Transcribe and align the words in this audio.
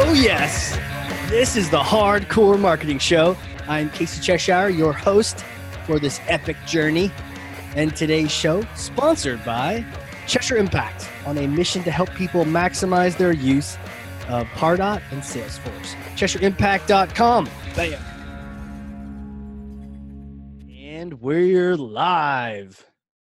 Oh, 0.00 0.12
yes. 0.12 0.78
This 1.28 1.56
is 1.56 1.70
the 1.70 1.82
Hard 1.82 2.28
Corps 2.28 2.56
Marketing 2.56 3.00
Show. 3.00 3.36
I'm 3.66 3.90
Casey 3.90 4.22
Cheshire, 4.22 4.68
your 4.68 4.92
host 4.92 5.44
for 5.86 5.98
this 5.98 6.20
epic 6.28 6.56
journey. 6.68 7.10
And 7.74 7.96
today's 7.96 8.30
show, 8.30 8.64
sponsored 8.76 9.44
by 9.44 9.84
Cheshire 10.28 10.56
Impact, 10.56 11.08
on 11.26 11.36
a 11.36 11.48
mission 11.48 11.82
to 11.82 11.90
help 11.90 12.14
people 12.14 12.44
maximize 12.44 13.16
their 13.16 13.32
use 13.32 13.76
of 14.28 14.46
Pardot 14.50 15.02
and 15.10 15.20
Salesforce. 15.20 15.96
CheshireImpact.com. 16.14 17.50
Bam. 17.74 18.00
And 20.80 21.14
we're 21.14 21.76
live. 21.76 22.86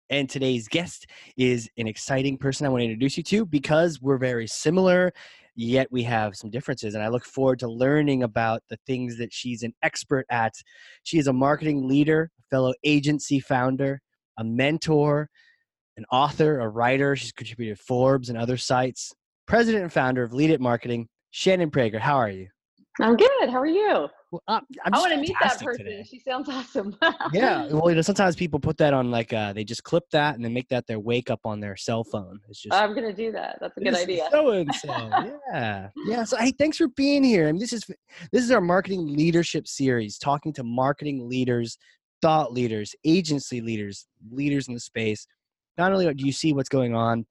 And 0.09 0.29
today's 0.29 0.69
guest 0.69 1.07
is 1.35 1.69
an 1.77 1.87
exciting 1.87 2.37
person 2.37 2.65
I 2.65 2.69
want 2.69 2.81
to 2.81 2.85
introduce 2.85 3.17
you 3.17 3.23
to 3.23 3.45
because 3.45 4.01
we're 4.01 4.17
very 4.17 4.47
similar, 4.47 5.11
yet 5.55 5.87
we 5.91 6.03
have 6.03 6.35
some 6.35 6.49
differences. 6.49 6.95
And 6.95 7.03
I 7.03 7.07
look 7.07 7.25
forward 7.25 7.59
to 7.59 7.67
learning 7.67 8.23
about 8.23 8.61
the 8.69 8.77
things 8.87 9.17
that 9.17 9.33
she's 9.33 9.63
an 9.63 9.73
expert 9.81 10.25
at. 10.29 10.53
She 11.03 11.17
is 11.17 11.27
a 11.27 11.33
marketing 11.33 11.87
leader, 11.87 12.31
fellow 12.49 12.73
agency 12.83 13.39
founder, 13.39 14.01
a 14.37 14.43
mentor, 14.43 15.29
an 15.97 16.05
author, 16.11 16.59
a 16.59 16.67
writer. 16.67 17.15
She's 17.15 17.31
contributed 17.31 17.79
Forbes 17.79 18.29
and 18.29 18.37
other 18.37 18.57
sites. 18.57 19.13
President 19.45 19.83
and 19.83 19.93
founder 19.93 20.23
of 20.23 20.31
Leadit 20.31 20.59
Marketing, 20.59 21.07
Shannon 21.31 21.69
Prager. 21.69 21.99
How 21.99 22.15
are 22.15 22.29
you? 22.29 22.47
I'm 22.99 23.15
good. 23.15 23.49
How 23.49 23.59
are 23.59 23.65
you? 23.65 24.07
Well, 24.31 24.41
uh, 24.47 24.59
i 24.85 24.99
want 24.99 25.11
to 25.11 25.17
meet 25.17 25.35
that 25.41 25.59
person. 25.59 25.85
Today. 25.85 26.05
She 26.07 26.19
sounds 26.19 26.47
awesome. 26.51 26.95
yeah. 27.33 27.67
Well, 27.71 27.89
you 27.89 27.95
know, 27.95 28.01
sometimes 28.01 28.35
people 28.35 28.59
put 28.59 28.77
that 28.77 28.93
on 28.93 29.09
like 29.09 29.33
uh, 29.33 29.53
they 29.53 29.63
just 29.63 29.83
clip 29.83 30.03
that 30.11 30.35
and 30.35 30.45
then 30.45 30.53
make 30.53 30.69
that 30.69 30.85
their 30.85 30.99
wake 30.99 31.29
up 31.29 31.39
on 31.43 31.59
their 31.59 31.75
cell 31.75 32.03
phone. 32.03 32.39
It's 32.49 32.61
just 32.61 32.73
I'm 32.73 32.93
gonna 32.93 33.13
do 33.13 33.31
that. 33.31 33.57
That's 33.59 33.75
a 33.77 33.79
good 33.79 33.95
idea. 33.95 34.27
So 34.31 34.49
and 34.51 34.73
so. 34.75 34.87
Yeah. 35.51 35.89
Yeah. 36.05 36.23
So 36.23 36.37
hey, 36.37 36.51
thanks 36.51 36.77
for 36.77 36.87
being 36.89 37.23
here. 37.23 37.47
I 37.47 37.51
mean, 37.51 37.59
this 37.59 37.73
is 37.73 37.83
this 38.31 38.43
is 38.43 38.51
our 38.51 38.61
marketing 38.61 39.07
leadership 39.15 39.67
series, 39.67 40.17
talking 40.17 40.53
to 40.53 40.63
marketing 40.63 41.27
leaders, 41.27 41.77
thought 42.21 42.53
leaders, 42.53 42.95
agency 43.05 43.61
leaders, 43.61 44.07
leaders 44.31 44.67
in 44.67 44.75
the 44.75 44.79
space. 44.79 45.25
Not 45.77 45.91
only 45.91 46.11
do 46.13 46.25
you 46.25 46.31
see 46.31 46.53
what's 46.53 46.69
going 46.69 46.93
on, 46.95 47.25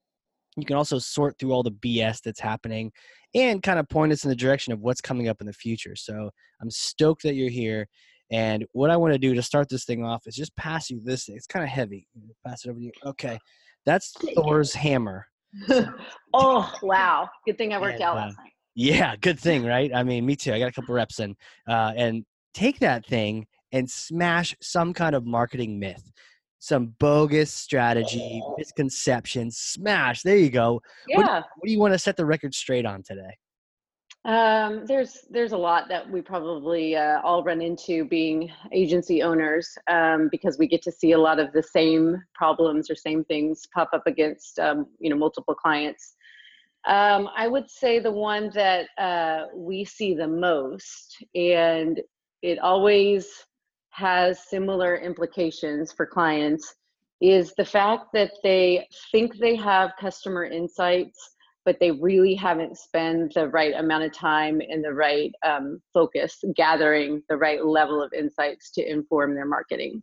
you 0.56 0.66
can 0.66 0.76
also 0.76 0.98
sort 0.98 1.38
through 1.38 1.52
all 1.52 1.62
the 1.62 1.70
BS 1.70 2.20
that's 2.20 2.40
happening 2.40 2.90
and 3.34 3.62
kind 3.62 3.78
of 3.78 3.88
point 3.88 4.12
us 4.12 4.24
in 4.24 4.30
the 4.30 4.36
direction 4.36 4.72
of 4.72 4.80
what's 4.80 5.00
coming 5.00 5.28
up 5.28 5.40
in 5.40 5.46
the 5.46 5.52
future. 5.52 5.96
So 5.96 6.30
I'm 6.60 6.70
stoked 6.70 7.22
that 7.22 7.34
you're 7.34 7.50
here. 7.50 7.88
And 8.30 8.64
what 8.72 8.90
I 8.90 8.96
want 8.96 9.12
to 9.12 9.18
do 9.18 9.34
to 9.34 9.42
start 9.42 9.68
this 9.68 9.84
thing 9.84 10.04
off 10.04 10.26
is 10.26 10.34
just 10.34 10.56
pass 10.56 10.90
you 10.90 11.00
this 11.04 11.26
thing. 11.26 11.36
It's 11.36 11.46
kind 11.46 11.62
of 11.62 11.68
heavy. 11.68 12.06
Pass 12.46 12.64
it 12.64 12.70
over 12.70 12.78
to 12.78 12.84
you. 12.84 12.92
Okay. 13.04 13.38
That's 13.84 14.12
Thor's 14.34 14.72
hammer. 14.72 15.26
oh, 16.34 16.72
wow. 16.82 17.28
Good 17.46 17.58
thing 17.58 17.74
I 17.74 17.80
worked 17.80 17.94
and, 17.94 18.04
out 18.04 18.16
uh, 18.16 18.20
last 18.20 18.38
night. 18.38 18.52
Yeah, 18.74 19.16
good 19.16 19.38
thing, 19.38 19.66
right? 19.66 19.90
I 19.94 20.02
mean, 20.02 20.24
me 20.24 20.34
too. 20.34 20.54
I 20.54 20.58
got 20.58 20.68
a 20.68 20.72
couple 20.72 20.94
reps 20.94 21.20
in. 21.20 21.34
Uh, 21.68 21.92
and 21.96 22.24
take 22.54 22.78
that 22.78 23.06
thing 23.06 23.46
and 23.72 23.90
smash 23.90 24.54
some 24.62 24.94
kind 24.94 25.14
of 25.14 25.26
marketing 25.26 25.78
myth 25.78 26.10
some 26.62 26.94
bogus 27.00 27.52
strategy, 27.52 28.40
misconceptions, 28.56 29.56
smash. 29.56 30.22
There 30.22 30.36
you 30.36 30.48
go. 30.48 30.80
Yeah. 31.08 31.16
What, 31.16 31.26
what 31.26 31.66
do 31.66 31.72
you 31.72 31.80
want 31.80 31.92
to 31.92 31.98
set 31.98 32.16
the 32.16 32.24
record 32.24 32.54
straight 32.54 32.86
on 32.86 33.02
today? 33.02 33.36
Um, 34.24 34.86
there's 34.86 35.26
there's 35.28 35.50
a 35.50 35.56
lot 35.56 35.88
that 35.88 36.08
we 36.08 36.22
probably 36.22 36.94
uh, 36.94 37.20
all 37.22 37.42
run 37.42 37.60
into 37.60 38.04
being 38.04 38.48
agency 38.70 39.24
owners 39.24 39.76
um, 39.90 40.28
because 40.30 40.56
we 40.56 40.68
get 40.68 40.82
to 40.82 40.92
see 40.92 41.12
a 41.12 41.18
lot 41.18 41.40
of 41.40 41.52
the 41.52 41.64
same 41.64 42.22
problems 42.32 42.88
or 42.88 42.94
same 42.94 43.24
things 43.24 43.66
pop 43.74 43.90
up 43.92 44.06
against 44.06 44.60
um, 44.60 44.86
you 45.00 45.10
know 45.10 45.16
multiple 45.16 45.56
clients. 45.56 46.14
Um, 46.86 47.28
I 47.36 47.48
would 47.48 47.68
say 47.68 47.98
the 47.98 48.12
one 48.12 48.52
that 48.54 48.86
uh, 48.98 49.46
we 49.52 49.84
see 49.84 50.14
the 50.14 50.28
most, 50.28 51.16
and 51.34 52.00
it 52.40 52.60
always 52.60 53.26
has 53.92 54.48
similar 54.48 54.96
implications 54.96 55.92
for 55.92 56.06
clients 56.06 56.74
is 57.20 57.54
the 57.56 57.64
fact 57.64 58.06
that 58.12 58.32
they 58.42 58.86
think 59.12 59.36
they 59.38 59.54
have 59.54 59.92
customer 60.00 60.44
insights 60.44 61.32
but 61.64 61.78
they 61.78 61.92
really 61.92 62.34
haven't 62.34 62.76
spent 62.76 63.34
the 63.34 63.48
right 63.48 63.74
amount 63.76 64.04
of 64.04 64.12
time 64.12 64.60
and 64.60 64.84
the 64.84 64.92
right 64.92 65.32
um, 65.46 65.80
focus 65.94 66.42
gathering 66.56 67.22
the 67.28 67.36
right 67.36 67.64
level 67.64 68.02
of 68.02 68.12
insights 68.12 68.70
to 68.72 68.82
inform 68.84 69.34
their 69.34 69.46
marketing. 69.46 70.02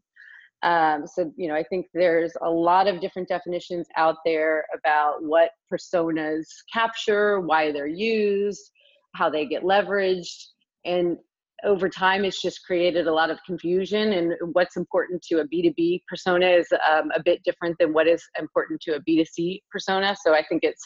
Um, 0.63 1.07
so 1.07 1.31
you 1.37 1.47
know 1.47 1.55
i 1.55 1.63
think 1.63 1.87
there's 1.93 2.33
a 2.41 2.49
lot 2.49 2.87
of 2.89 2.99
different 2.99 3.29
definitions 3.29 3.87
out 3.95 4.17
there 4.25 4.65
about 4.77 5.23
what 5.23 5.51
personas 5.71 6.47
capture 6.73 7.39
why 7.39 7.71
they're 7.71 7.87
used 7.87 8.69
how 9.15 9.29
they 9.29 9.45
get 9.45 9.63
leveraged 9.63 10.47
and 10.83 11.17
over 11.65 11.89
time 11.89 12.25
it's 12.25 12.41
just 12.41 12.65
created 12.65 13.07
a 13.07 13.13
lot 13.13 13.29
of 13.29 13.39
confusion 13.45 14.13
and 14.13 14.33
what's 14.53 14.77
important 14.77 15.21
to 15.21 15.39
a 15.39 15.45
b2b 15.45 16.01
persona 16.07 16.47
is 16.47 16.67
um, 16.91 17.11
a 17.15 17.21
bit 17.23 17.41
different 17.43 17.75
than 17.79 17.93
what 17.93 18.07
is 18.07 18.23
important 18.37 18.79
to 18.81 18.95
a 18.95 19.01
b2c 19.01 19.59
persona. 19.71 20.15
So 20.23 20.33
i 20.33 20.43
think 20.47 20.63
it's 20.63 20.85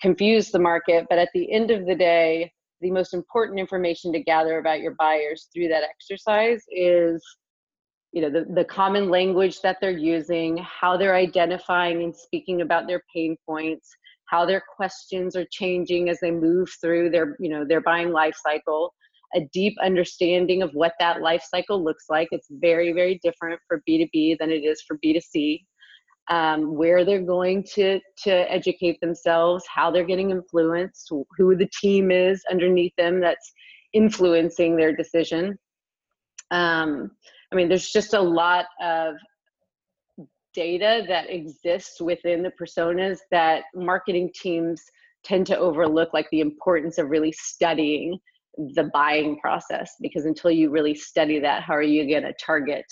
confused 0.00 0.52
the 0.52 0.58
market 0.58 1.06
but 1.08 1.18
at 1.18 1.30
the 1.34 1.52
end 1.52 1.70
of 1.70 1.86
the 1.86 1.94
day 1.94 2.50
the 2.80 2.90
most 2.90 3.14
important 3.14 3.58
information 3.58 4.12
to 4.12 4.22
gather 4.22 4.58
about 4.58 4.80
your 4.80 4.94
buyers 4.98 5.48
through 5.52 5.68
that 5.68 5.82
exercise 5.82 6.62
is 6.70 7.24
you 8.12 8.22
know 8.22 8.30
the, 8.30 8.46
the 8.54 8.64
common 8.64 9.10
language 9.10 9.60
that 9.60 9.76
they're 9.80 9.90
using 9.90 10.56
how 10.58 10.96
they're 10.96 11.16
identifying 11.16 12.02
and 12.02 12.14
speaking 12.14 12.62
about 12.62 12.86
their 12.86 13.02
pain 13.14 13.36
points 13.46 13.88
how 14.26 14.44
their 14.44 14.62
questions 14.76 15.34
are 15.36 15.46
changing 15.50 16.08
as 16.08 16.18
they 16.20 16.30
move 16.30 16.68
through 16.80 17.10
their 17.10 17.36
you 17.38 17.48
know 17.48 17.64
their 17.64 17.80
buying 17.80 18.12
life 18.12 18.36
cycle 18.42 18.94
a 19.34 19.40
deep 19.52 19.74
understanding 19.82 20.62
of 20.62 20.70
what 20.72 20.92
that 20.98 21.20
life 21.20 21.44
cycle 21.48 21.82
looks 21.82 22.06
like. 22.08 22.28
It's 22.30 22.48
very, 22.50 22.92
very 22.92 23.20
different 23.22 23.60
for 23.66 23.82
B2B 23.88 24.38
than 24.38 24.50
it 24.50 24.64
is 24.64 24.82
for 24.86 24.98
B2C. 25.04 25.64
Um, 26.30 26.74
where 26.74 27.06
they're 27.06 27.22
going 27.22 27.64
to 27.74 28.00
to 28.24 28.52
educate 28.52 29.00
themselves, 29.00 29.64
how 29.74 29.90
they're 29.90 30.04
getting 30.04 30.30
influenced, 30.30 31.10
who 31.38 31.56
the 31.56 31.70
team 31.80 32.10
is 32.10 32.44
underneath 32.50 32.92
them 32.98 33.18
that's 33.18 33.50
influencing 33.94 34.76
their 34.76 34.94
decision. 34.94 35.58
Um, 36.50 37.12
I 37.50 37.56
mean, 37.56 37.68
there's 37.68 37.90
just 37.90 38.12
a 38.12 38.20
lot 38.20 38.66
of 38.82 39.14
data 40.54 41.04
that 41.08 41.30
exists 41.30 42.00
within 42.00 42.42
the 42.42 42.52
personas 42.60 43.18
that 43.30 43.64
marketing 43.74 44.30
teams 44.34 44.82
tend 45.24 45.46
to 45.46 45.58
overlook, 45.58 46.12
like 46.12 46.28
the 46.30 46.40
importance 46.40 46.98
of 46.98 47.10
really 47.10 47.32
studying 47.32 48.18
the 48.74 48.90
buying 48.92 49.38
process 49.38 49.94
because 50.00 50.24
until 50.24 50.50
you 50.50 50.70
really 50.70 50.94
study 50.94 51.38
that 51.38 51.62
how 51.62 51.74
are 51.74 51.82
you 51.82 52.08
going 52.08 52.24
to 52.24 52.34
target 52.44 52.84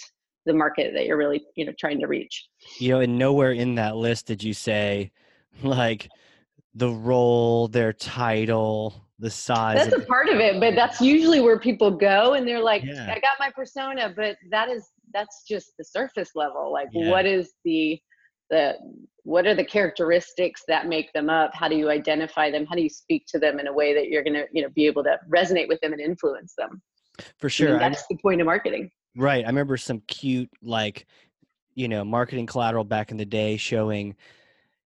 the 0.47 0.53
market 0.53 0.93
that 0.95 1.07
you're 1.07 1.17
really 1.17 1.43
you 1.57 1.65
know 1.65 1.73
trying 1.79 1.99
to 1.99 2.07
reach 2.07 2.47
you 2.79 2.91
know 2.91 3.01
and 3.01 3.19
nowhere 3.19 3.53
in 3.53 3.75
that 3.75 3.97
list 3.97 4.27
did 4.27 4.43
you 4.43 4.55
say 4.55 5.11
like 5.63 6.09
the 6.75 6.89
role 6.89 7.67
their 7.67 7.93
title 7.93 8.95
the 9.19 9.31
size 9.31 9.89
that's 9.89 10.03
a 10.03 10.07
part 10.07 10.29
of 10.29 10.39
it 10.39 10.61
but 10.61 10.75
that's 10.77 11.01
usually 11.01 11.41
where 11.41 11.59
people 11.59 11.91
go 11.91 12.35
and 12.35 12.47
they're 12.47 12.63
like 12.63 12.85
yeah. 12.85 13.13
i 13.13 13.19
got 13.19 13.35
my 13.41 13.51
persona 13.51 14.13
but 14.15 14.37
that 14.51 14.69
is 14.69 14.91
that's 15.13 15.45
just 15.49 15.73
the 15.79 15.85
surface 15.85 16.31
level 16.37 16.73
like 16.73 16.89
yeah. 16.93 17.11
what 17.11 17.27
is 17.27 17.55
the 17.65 17.99
the 18.51 18.75
what 19.27 19.45
are 19.45 19.57
the 19.57 19.65
characteristics 19.65 20.63
that 20.69 20.87
make 20.87 21.13
them 21.13 21.29
up? 21.29 21.51
How 21.53 21.67
do 21.67 21.75
you 21.75 21.91
identify 21.91 22.49
them? 22.49 22.65
How 22.65 22.77
do 22.77 22.83
you 22.83 22.89
speak 22.89 23.27
to 23.27 23.41
them 23.41 23.59
in 23.59 23.67
a 23.67 23.73
way 23.73 23.93
that 23.93 24.09
you're 24.09 24.23
going 24.23 24.35
to 24.35 24.47
you 24.53 24.63
know 24.63 24.69
be 24.71 24.87
able 24.87 25.03
to 25.03 25.19
resonate 25.29 25.67
with 25.67 25.81
them 25.81 25.93
and 25.93 26.01
influence 26.01 26.55
them? 26.57 26.81
For 27.39 27.49
sure 27.49 27.69
I 27.69 27.73
mean, 27.73 27.81
that's 27.81 28.03
I, 28.03 28.07
the 28.11 28.19
point 28.19 28.41
of 28.41 28.47
marketing. 28.47 28.91
Right 29.17 29.45
i 29.45 29.49
remember 29.49 29.77
some 29.79 30.03
cute 30.07 30.51
like 30.63 31.07
you 31.75 31.89
know 31.89 32.05
marketing 32.05 32.47
collateral 32.47 32.85
back 32.85 33.11
in 33.11 33.17
the 33.17 33.25
day 33.25 33.57
showing 33.57 34.15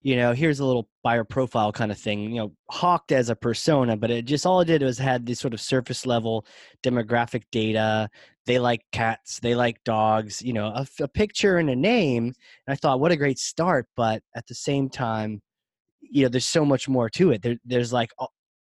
you 0.03 0.17
know 0.17 0.33
here's 0.33 0.61
a 0.61 0.65
little 0.65 0.89
buyer 1.03 1.25
profile 1.25 1.73
kind 1.73 1.91
of 1.91 1.99
thing 1.99 2.21
you 2.21 2.37
know 2.37 2.53
hawked 2.71 3.13
as 3.13 3.29
a 3.29 3.35
persona 3.35 3.97
but 3.97 4.11
it 4.11 4.25
just 4.25 4.47
all 4.47 4.61
it 4.61 4.67
did 4.67 4.83
was 4.83 4.99
had 4.99 5.27
this 5.27 5.41
sort 5.41 5.53
of 5.53 5.61
surface 5.61 6.07
level 6.07 6.47
demographic 6.83 7.43
data 7.51 8.09
they 8.51 8.59
like 8.59 8.83
cats 8.93 9.39
they 9.41 9.55
like 9.55 9.83
dogs 9.85 10.43
you 10.43 10.53
know 10.53 10.67
a, 10.67 10.87
a 11.01 11.09
picture 11.09 11.59
and 11.59 11.71
a 11.71 11.77
name 11.77 12.25
and 12.25 12.73
i 12.73 12.75
thought 12.75 13.01
what 13.01 13.13
a 13.13 13.17
great 13.17 13.39
start 13.39 13.87
but 13.97 14.23
at 14.35 14.47
the 14.49 14.55
same 14.55 14.89
time 14.89 15.41
you 16.11 16.23
know 16.23 16.29
there's 16.29 16.47
so 16.47 16.65
much 16.65 16.89
more 16.89 17.09
to 17.09 17.31
it. 17.31 17.43
There, 17.43 17.57
there's 17.65 17.93
like 17.93 18.11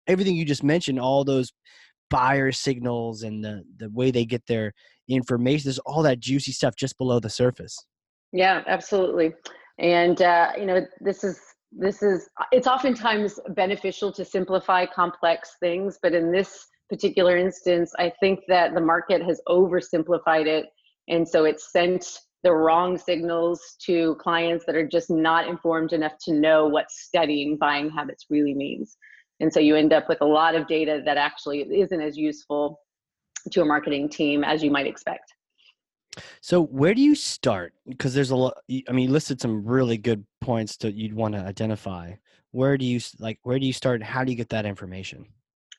everything 0.08 0.36
you 0.36 0.46
just 0.46 0.64
mentioned 0.64 1.00
all 1.00 1.24
those 1.24 1.54
buyer 2.10 2.52
signals 2.52 3.24
and 3.24 3.44
the 3.44 3.64
the 3.78 3.90
way 3.90 4.12
they 4.12 4.26
get 4.26 4.46
their 4.48 4.74
information 5.08 5.68
there's 5.68 5.80
all 5.80 6.04
that 6.04 6.20
juicy 6.20 6.52
stuff 6.52 6.76
just 6.76 6.98
below 6.98 7.20
the 7.20 7.30
surface. 7.30 7.86
Yeah 8.34 8.64
absolutely 8.68 9.34
and 9.80 10.22
uh, 10.22 10.52
you 10.58 10.66
know 10.66 10.86
this 11.00 11.24
is 11.24 11.40
this 11.72 12.02
is 12.02 12.30
it's 12.52 12.68
oftentimes 12.68 13.40
beneficial 13.50 14.12
to 14.12 14.24
simplify 14.24 14.86
complex 14.86 15.56
things 15.60 16.00
but 16.02 16.14
in 16.14 16.32
this 16.32 16.68
particular 16.90 17.38
instance 17.38 17.92
i 18.00 18.12
think 18.20 18.40
that 18.48 18.74
the 18.74 18.82
market 18.82 19.22
has 19.22 19.42
oversimplified 19.48 20.46
it 20.46 20.66
and 21.08 21.28
so 21.28 21.46
it's 21.46 21.72
sent 21.72 22.20
the 22.44 22.52
wrong 22.52 22.96
signals 22.96 23.76
to 23.80 24.16
clients 24.16 24.66
that 24.66 24.76
are 24.76 24.88
just 24.88 25.10
not 25.10 25.48
informed 25.48 25.94
enough 25.94 26.14
to 26.22 26.32
know 26.32 26.68
what 26.68 26.92
studying 26.92 27.58
buying 27.58 27.90
habits 27.90 28.28
really 28.30 28.54
means 28.54 28.98
And 29.40 29.52
so 29.52 29.60
you 29.60 29.76
end 29.76 29.94
up 29.94 30.08
with 30.08 30.22
a 30.22 30.26
lot 30.26 30.56
of 30.56 30.68
data 30.68 31.02
that 31.06 31.18
actually 31.18 31.62
isn't 31.62 32.02
as 32.02 32.16
useful 32.18 32.80
to 33.52 33.62
a 33.62 33.66
marketing 33.66 34.10
team 34.10 34.44
as 34.44 34.64
you 34.64 34.72
might 34.72 34.88
expect. 34.88 35.34
So 36.42 36.62
where 36.62 36.94
do 36.94 37.02
you 37.02 37.16
start? 37.16 37.74
Because 37.88 38.14
there's 38.14 38.32
a 38.32 38.36
lot. 38.36 38.58
I 38.88 38.92
mean, 38.94 39.08
you 39.08 39.12
listed 39.12 39.42
some 39.42 39.66
really 39.66 39.98
good 39.98 40.26
points 40.40 40.78
that 40.78 40.96
you'd 40.96 41.14
want 41.14 41.36
to 41.36 41.42
identify. 41.42 42.14
Where 42.52 42.78
do 42.78 42.86
you 42.86 43.02
like? 43.20 43.40
Where 43.44 43.60
do 43.60 43.66
you 43.66 43.74
start? 43.74 44.02
How 44.02 44.24
do 44.24 44.32
you 44.32 44.38
get 44.38 44.50
that 44.50 44.66
information? 44.66 45.26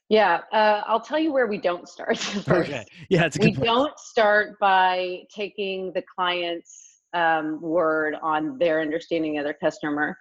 Yeah, 0.08 0.42
uh, 0.52 0.82
I'll 0.86 1.00
tell 1.00 1.18
you 1.18 1.32
where 1.32 1.46
we 1.46 1.58
don't 1.58 1.88
start. 1.88 2.18
First. 2.18 2.70
Okay. 2.70 2.84
Yeah, 3.08 3.24
it's 3.24 3.36
a 3.38 3.42
we 3.42 3.54
point. 3.54 3.64
don't 3.64 3.98
start 3.98 4.58
by 4.60 5.22
taking 5.34 5.92
the 5.94 6.02
client's 6.14 7.00
um, 7.12 7.60
word 7.60 8.14
on 8.22 8.58
their 8.58 8.80
understanding 8.80 9.38
of 9.38 9.44
their 9.44 9.54
customer. 9.54 10.16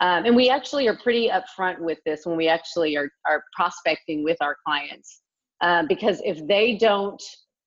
Um, 0.00 0.26
and 0.26 0.34
we 0.36 0.48
actually 0.48 0.88
are 0.88 0.96
pretty 0.96 1.28
upfront 1.28 1.80
with 1.80 1.98
this 2.06 2.24
when 2.24 2.36
we 2.36 2.48
actually 2.48 2.96
are, 2.96 3.10
are 3.26 3.44
prospecting 3.54 4.22
with 4.24 4.36
our 4.40 4.56
clients. 4.64 5.22
Um, 5.60 5.86
because 5.88 6.20
if 6.24 6.46
they 6.46 6.76
don't, 6.76 7.20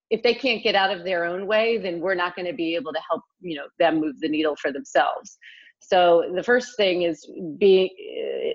if 0.09 0.23
they 0.23 0.33
can't 0.33 0.63
get 0.63 0.75
out 0.75 0.95
of 0.95 1.03
their 1.03 1.25
own 1.25 1.45
way, 1.45 1.77
then 1.77 1.99
we're 1.99 2.15
not 2.15 2.35
going 2.35 2.47
to 2.47 2.53
be 2.53 2.75
able 2.75 2.93
to 2.93 2.99
help 3.09 3.21
you 3.41 3.55
know 3.55 3.67
them 3.79 3.99
move 3.99 4.19
the 4.19 4.29
needle 4.29 4.55
for 4.61 4.71
themselves. 4.71 5.37
So 5.81 6.31
the 6.33 6.43
first 6.43 6.77
thing 6.77 7.01
is 7.01 7.29
being 7.57 7.89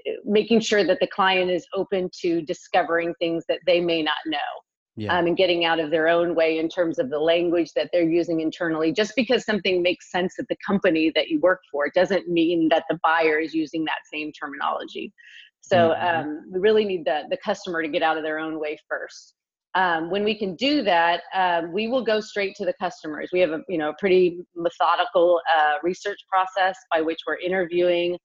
uh, 0.06 0.12
making 0.24 0.60
sure 0.60 0.84
that 0.84 1.00
the 1.00 1.08
client 1.08 1.50
is 1.50 1.66
open 1.74 2.08
to 2.22 2.40
discovering 2.42 3.14
things 3.18 3.44
that 3.48 3.60
they 3.66 3.80
may 3.80 4.02
not 4.02 4.16
know. 4.26 4.38
Yeah. 4.98 5.18
Um, 5.18 5.26
and 5.26 5.36
getting 5.36 5.66
out 5.66 5.78
of 5.78 5.90
their 5.90 6.08
own 6.08 6.34
way 6.34 6.58
in 6.58 6.70
terms 6.70 6.98
of 6.98 7.10
the 7.10 7.18
language 7.18 7.72
that 7.74 7.90
they're 7.92 8.08
using 8.08 8.40
internally. 8.40 8.92
Just 8.92 9.12
because 9.14 9.44
something 9.44 9.82
makes 9.82 10.10
sense 10.10 10.38
at 10.38 10.48
the 10.48 10.56
company 10.66 11.12
that 11.14 11.28
you 11.28 11.38
work 11.40 11.60
for 11.70 11.90
doesn't 11.94 12.28
mean 12.28 12.68
that 12.70 12.84
the 12.88 12.98
buyer 13.04 13.38
is 13.38 13.52
using 13.52 13.84
that 13.84 13.98
same 14.10 14.32
terminology. 14.32 15.12
So 15.60 15.90
Mhm. 15.90 16.02
um, 16.02 16.50
we 16.50 16.60
really 16.60 16.86
need 16.86 17.04
the, 17.04 17.24
the 17.28 17.36
customer 17.44 17.82
to 17.82 17.88
get 17.88 18.02
out 18.02 18.16
of 18.16 18.22
their 18.22 18.38
own 18.38 18.58
way 18.58 18.78
first. 18.88 19.34
Um, 19.76 20.10
when 20.10 20.24
we 20.24 20.34
can 20.34 20.56
do 20.56 20.82
that, 20.84 21.20
um, 21.34 21.70
we 21.70 21.86
will 21.86 22.02
go 22.02 22.18
straight 22.18 22.56
to 22.56 22.64
the 22.64 22.72
customers. 22.80 23.28
We 23.32 23.40
have 23.40 23.50
a 23.50 23.60
you 23.68 23.76
know 23.76 23.92
pretty 23.98 24.40
methodical 24.56 25.40
uh, 25.56 25.74
research 25.82 26.18
process 26.30 26.76
by 26.90 27.02
which 27.02 27.18
we're 27.26 27.38
interviewing 27.38 28.16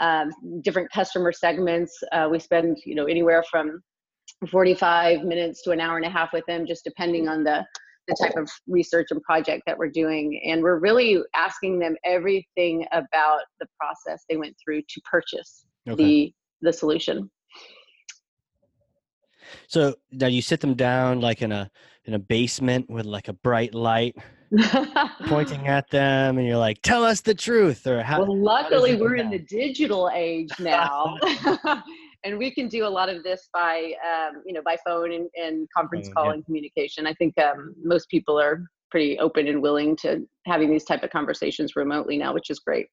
um, 0.00 0.30
different 0.62 0.90
customer 0.90 1.30
segments. 1.30 1.92
Uh, 2.10 2.28
we 2.30 2.38
spend 2.38 2.78
you 2.86 2.94
know 2.94 3.04
anywhere 3.04 3.44
from 3.50 3.82
45 4.50 5.24
minutes 5.24 5.62
to 5.62 5.72
an 5.72 5.80
hour 5.80 5.96
and 5.98 6.06
a 6.06 6.10
half 6.10 6.32
with 6.32 6.44
them, 6.46 6.66
just 6.66 6.84
depending 6.84 7.28
on 7.28 7.44
the 7.44 7.64
the 8.08 8.16
type 8.20 8.36
of 8.36 8.50
research 8.66 9.06
and 9.10 9.22
project 9.22 9.62
that 9.66 9.78
we're 9.78 9.88
doing. 9.90 10.40
And 10.46 10.62
we're 10.62 10.78
really 10.78 11.18
asking 11.34 11.78
them 11.78 11.96
everything 12.04 12.86
about 12.92 13.40
the 13.60 13.66
process 13.78 14.24
they 14.28 14.36
went 14.36 14.56
through 14.62 14.82
to 14.82 15.00
purchase 15.10 15.66
Okay. 15.86 16.02
the 16.02 16.34
the 16.62 16.72
solution. 16.72 17.30
So 19.66 19.94
now 20.12 20.26
you 20.26 20.42
sit 20.42 20.60
them 20.60 20.74
down 20.74 21.20
like 21.20 21.42
in 21.42 21.52
a 21.52 21.70
in 22.04 22.14
a 22.14 22.18
basement 22.18 22.90
with 22.90 23.06
like 23.06 23.28
a 23.28 23.32
bright 23.32 23.74
light 23.74 24.16
pointing 25.26 25.66
at 25.68 25.90
them, 25.90 26.38
and 26.38 26.46
you're 26.46 26.58
like, 26.58 26.80
"Tell 26.82 27.04
us 27.04 27.20
the 27.20 27.34
truth," 27.34 27.86
or 27.86 28.02
how? 28.02 28.20
well, 28.22 28.36
luckily, 28.36 28.96
go 28.96 29.04
we're 29.04 29.16
in 29.16 29.30
the 29.30 29.38
digital 29.38 30.10
age 30.14 30.50
now. 30.58 31.16
And 32.24 32.38
we 32.38 32.50
can 32.50 32.68
do 32.68 32.86
a 32.86 32.88
lot 32.88 33.10
of 33.10 33.22
this 33.22 33.50
by, 33.52 33.92
um, 34.02 34.42
you 34.46 34.54
know, 34.54 34.62
by 34.64 34.78
phone 34.84 35.12
and, 35.12 35.28
and 35.36 35.68
conference 35.76 36.08
call 36.08 36.26
yeah. 36.26 36.32
and 36.32 36.44
communication. 36.46 37.06
I 37.06 37.12
think 37.14 37.36
um, 37.38 37.74
most 37.82 38.08
people 38.08 38.40
are 38.40 38.64
pretty 38.90 39.18
open 39.18 39.46
and 39.46 39.60
willing 39.60 39.94
to 39.98 40.26
having 40.46 40.70
these 40.70 40.84
type 40.84 41.02
of 41.02 41.10
conversations 41.10 41.76
remotely 41.76 42.16
now, 42.16 42.32
which 42.32 42.48
is 42.48 42.60
great. 42.60 42.86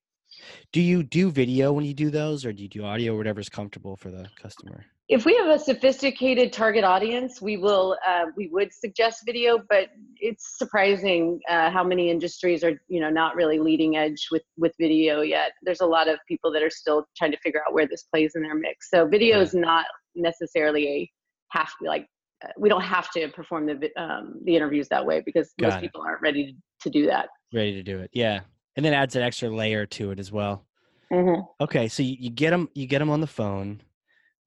Do 0.72 0.82
you 0.82 1.04
do 1.04 1.32
video 1.32 1.74
when 1.74 1.86
you 1.86 1.94
do 1.94 2.10
those, 2.10 2.46
or 2.46 2.54
do 2.54 2.64
you 2.64 2.70
do 2.70 2.84
audio, 2.84 3.16
whatever's 3.18 3.50
comfortable 3.50 3.96
for 3.96 4.10
the 4.10 4.30
customer? 4.42 4.86
If 5.10 5.26
we 5.26 5.36
have 5.36 5.48
a 5.48 5.60
sophisticated 5.60 6.54
target 6.54 6.86
audience, 6.86 7.42
we 7.42 7.58
will 7.58 7.98
uh, 8.08 8.26
we 8.38 8.48
would 8.48 8.72
suggest 8.72 9.24
video, 9.26 9.60
but 9.70 9.90
it's 10.20 10.58
surprising 10.58 11.40
uh, 11.50 11.70
how 11.70 11.84
many 11.84 12.10
industries 12.10 12.64
are 12.64 12.82
you 12.88 13.02
know 13.02 13.10
not 13.10 13.36
really 13.36 13.60
leading 13.60 13.98
edge 13.98 14.28
with 14.32 14.44
with 14.58 14.74
video 14.80 15.22
yet. 15.22 15.52
There's 15.64 15.82
a 15.82 15.86
lot 15.86 16.08
of 16.08 16.18
people 16.28 16.52
that 16.54 16.64
are 16.64 16.70
still 16.70 17.06
trying 17.18 17.32
to 17.32 17.38
figure 17.40 17.62
out 17.68 17.74
where 17.74 17.88
this 17.88 18.04
plays 18.04 18.34
in 18.36 18.42
their 18.42 18.56
mix. 18.56 18.90
So 18.90 19.06
video 19.06 19.38
Yeah. 19.38 19.44
is 19.44 19.54
not 19.54 19.86
necessarily 20.16 20.88
a 20.88 21.12
have 21.50 21.70
like 21.86 22.08
uh, 22.46 22.48
we 22.58 22.70
don't 22.70 22.82
have 22.82 23.12
to 23.12 23.28
perform 23.30 23.66
the 23.66 23.90
um, 24.02 24.36
the 24.46 24.56
interviews 24.56 24.88
that 24.90 25.06
way 25.06 25.22
because 25.26 25.52
Got 25.60 25.68
most 25.68 25.78
it. 25.78 25.82
people 25.82 26.02
aren't 26.02 26.22
ready 26.22 26.56
to 26.82 26.90
do 26.90 27.06
that. 27.08 27.28
Ready 27.54 27.74
to 27.74 27.84
do 27.84 28.00
it? 28.00 28.10
Yeah, 28.14 28.42
and 28.82 28.86
then 28.88 28.96
adds 28.96 29.16
an 29.16 29.22
extra 29.22 29.48
layer 29.48 29.86
to 29.86 30.10
it 30.10 30.18
as 30.18 30.32
well. 30.32 30.66
Mm-hmm. 31.14 31.42
Okay, 31.62 31.88
so 31.88 32.02
you, 32.02 32.16
you 32.20 32.30
get 32.32 32.50
them, 32.50 32.68
you 32.74 32.88
get 32.88 32.98
them 32.98 33.12
on 33.12 33.22
the 33.22 33.28
phone, 33.28 33.80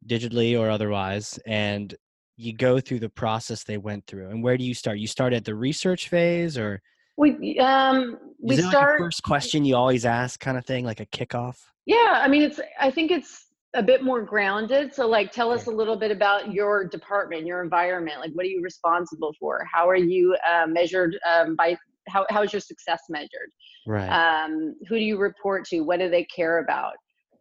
digitally 0.09 0.59
or 0.59 0.71
otherwise, 0.71 1.39
and 1.47 1.95
you 2.37 2.53
go 2.53 2.81
through 2.81 2.99
the 2.99 3.09
process 3.09 3.63
they 3.63 3.79
went 3.79 4.09
through. 4.09 4.31
And 4.31 4.43
where 4.43 4.57
do 4.57 4.65
you 4.65 4.75
start? 4.75 4.99
You 4.99 5.07
start 5.07 5.33
at 5.33 5.45
the 5.45 5.55
research 5.55 6.09
phase, 6.09 6.59
or 6.59 6.83
We 7.17 7.61
um 7.61 8.19
we 8.41 8.55
is 8.55 8.59
it 8.59 8.63
like 8.65 8.73
start 8.73 9.01
a 9.01 9.05
first 9.05 9.23
question 9.23 9.65
you 9.65 9.77
always 9.77 10.05
ask, 10.05 10.41
kind 10.41 10.59
of 10.59 10.67
thing, 10.67 10.85
like 10.85 10.99
a 10.99 11.07
kickoff? 11.07 11.59
Yeah, 11.87 12.21
I 12.25 12.27
mean, 12.27 12.43
it's. 12.43 12.59
I 12.81 12.91
think 12.91 13.13
it's 13.13 13.47
a 13.75 13.83
bit 13.85 14.03
more 14.03 14.21
grounded. 14.23 14.93
So, 14.93 15.07
like, 15.07 15.31
tell 15.31 15.53
us 15.53 15.67
a 15.67 15.71
little 15.71 15.97
bit 15.97 16.11
about 16.11 16.53
your 16.53 16.85
department, 16.85 17.47
your 17.47 17.63
environment. 17.63 18.19
Like, 18.19 18.33
what 18.33 18.47
are 18.47 18.49
you 18.49 18.63
responsible 18.63 19.33
for? 19.39 19.65
How 19.73 19.89
are 19.89 19.95
you 19.95 20.37
uh, 20.53 20.67
measured 20.67 21.17
um, 21.25 21.55
by? 21.55 21.77
How 22.09 22.27
how 22.31 22.43
is 22.43 22.53
your 22.53 22.61
success 22.61 23.03
measured? 23.09 23.51
Right. 23.87 24.09
Um, 24.09 24.77
who 24.89 24.97
do 24.97 25.05
you 25.05 25.19
report 25.19 25.65
to? 25.67 25.81
What 25.81 26.01
do 26.01 26.09
they 26.09 26.25
care 26.25 26.59
about? 26.59 26.95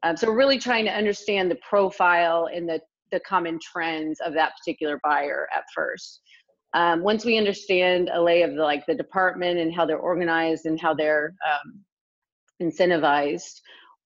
Um, 0.03 0.17
so, 0.17 0.27
we're 0.27 0.37
really 0.37 0.59
trying 0.59 0.85
to 0.85 0.91
understand 0.91 1.49
the 1.49 1.59
profile 1.67 2.49
and 2.53 2.67
the 2.67 2.81
the 3.11 3.19
common 3.21 3.59
trends 3.61 4.19
of 4.25 4.33
that 4.33 4.53
particular 4.57 4.99
buyer 5.03 5.47
at 5.55 5.63
first. 5.73 6.21
Um, 6.73 7.03
once 7.03 7.23
we 7.23 7.37
understand 7.37 8.09
a 8.11 8.21
lay 8.21 8.41
of 8.41 8.55
the 8.55 8.63
like 8.63 8.85
the 8.85 8.95
department 8.95 9.59
and 9.59 9.73
how 9.73 9.85
they're 9.85 9.97
organized 9.97 10.65
and 10.65 10.79
how 10.79 10.93
they're 10.93 11.35
um, 11.47 11.83
incentivized, 12.61 13.61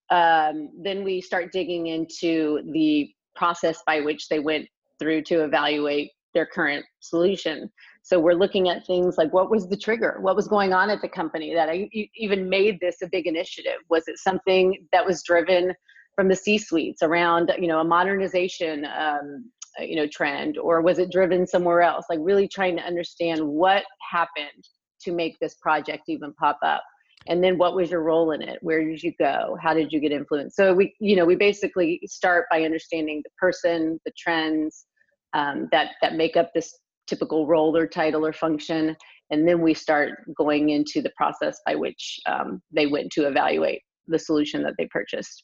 um, 0.09 0.69
then 0.81 1.03
we 1.03 1.21
start 1.21 1.51
digging 1.51 1.87
into 1.87 2.61
the 2.73 3.09
process 3.35 3.81
by 3.85 4.01
which 4.01 4.27
they 4.27 4.39
went 4.39 4.67
through 4.99 5.21
to 5.23 5.43
evaluate 5.43 6.11
their 6.33 6.45
current 6.45 6.85
solution. 6.99 7.69
So 8.07 8.21
we're 8.21 8.35
looking 8.35 8.69
at 8.69 8.87
things 8.87 9.17
like 9.17 9.33
what 9.33 9.51
was 9.51 9.67
the 9.67 9.75
trigger? 9.75 10.19
What 10.21 10.37
was 10.37 10.47
going 10.47 10.71
on 10.71 10.89
at 10.89 11.01
the 11.01 11.09
company 11.09 11.53
that 11.53 11.67
I, 11.67 11.89
even 12.15 12.47
made 12.47 12.79
this 12.79 13.01
a 13.01 13.07
big 13.09 13.27
initiative? 13.27 13.79
Was 13.89 14.07
it 14.07 14.17
something 14.17 14.87
that 14.93 15.05
was 15.05 15.23
driven 15.23 15.73
from 16.15 16.29
the 16.29 16.35
C-suites 16.37 17.03
around 17.03 17.51
you 17.59 17.67
know 17.67 17.81
a 17.81 17.83
modernization 17.83 18.85
um, 18.97 19.51
you 19.79 19.97
know 19.97 20.07
trend, 20.07 20.57
or 20.57 20.81
was 20.81 20.99
it 20.99 21.11
driven 21.11 21.45
somewhere 21.45 21.81
else? 21.81 22.05
Like 22.09 22.19
really 22.21 22.47
trying 22.47 22.77
to 22.77 22.81
understand 22.81 23.45
what 23.45 23.83
happened 24.09 24.63
to 25.01 25.11
make 25.11 25.37
this 25.41 25.55
project 25.55 26.03
even 26.07 26.33
pop 26.35 26.59
up 26.63 26.83
and 27.27 27.43
then 27.43 27.57
what 27.57 27.75
was 27.75 27.91
your 27.91 28.01
role 28.03 28.31
in 28.31 28.41
it 28.41 28.57
where 28.61 28.83
did 28.83 29.03
you 29.03 29.11
go 29.19 29.55
how 29.61 29.73
did 29.73 29.91
you 29.91 29.99
get 29.99 30.11
influenced 30.11 30.55
so 30.55 30.73
we 30.73 30.95
you 30.99 31.15
know 31.15 31.23
we 31.23 31.35
basically 31.35 32.01
start 32.07 32.45
by 32.49 32.63
understanding 32.63 33.21
the 33.23 33.29
person 33.39 33.99
the 34.05 34.11
trends 34.17 34.85
um, 35.33 35.67
that 35.71 35.91
that 36.01 36.15
make 36.15 36.35
up 36.35 36.51
this 36.55 36.79
typical 37.07 37.47
role 37.47 37.75
or 37.75 37.87
title 37.87 38.25
or 38.25 38.33
function 38.33 38.95
and 39.29 39.47
then 39.47 39.61
we 39.61 39.73
start 39.73 40.11
going 40.37 40.69
into 40.69 41.01
the 41.01 41.11
process 41.17 41.59
by 41.65 41.75
which 41.75 42.19
um, 42.27 42.61
they 42.71 42.87
went 42.87 43.11
to 43.11 43.27
evaluate 43.27 43.81
the 44.07 44.19
solution 44.19 44.63
that 44.63 44.73
they 44.77 44.87
purchased 44.87 45.43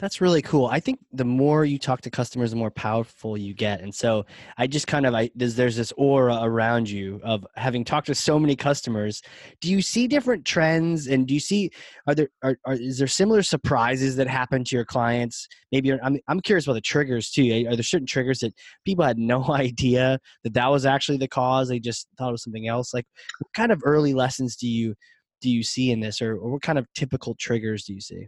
That's 0.00 0.20
really 0.20 0.42
cool. 0.42 0.66
I 0.66 0.80
think 0.80 0.98
the 1.12 1.24
more 1.24 1.64
you 1.64 1.78
talk 1.78 2.00
to 2.00 2.10
customers, 2.10 2.50
the 2.50 2.56
more 2.56 2.72
powerful 2.72 3.38
you 3.38 3.54
get. 3.54 3.80
And 3.80 3.94
so 3.94 4.26
I 4.58 4.66
just 4.66 4.88
kind 4.88 5.06
of 5.06 5.14
I 5.14 5.30
there's 5.36 5.54
there's 5.54 5.76
this 5.76 5.92
aura 5.96 6.40
around 6.42 6.90
you 6.90 7.20
of 7.22 7.46
having 7.54 7.84
talked 7.84 8.08
to 8.08 8.14
so 8.16 8.36
many 8.36 8.56
customers. 8.56 9.22
Do 9.60 9.70
you 9.70 9.80
see 9.80 10.08
different 10.08 10.44
trends 10.44 11.06
and 11.06 11.28
do 11.28 11.34
you 11.34 11.38
see 11.38 11.70
are 12.08 12.14
there 12.16 12.28
are, 12.42 12.58
are 12.66 12.74
is 12.74 12.98
there 12.98 13.06
similar 13.06 13.42
surprises 13.44 14.16
that 14.16 14.26
happen 14.26 14.64
to 14.64 14.74
your 14.74 14.84
clients? 14.84 15.46
Maybe 15.70 15.92
I'm 15.92 16.18
I'm 16.26 16.40
curious 16.40 16.66
about 16.66 16.74
the 16.74 16.80
triggers 16.80 17.30
too. 17.30 17.64
Are 17.68 17.76
there 17.76 17.84
certain 17.84 18.08
triggers 18.08 18.40
that 18.40 18.52
people 18.84 19.04
had 19.04 19.16
no 19.18 19.44
idea 19.52 20.18
that 20.42 20.54
that 20.54 20.72
was 20.72 20.86
actually 20.86 21.18
the 21.18 21.28
cause? 21.28 21.68
They 21.68 21.78
just 21.78 22.08
thought 22.18 22.30
it 22.30 22.32
was 22.32 22.42
something 22.42 22.66
else. 22.66 22.92
Like 22.92 23.06
what 23.38 23.52
kind 23.54 23.70
of 23.70 23.80
early 23.84 24.12
lessons 24.12 24.56
do 24.56 24.66
you 24.66 24.96
do 25.40 25.50
you 25.50 25.62
see 25.62 25.92
in 25.92 26.00
this 26.00 26.20
or, 26.20 26.36
or 26.36 26.50
what 26.52 26.62
kind 26.62 26.78
of 26.78 26.86
typical 26.94 27.36
triggers 27.36 27.84
do 27.84 27.94
you 27.94 28.00
see? 28.00 28.26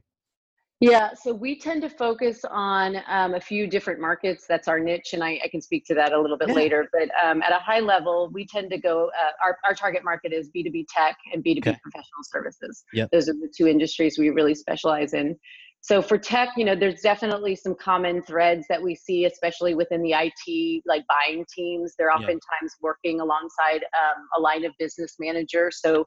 Yeah, 0.80 1.14
so 1.14 1.32
we 1.32 1.58
tend 1.58 1.80
to 1.82 1.88
focus 1.88 2.44
on 2.50 2.96
um, 3.08 3.32
a 3.34 3.40
few 3.40 3.66
different 3.66 3.98
markets. 3.98 4.44
That's 4.46 4.68
our 4.68 4.78
niche, 4.78 5.14
and 5.14 5.24
I, 5.24 5.40
I 5.42 5.48
can 5.48 5.62
speak 5.62 5.86
to 5.86 5.94
that 5.94 6.12
a 6.12 6.20
little 6.20 6.36
bit 6.36 6.48
Yeah. 6.48 6.54
later. 6.54 6.86
But 6.92 7.08
um, 7.24 7.42
at 7.42 7.50
a 7.50 7.58
high 7.58 7.80
level, 7.80 8.28
we 8.32 8.46
tend 8.46 8.70
to 8.72 8.78
go, 8.78 9.06
uh, 9.06 9.32
our, 9.42 9.56
our 9.66 9.74
target 9.74 10.04
market 10.04 10.34
is 10.34 10.50
B2B 10.54 10.84
tech 10.94 11.16
and 11.32 11.42
B2B 11.42 11.58
Okay. 11.58 11.78
professional 11.82 12.22
services. 12.24 12.84
Yep. 12.92 13.08
Those 13.10 13.28
are 13.30 13.32
the 13.32 13.50
two 13.56 13.66
industries 13.66 14.18
we 14.18 14.28
really 14.28 14.54
specialize 14.54 15.14
in. 15.14 15.36
So 15.80 16.02
for 16.02 16.18
tech, 16.18 16.50
you 16.58 16.64
know, 16.64 16.74
there's 16.74 17.00
definitely 17.00 17.56
some 17.56 17.74
common 17.76 18.20
threads 18.22 18.66
that 18.68 18.82
we 18.82 18.94
see, 18.94 19.24
especially 19.24 19.74
within 19.74 20.02
the 20.02 20.12
IT 20.12 20.82
like 20.84 21.04
buying 21.08 21.46
teams. 21.54 21.94
They're 21.96 22.08
Yeah. 22.08 22.16
oftentimes 22.16 22.74
working 22.82 23.20
alongside 23.20 23.82
um, 23.84 24.26
a 24.36 24.40
line 24.40 24.64
of 24.66 24.72
business 24.78 25.14
manager. 25.18 25.70
So 25.72 26.04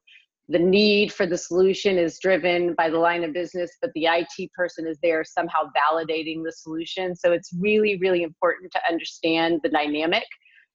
the 0.49 0.59
need 0.59 1.13
for 1.13 1.27
the 1.27 1.37
solution 1.37 1.99
is 1.99 2.17
driven 2.19 2.73
by 2.73 2.89
the 2.89 2.97
line 2.97 3.23
of 3.23 3.33
business, 3.33 3.69
but 3.81 3.91
the 3.93 4.05
IT 4.05 4.51
person 4.55 4.87
is 4.87 4.97
there 5.03 5.23
somehow 5.23 5.69
validating 5.77 6.43
the 6.43 6.51
solution. 6.51 7.15
So 7.15 7.31
it's 7.31 7.51
really, 7.59 7.99
really 7.99 8.23
important 8.23 8.71
to 8.71 8.81
understand 8.89 9.59
the 9.63 9.69
dynamic 9.69 10.25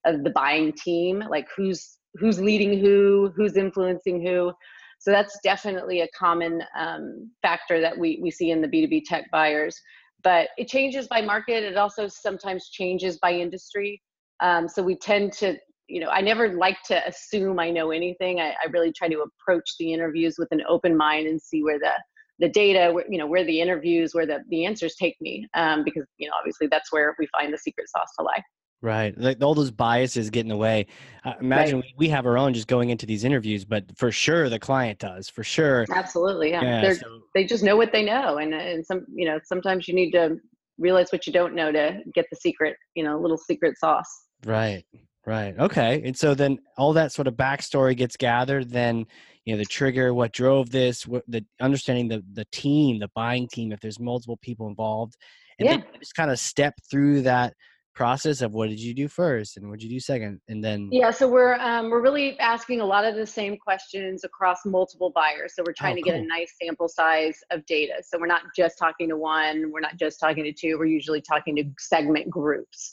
of 0.07 0.23
the 0.23 0.31
buying 0.31 0.73
team, 0.73 1.25
like 1.29 1.49
who's 1.57 1.99
who's 2.15 2.41
leading 2.41 2.79
who, 2.79 3.33
who's 3.35 3.57
influencing 3.57 4.25
who. 4.25 4.53
So 5.01 5.11
that's 5.11 5.37
definitely 5.43 6.03
a 6.03 6.09
common 6.17 6.63
um, 6.79 7.31
factor 7.43 7.81
that 7.81 7.99
we 7.99 8.21
we 8.23 8.31
see 8.31 8.53
in 8.53 8.63
the 8.63 8.69
B2B 8.69 9.03
tech 9.07 9.25
buyers. 9.33 9.77
But 10.23 10.51
it 10.57 10.69
changes 10.69 11.09
by 11.09 11.21
market. 11.21 11.65
It 11.65 11.77
also 11.77 12.07
sometimes 12.07 12.69
changes 12.71 13.19
by 13.19 13.33
industry. 13.33 14.01
Um, 14.39 14.69
so 14.69 14.83
we 14.85 14.95
tend 14.97 15.33
to 15.35 15.57
you 15.89 16.01
know, 16.01 16.09
I 16.09 16.21
never 16.21 16.55
like 16.55 16.83
to 16.85 17.07
assume 17.07 17.59
I 17.59 17.71
know 17.71 17.91
anything. 17.91 18.41
I, 18.41 18.51
I 18.51 18.69
really 18.73 18.93
try 18.93 19.09
to 19.09 19.23
approach 19.23 19.77
the 19.79 19.93
interviews 19.93 20.37
with 20.39 20.49
an 20.51 20.63
open 20.69 20.97
mind 20.97 21.27
and 21.27 21.41
see 21.41 21.63
where 21.63 21.79
the 21.79 21.93
the 22.41 22.49
data, 22.49 22.93
where, 22.93 23.05
you 23.09 23.17
know, 23.17 23.29
where 23.29 23.45
the 23.45 23.61
interviews, 23.61 24.15
where 24.15 24.27
the 24.27 24.41
the 24.49 24.65
answers 24.65 24.97
take 24.97 25.17
me, 25.21 25.47
um, 25.55 25.85
because 25.85 26.05
you 26.19 26.29
know, 26.29 26.35
obviously 26.39 26.67
that's 26.67 26.93
where 26.93 27.15
we 27.19 27.29
find 27.29 27.53
the 27.53 27.59
secret 27.59 27.89
sauce 27.89 28.09
to 28.19 28.25
lie. 28.25 28.43
Right, 28.83 29.17
like 29.17 29.43
all 29.43 29.55
those 29.55 29.71
biases 29.71 30.29
get 30.29 30.41
in 30.41 30.49
the 30.49 30.57
way. 30.57 30.87
Uh, 31.25 31.33
imagine 31.41 31.77
right. 31.77 31.95
we, 31.97 32.07
we 32.07 32.09
have 32.11 32.27
our 32.27 32.37
own 32.37 32.53
just 32.53 32.67
going 32.67 32.91
into 32.91 33.07
these 33.07 33.25
interviews, 33.25 33.65
but 33.65 33.85
for 33.97 34.13
sure 34.13 34.51
the 34.51 34.59
client 34.59 34.99
does, 34.99 35.29
for 35.29 35.43
sure. 35.43 35.87
Absolutely, 35.91 36.51
yeah. 36.51 36.83
yeah 36.83 36.93
so, 36.93 37.21
they 37.35 37.45
just 37.45 37.65
know 37.65 37.77
what 37.77 37.93
they 37.93 38.05
know, 38.05 38.39
and 38.39 38.53
and 38.53 38.85
some, 38.85 39.07
you 39.15 39.27
know, 39.27 39.39
sometimes 39.45 39.89
you 39.89 39.95
need 39.95 40.11
to 40.11 40.37
realize 40.79 41.11
what 41.13 41.27
you 41.27 41.33
don't 41.33 41.55
know 41.55 41.71
to 41.73 42.01
get 42.15 42.27
the 42.31 42.37
secret, 42.37 42.77
you 42.95 43.05
know, 43.05 43.19
little 43.19 43.39
secret 43.39 43.79
sauce. 43.79 44.27
Right. 44.45 44.85
Right. 45.27 45.55
Okay. 45.59 46.03
And 46.05 46.17
so 46.17 46.35
then 46.35 46.59
all 46.77 46.93
that 46.95 47.13
sort 47.13 47.29
of 47.29 47.35
backstory 47.35 47.97
gets 47.97 48.17
gathered. 48.17 48.71
Then 48.71 49.07
you 49.45 49.55
know 49.55 49.59
the 49.59 49.65
trigger, 49.65 50.13
what 50.15 50.33
drove 50.33 50.71
this, 50.71 51.07
what 51.07 51.23
the 51.29 51.45
understanding 51.61 52.09
the 52.09 52.23
the 52.33 52.47
team, 52.53 52.99
the 52.99 53.11
buying 53.15 53.49
team, 53.49 53.73
if 53.73 53.81
there's 53.81 54.01
multiple 54.01 54.39
people 54.43 54.69
involved, 54.69 55.17
and 55.59 55.69
yeah. 55.69 55.77
then 55.77 55.85
just 55.99 56.15
kind 56.15 56.31
of 56.31 56.39
step 56.39 56.75
through 56.91 57.23
that 57.23 57.55
process 57.95 58.43
of 58.43 58.53
what 58.53 58.69
did 58.69 58.81
you 58.81 58.93
do 58.93 59.07
first 59.07 59.57
and 59.57 59.69
what 59.71 59.79
did 59.79 59.85
you 59.85 59.97
do 59.97 60.01
second, 60.01 60.41
and 60.49 60.65
then 60.65 60.89
yeah. 60.91 61.11
So 61.11 61.29
we're 61.29 61.55
um, 61.55 61.91
we're 61.91 62.03
really 62.03 62.39
asking 62.41 62.81
a 62.81 62.85
lot 62.85 63.05
of 63.05 63.15
the 63.15 63.27
same 63.27 63.57
questions 63.57 64.25
across 64.25 64.65
multiple 64.65 65.13
buyers. 65.15 65.55
So 65.55 65.63
we're 65.67 65.75
trying 65.75 65.95
oh, 65.95 65.97
to 65.97 66.03
cool. 66.03 66.13
get 66.13 66.23
a 66.23 66.27
nice 66.27 66.53
sample 66.63 66.89
size 66.89 67.39
of 67.51 67.65
data. 67.67 67.95
So 68.03 68.19
we're 68.19 68.27
not 68.27 68.43
just 68.57 68.79
talking 68.79 69.09
to 69.11 69.17
one, 69.17 69.71
we're 69.73 69.81
not 69.81 69.97
just 69.97 70.21
talking 70.21 70.45
to 70.45 70.53
two. 70.53 70.79
We're 70.79 70.87
usually 70.87 71.21
talking 71.21 71.55
to 71.57 71.65
segment 71.79 72.31
groups. 72.31 72.93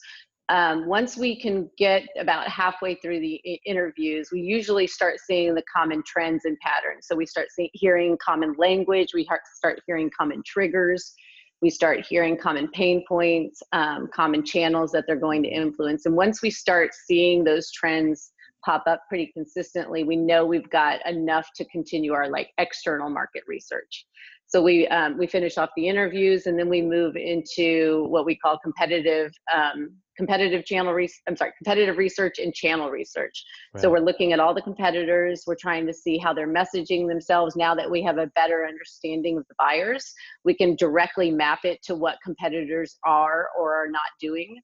Um, 0.51 0.86
once 0.86 1.15
we 1.15 1.39
can 1.39 1.72
get 1.77 2.03
about 2.20 2.46
halfway 2.50 2.96
through 2.96 3.22
the 3.22 3.36
interviews, 3.65 4.29
we 4.34 4.41
usually 4.41 4.86
start 4.86 5.15
seeing 5.25 5.55
the 5.55 5.63
common 5.74 6.03
trends 6.05 6.43
and 6.43 6.60
patterns. 6.60 7.08
So 7.08 7.15
we 7.15 7.25
start 7.25 7.48
see- 7.51 7.72
hearing 7.74 8.17
common 8.24 8.55
language, 8.58 9.13
we 9.13 9.25
start 9.55 9.81
hearing 9.88 10.12
common 10.15 10.43
triggers, 10.46 11.13
we 11.62 11.70
start 11.70 12.05
hearing 12.05 12.36
common 12.36 12.67
pain 12.70 13.01
points, 13.08 13.63
um, 13.72 14.10
common 14.13 14.43
channels 14.43 14.91
that 14.91 15.05
they're 15.08 15.15
going 15.15 15.41
to 15.43 15.50
influence. 15.50 16.05
And 16.05 16.17
once 16.17 16.41
we 16.41 16.50
start 16.50 16.91
seeing 16.93 17.46
those 17.46 17.72
trends 17.72 18.34
pop 18.65 18.84
up 18.88 19.03
pretty 19.08 19.31
consistently, 19.34 20.03
we 20.03 20.17
know 20.17 20.46
we've 20.46 20.70
got 20.70 21.00
enough 21.08 21.48
to 21.55 21.65
continue 21.65 22.12
our 22.12 22.29
like 22.29 22.50
external 22.58 23.10
market 23.10 23.43
research. 23.48 24.05
So 24.48 24.62
we 24.62 24.86
um, 24.89 25.17
we 25.17 25.27
finish 25.27 25.58
off 25.58 25.70
the 25.77 25.88
interviews 25.88 26.46
and 26.46 26.60
then 26.60 26.67
we 26.67 26.81
move 26.81 27.15
into 27.15 28.05
what 28.10 28.25
we 28.25 28.36
call 28.36 28.60
competitive 28.60 29.31
um, 29.53 29.96
competitive 30.21 30.63
channel 30.65 30.93
re- 30.93 31.09
I'm 31.27 31.35
sorry, 31.35 31.51
competitive 31.57 31.97
research 31.97 32.37
and 32.37 32.53
channel 32.53 32.91
research. 32.91 33.43
Right. 33.73 33.81
So 33.81 33.89
we're 33.89 34.05
looking 34.05 34.33
at 34.33 34.39
all 34.39 34.53
the 34.53 34.61
competitors. 34.61 35.45
We're 35.47 35.55
trying 35.59 35.87
to 35.87 35.93
see 35.93 36.19
how 36.19 36.31
they're 36.31 36.47
messaging 36.47 37.07
themselves. 37.07 37.55
Now 37.55 37.73
that 37.73 37.89
we 37.89 38.03
have 38.03 38.19
a 38.19 38.27
better 38.35 38.67
understanding 38.67 39.39
of 39.39 39.47
the 39.47 39.55
buyers, 39.57 40.13
we 40.45 40.53
can 40.53 40.75
directly 40.75 41.31
map 41.31 41.61
it 41.63 41.81
to 41.85 41.95
what 41.95 42.17
competitors 42.23 42.99
are 43.03 43.47
or 43.57 43.73
are 43.73 43.89
not 43.89 44.11
doing. 44.19 44.61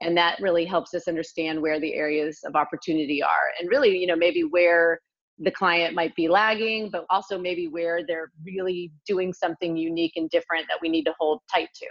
And 0.00 0.16
that 0.16 0.38
really 0.40 0.64
helps 0.64 0.94
us 0.94 1.08
understand 1.08 1.60
where 1.60 1.80
the 1.80 1.94
areas 1.94 2.38
of 2.44 2.54
opportunity 2.54 3.20
are 3.20 3.50
and 3.58 3.68
really, 3.68 3.98
you 3.98 4.06
know, 4.06 4.16
maybe 4.16 4.42
where 4.42 5.00
the 5.40 5.50
client 5.50 5.94
might 5.94 6.14
be 6.14 6.28
lagging, 6.28 6.90
but 6.90 7.06
also 7.08 7.38
maybe 7.38 7.66
where 7.66 8.04
they're 8.06 8.30
really 8.44 8.92
doing 9.06 9.32
something 9.32 9.76
unique 9.76 10.12
and 10.16 10.28
different 10.28 10.66
that 10.68 10.78
we 10.82 10.88
need 10.88 11.04
to 11.04 11.14
hold 11.18 11.40
tight 11.52 11.68
to. 11.74 11.86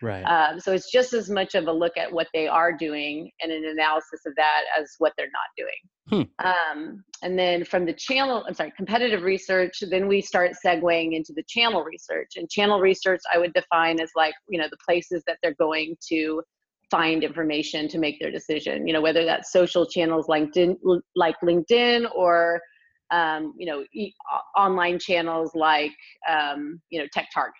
Right. 0.00 0.22
Um, 0.22 0.58
so 0.58 0.72
it's 0.72 0.90
just 0.90 1.12
as 1.12 1.28
much 1.28 1.54
of 1.54 1.66
a 1.66 1.72
look 1.72 1.96
at 1.96 2.10
what 2.10 2.28
they 2.32 2.48
are 2.48 2.72
doing 2.72 3.30
and 3.42 3.52
an 3.52 3.64
analysis 3.66 4.20
of 4.26 4.34
that 4.36 4.62
as 4.78 4.94
what 4.98 5.12
they're 5.16 5.26
not 5.26 5.50
doing. 5.56 6.26
Hmm. 6.38 6.46
Um, 6.46 7.04
and 7.22 7.38
then 7.38 7.64
from 7.64 7.84
the 7.84 7.92
channel, 7.92 8.44
I'm 8.46 8.54
sorry, 8.54 8.72
competitive 8.76 9.22
research, 9.22 9.82
then 9.90 10.08
we 10.08 10.20
start 10.20 10.52
segueing 10.64 11.14
into 11.14 11.32
the 11.34 11.44
channel 11.46 11.82
research. 11.84 12.32
And 12.36 12.48
channel 12.50 12.80
research, 12.80 13.20
I 13.32 13.38
would 13.38 13.52
define 13.52 14.00
as 14.00 14.10
like, 14.16 14.34
you 14.48 14.58
know, 14.58 14.68
the 14.70 14.78
places 14.86 15.22
that 15.26 15.38
they're 15.42 15.54
going 15.54 15.96
to 16.08 16.42
find 16.90 17.24
information 17.24 17.88
to 17.88 17.98
make 17.98 18.20
their 18.20 18.30
decision. 18.30 18.86
You 18.86 18.92
know, 18.92 19.00
whether 19.00 19.24
that's 19.24 19.52
social 19.52 19.86
channels 19.86 20.28
like 20.28 20.52
LinkedIn, 20.52 20.76
like 21.16 21.36
LinkedIn 21.42 22.08
or 22.14 22.60
um, 23.14 23.54
you 23.56 23.66
know, 23.66 23.84
e- 23.92 24.14
online 24.56 24.98
channels 24.98 25.54
like, 25.54 25.92
um, 26.28 26.80
you 26.90 26.98
know, 26.98 27.06
TechTarget. 27.16 27.52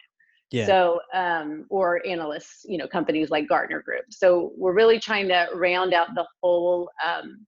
Yeah. 0.50 0.66
So, 0.66 1.00
um, 1.12 1.66
or 1.70 2.04
analysts, 2.06 2.64
you 2.68 2.78
know, 2.78 2.86
companies 2.86 3.30
like 3.30 3.48
Gartner 3.48 3.82
Group. 3.82 4.04
So 4.10 4.52
we're 4.56 4.74
really 4.74 4.98
trying 4.98 5.28
to 5.28 5.48
round 5.54 5.94
out 5.94 6.08
the 6.14 6.26
whole 6.42 6.90
um, 7.04 7.46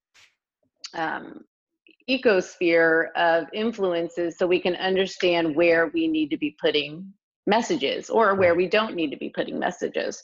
um, 0.95 1.45
ecosphere 2.09 3.13
of 3.15 3.47
influences 3.53 4.39
so 4.39 4.47
we 4.47 4.61
can 4.61 4.77
understand 4.77 5.55
where 5.55 5.89
we 5.89 6.07
need 6.07 6.31
to 6.31 6.37
be 6.37 6.57
putting 6.61 7.13
messages 7.47 8.09
or 8.11 8.35
where 8.35 8.55
we 8.55 8.69
don't 8.69 8.95
need 8.95 9.11
to 9.11 9.17
be 9.17 9.29
putting 9.29 9.59
messages. 9.59 10.23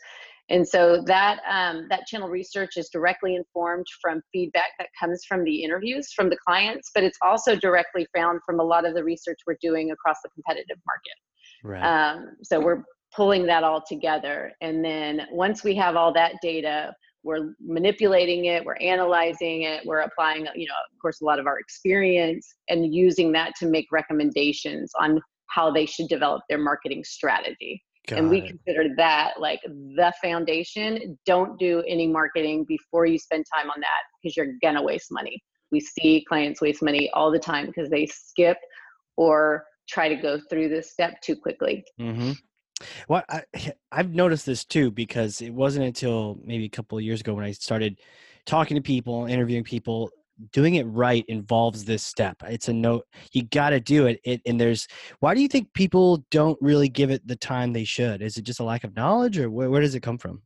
And 0.49 0.67
so 0.67 1.03
that 1.07 1.39
um, 1.51 1.87
that 1.89 2.07
channel 2.07 2.29
research 2.29 2.77
is 2.77 2.89
directly 2.91 3.37
informed 3.37 3.87
from 4.01 4.21
feedback 4.33 4.71
that 4.79 4.89
comes 4.99 5.25
from 5.27 5.45
the 5.45 5.63
interviews 5.63 6.13
from 6.15 6.29
the 6.29 6.37
clients, 6.47 6.91
but 6.95 7.05
it's 7.05 7.19
also 7.23 7.57
directly 7.57 8.07
found 8.15 8.41
from 8.45 8.61
a 8.61 8.65
lot 8.65 8.87
of 8.87 8.95
the 8.95 9.05
research 9.05 9.39
we're 9.47 9.57
doing 9.63 9.93
across 9.93 10.17
the 10.23 10.31
competitive 10.31 10.79
market. 10.87 11.17
Right. 11.65 11.83
Um, 11.83 12.37
so 12.43 12.61
we're 12.61 12.83
pulling 13.15 13.47
that 13.47 13.63
all 13.63 13.83
together, 13.87 14.53
and 14.61 14.85
then 14.85 15.23
once 15.31 15.63
we 15.63 15.75
have 15.77 15.97
all 15.97 16.13
that 16.15 16.35
data, 16.43 16.93
we're 17.23 17.55
manipulating 17.61 18.47
it, 18.47 18.65
we're 18.65 18.77
analyzing 18.77 19.63
it, 19.63 19.87
we're 19.87 20.01
applying, 20.01 20.47
you 20.57 20.67
know, 20.67 20.75
of 20.75 20.99
course, 21.01 21.21
a 21.21 21.25
lot 21.25 21.39
of 21.39 21.47
our 21.47 21.59
experience, 21.59 22.55
and 22.69 22.93
using 22.93 23.31
that 23.33 23.53
to 23.61 23.67
make 23.67 23.87
recommendations 23.93 24.91
on 24.99 25.21
how 25.47 25.71
they 25.71 25.87
should 25.87 26.09
develop 26.09 26.43
their 26.49 26.59
marketing 26.59 27.05
strategy. 27.05 27.83
Got 28.09 28.19
and 28.19 28.31
we 28.31 28.39
it. 28.39 28.49
consider 28.49 28.95
that 28.97 29.35
like 29.39 29.61
the 29.63 30.13
foundation. 30.21 31.19
Don't 31.25 31.59
do 31.59 31.85
any 31.87 32.07
marketing 32.07 32.65
before 32.65 33.07
you 33.07 33.19
spend 33.19 33.45
time 33.55 33.71
on 33.71 33.81
that 33.81 34.03
because 34.23 34.37
you're 34.37 34.55
gonna 34.63 34.83
waste 34.83 35.13
money. 35.13 35.41
We 35.71 35.81
see 35.81 36.25
clients 36.29 36.61
waste 36.61 36.83
money 36.83 37.11
all 37.15 37.31
the 37.31 37.39
time 37.39 37.67
because 37.67 37.89
they 37.89 38.07
skip 38.07 38.59
or 39.17 39.65
try 39.89 40.09
to 40.09 40.17
go 40.17 40.41
through 40.51 40.69
this 40.69 40.91
step 40.91 41.21
too 41.23 41.37
quickly. 41.37 41.85
Mm-hmm. 42.01 42.33
Well, 43.09 43.23
I, 43.29 43.43
I've 43.93 44.11
noticed 44.11 44.47
this 44.47 44.65
too 44.65 44.91
because 44.91 45.41
it 45.41 45.51
wasn't 45.51 45.87
until 45.87 46.39
maybe 46.45 46.65
a 46.65 46.71
couple 46.71 46.99
of 46.99 47.05
years 47.05 47.21
ago 47.21 47.35
when 47.35 47.45
I 47.45 47.53
started 47.53 48.01
talking 48.47 48.75
to 48.77 48.83
people, 48.83 49.27
interviewing 49.27 49.65
people 49.65 50.11
doing 50.53 50.75
it 50.77 50.85
right 50.85 51.25
involves 51.29 51.85
this 51.85 52.03
step. 52.03 52.37
It's 52.49 52.69
a 52.69 52.73
note 52.73 53.07
you 53.33 53.45
got 53.45 53.71
to 53.71 53.81
do 53.81 54.07
it. 54.07 54.21
it. 54.25 54.41
And 54.47 54.61
there's 54.61 54.87
why 55.21 55.35
do 55.35 55.41
you 55.41 55.49
think 55.49 55.73
people 55.75 56.25
don't 56.31 56.59
really 56.61 56.89
give 56.89 57.11
it 57.11 57.27
the 57.27 57.37
time 57.37 57.73
they 57.73 57.85
should? 57.85 58.23
Is 58.23 58.37
it 58.37 58.43
just 58.43 58.61
a 58.61 58.65
lack 58.65 58.85
of 58.85 58.97
knowledge, 58.97 59.39
or 59.39 59.51
where, 59.51 59.71
where 59.71 59.81
does 59.81 59.95
it 59.95 60.01
come 60.01 60.19
from? 60.19 60.43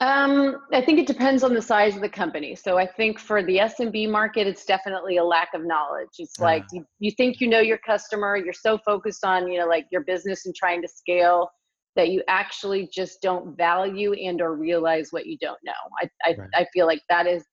Um, 0.00 0.56
I 0.72 0.80
think 0.80 0.98
it 0.98 1.06
depends 1.06 1.44
on 1.44 1.54
the 1.54 1.62
size 1.62 1.94
of 1.94 2.02
the 2.02 2.08
company. 2.08 2.54
So 2.56 2.78
I 2.78 2.86
think 2.86 3.18
for 3.18 3.42
the 3.42 3.58
SMB 3.58 4.10
market, 4.10 4.46
it's 4.46 4.64
definitely 4.64 5.18
a 5.18 5.24
lack 5.24 5.54
of 5.54 5.64
knowledge. 5.64 6.08
It's 6.18 6.40
uh. 6.40 6.44
like 6.44 6.64
you, 6.72 6.84
you 6.98 7.10
think 7.12 7.40
you 7.40 7.48
know 7.48 7.60
your 7.60 7.78
customer, 7.78 8.36
you're 8.36 8.52
so 8.52 8.78
focused 8.78 9.24
on 9.24 9.48
you 9.48 9.58
know 9.58 9.66
like 9.66 9.86
your 9.90 10.02
business 10.02 10.46
and 10.46 10.54
trying 10.54 10.82
to 10.82 10.88
scale 10.88 11.48
that 11.96 12.10
you 12.10 12.22
actually 12.28 12.88
just 12.92 13.22
don't 13.22 13.56
value 13.56 14.12
and 14.14 14.40
or 14.40 14.56
realize 14.56 15.08
what 15.10 15.26
you 15.26 15.38
don't 15.40 15.60
know. 15.64 15.72
I 16.02 16.10
I, 16.24 16.34
right. 16.36 16.50
I 16.54 16.66
feel 16.72 16.86
like 16.86 17.02
that 17.08 17.26
is 17.26 17.44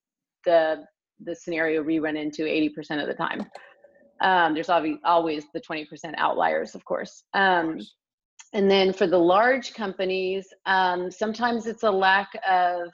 the 0.45 0.83
the 1.23 1.35
scenario 1.35 1.81
we 1.81 1.99
run 1.99 2.17
into 2.17 2.43
80% 2.43 3.01
of 3.01 3.07
the 3.07 3.13
time. 3.13 3.45
Um, 4.21 4.53
there's 4.53 4.69
always 4.69 5.45
the 5.53 5.61
20% 5.61 5.87
outliers, 6.17 6.75
of 6.75 6.85
course. 6.85 7.23
Um, 7.33 7.79
and 8.53 8.69
then 8.69 8.93
for 8.93 9.07
the 9.07 9.17
large 9.17 9.73
companies, 9.73 10.47
um, 10.65 11.09
sometimes 11.09 11.65
it's 11.65 11.83
a 11.83 11.91
lack 11.91 12.29
of 12.47 12.89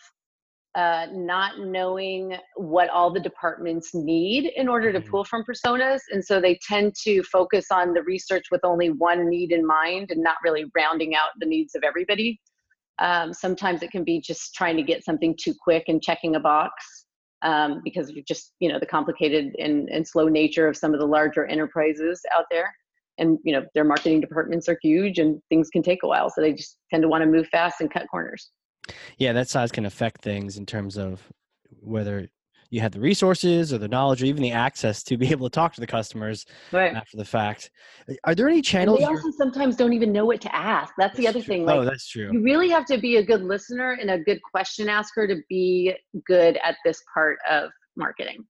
uh, 0.76 1.08
not 1.12 1.60
knowing 1.60 2.36
what 2.56 2.88
all 2.90 3.12
the 3.12 3.20
departments 3.20 3.96
need 3.96 4.52
in 4.56 4.70
order 4.70 4.94
to 4.94 5.00
mm-hmm. 5.00 5.10
pull 5.10 5.24
from 5.24 5.44
personas. 5.44 6.02
And 6.12 6.24
so 6.24 6.40
they 6.40 6.60
tend 6.68 6.94
to 7.04 7.24
focus 7.24 7.66
on 7.72 7.94
the 7.94 8.04
research 8.04 8.46
with 8.52 8.62
only 8.64 8.92
one 8.92 9.28
need 9.28 9.52
in 9.52 9.66
mind 9.66 10.12
and 10.12 10.22
not 10.22 10.36
really 10.44 10.66
rounding 10.76 11.16
out 11.16 11.30
the 11.40 11.48
needs 11.48 11.74
of 11.74 11.84
everybody. 11.84 12.40
Um, 13.00 13.34
sometimes 13.34 13.82
it 13.82 13.90
can 13.90 14.04
be 14.04 14.22
just 14.22 14.54
trying 14.54 14.78
to 14.78 14.84
get 14.84 15.04
something 15.04 15.36
too 15.42 15.56
quick 15.60 15.86
and 15.88 16.02
checking 16.02 16.36
a 16.36 16.40
box. 16.40 17.07
Um, 17.42 17.82
because 17.84 18.10
of 18.10 18.16
just 18.26 18.54
you 18.60 18.70
know 18.72 18.80
the 18.80 18.86
complicated 18.86 19.56
and, 19.60 19.90
and 19.90 20.08
slow 20.08 20.28
nature 20.28 20.68
of 20.68 20.78
some 20.78 20.94
of 20.94 21.00
the 21.00 21.06
larger 21.06 21.46
enterprises 21.46 22.22
out 22.36 22.46
there. 22.52 22.74
And 23.20 23.40
you 23.44 23.54
know 23.54 23.66
their 23.74 23.84
marketing 23.84 24.22
departments 24.22 24.70
are 24.70 24.78
huge 24.82 25.18
and 25.18 25.42
things 25.50 25.70
can 25.70 25.82
take 25.82 26.04
a 26.04 26.08
while 26.08 26.30
so 26.30 26.42
they 26.42 26.54
just 26.54 26.78
tend 26.92 27.02
to 27.02 27.10
want 27.10 27.24
to 27.24 27.30
move 27.30 27.48
fast 27.48 27.82
and 27.82 27.92
cut 27.92 28.08
corners. 28.10 28.52
Yeah 29.18 29.34
that 29.34 29.50
size 29.50 29.72
can 29.72 29.86
affect 29.86 30.22
things 30.22 30.58
in 30.58 30.66
terms 30.66 30.98
of 30.98 31.24
whether 31.82 32.28
you 32.70 32.82
have 32.82 32.92
the 32.92 33.00
resources 33.00 33.74
or 33.74 33.78
the 33.78 33.88
knowledge 33.88 34.22
or 34.22 34.26
even 34.26 34.42
the 34.42 34.52
access 34.52 35.04
to 35.04 35.18
be 35.18 35.28
able 35.32 35.50
to 35.50 35.54
talk 35.54 35.74
to 35.74 35.82
the 35.82 35.88
customers 35.88 36.46
right. 36.72 36.94
after 36.94 37.18
the 37.18 37.26
fact. 37.26 37.72
Are 38.24 38.36
there 38.36 38.48
any 38.48 38.62
channels? 38.62 39.00
And 39.00 39.08
they 39.08 39.12
also 39.12 39.32
sometimes 39.38 39.76
don't 39.76 39.94
even 39.94 40.12
know 40.12 40.26
what 40.26 40.42
to 40.42 40.56
ask. 40.56 40.94
That's, 40.98 41.12
that's 41.12 41.18
the 41.18 41.28
other 41.28 41.40
true. 41.42 41.48
thing. 41.48 41.66
Like, 41.66 41.76
oh, 41.76 41.86
that's 41.86 42.08
true. 42.08 42.30
You 42.32 42.42
really 42.42 42.70
have 42.70 42.86
to 42.86 42.98
be 42.98 43.18
a 43.18 43.24
good 43.24 43.44
listener 43.44 43.98
and 44.00 44.10
a 44.10 44.20
good 44.20 44.42
question 44.42 44.90
asker 44.90 45.28
to 45.28 45.38
be 45.50 45.94
good 46.26 46.58
at 46.64 46.76
this 46.84 47.04
part 47.14 47.38
of 47.50 47.70
marketing. 47.96 48.46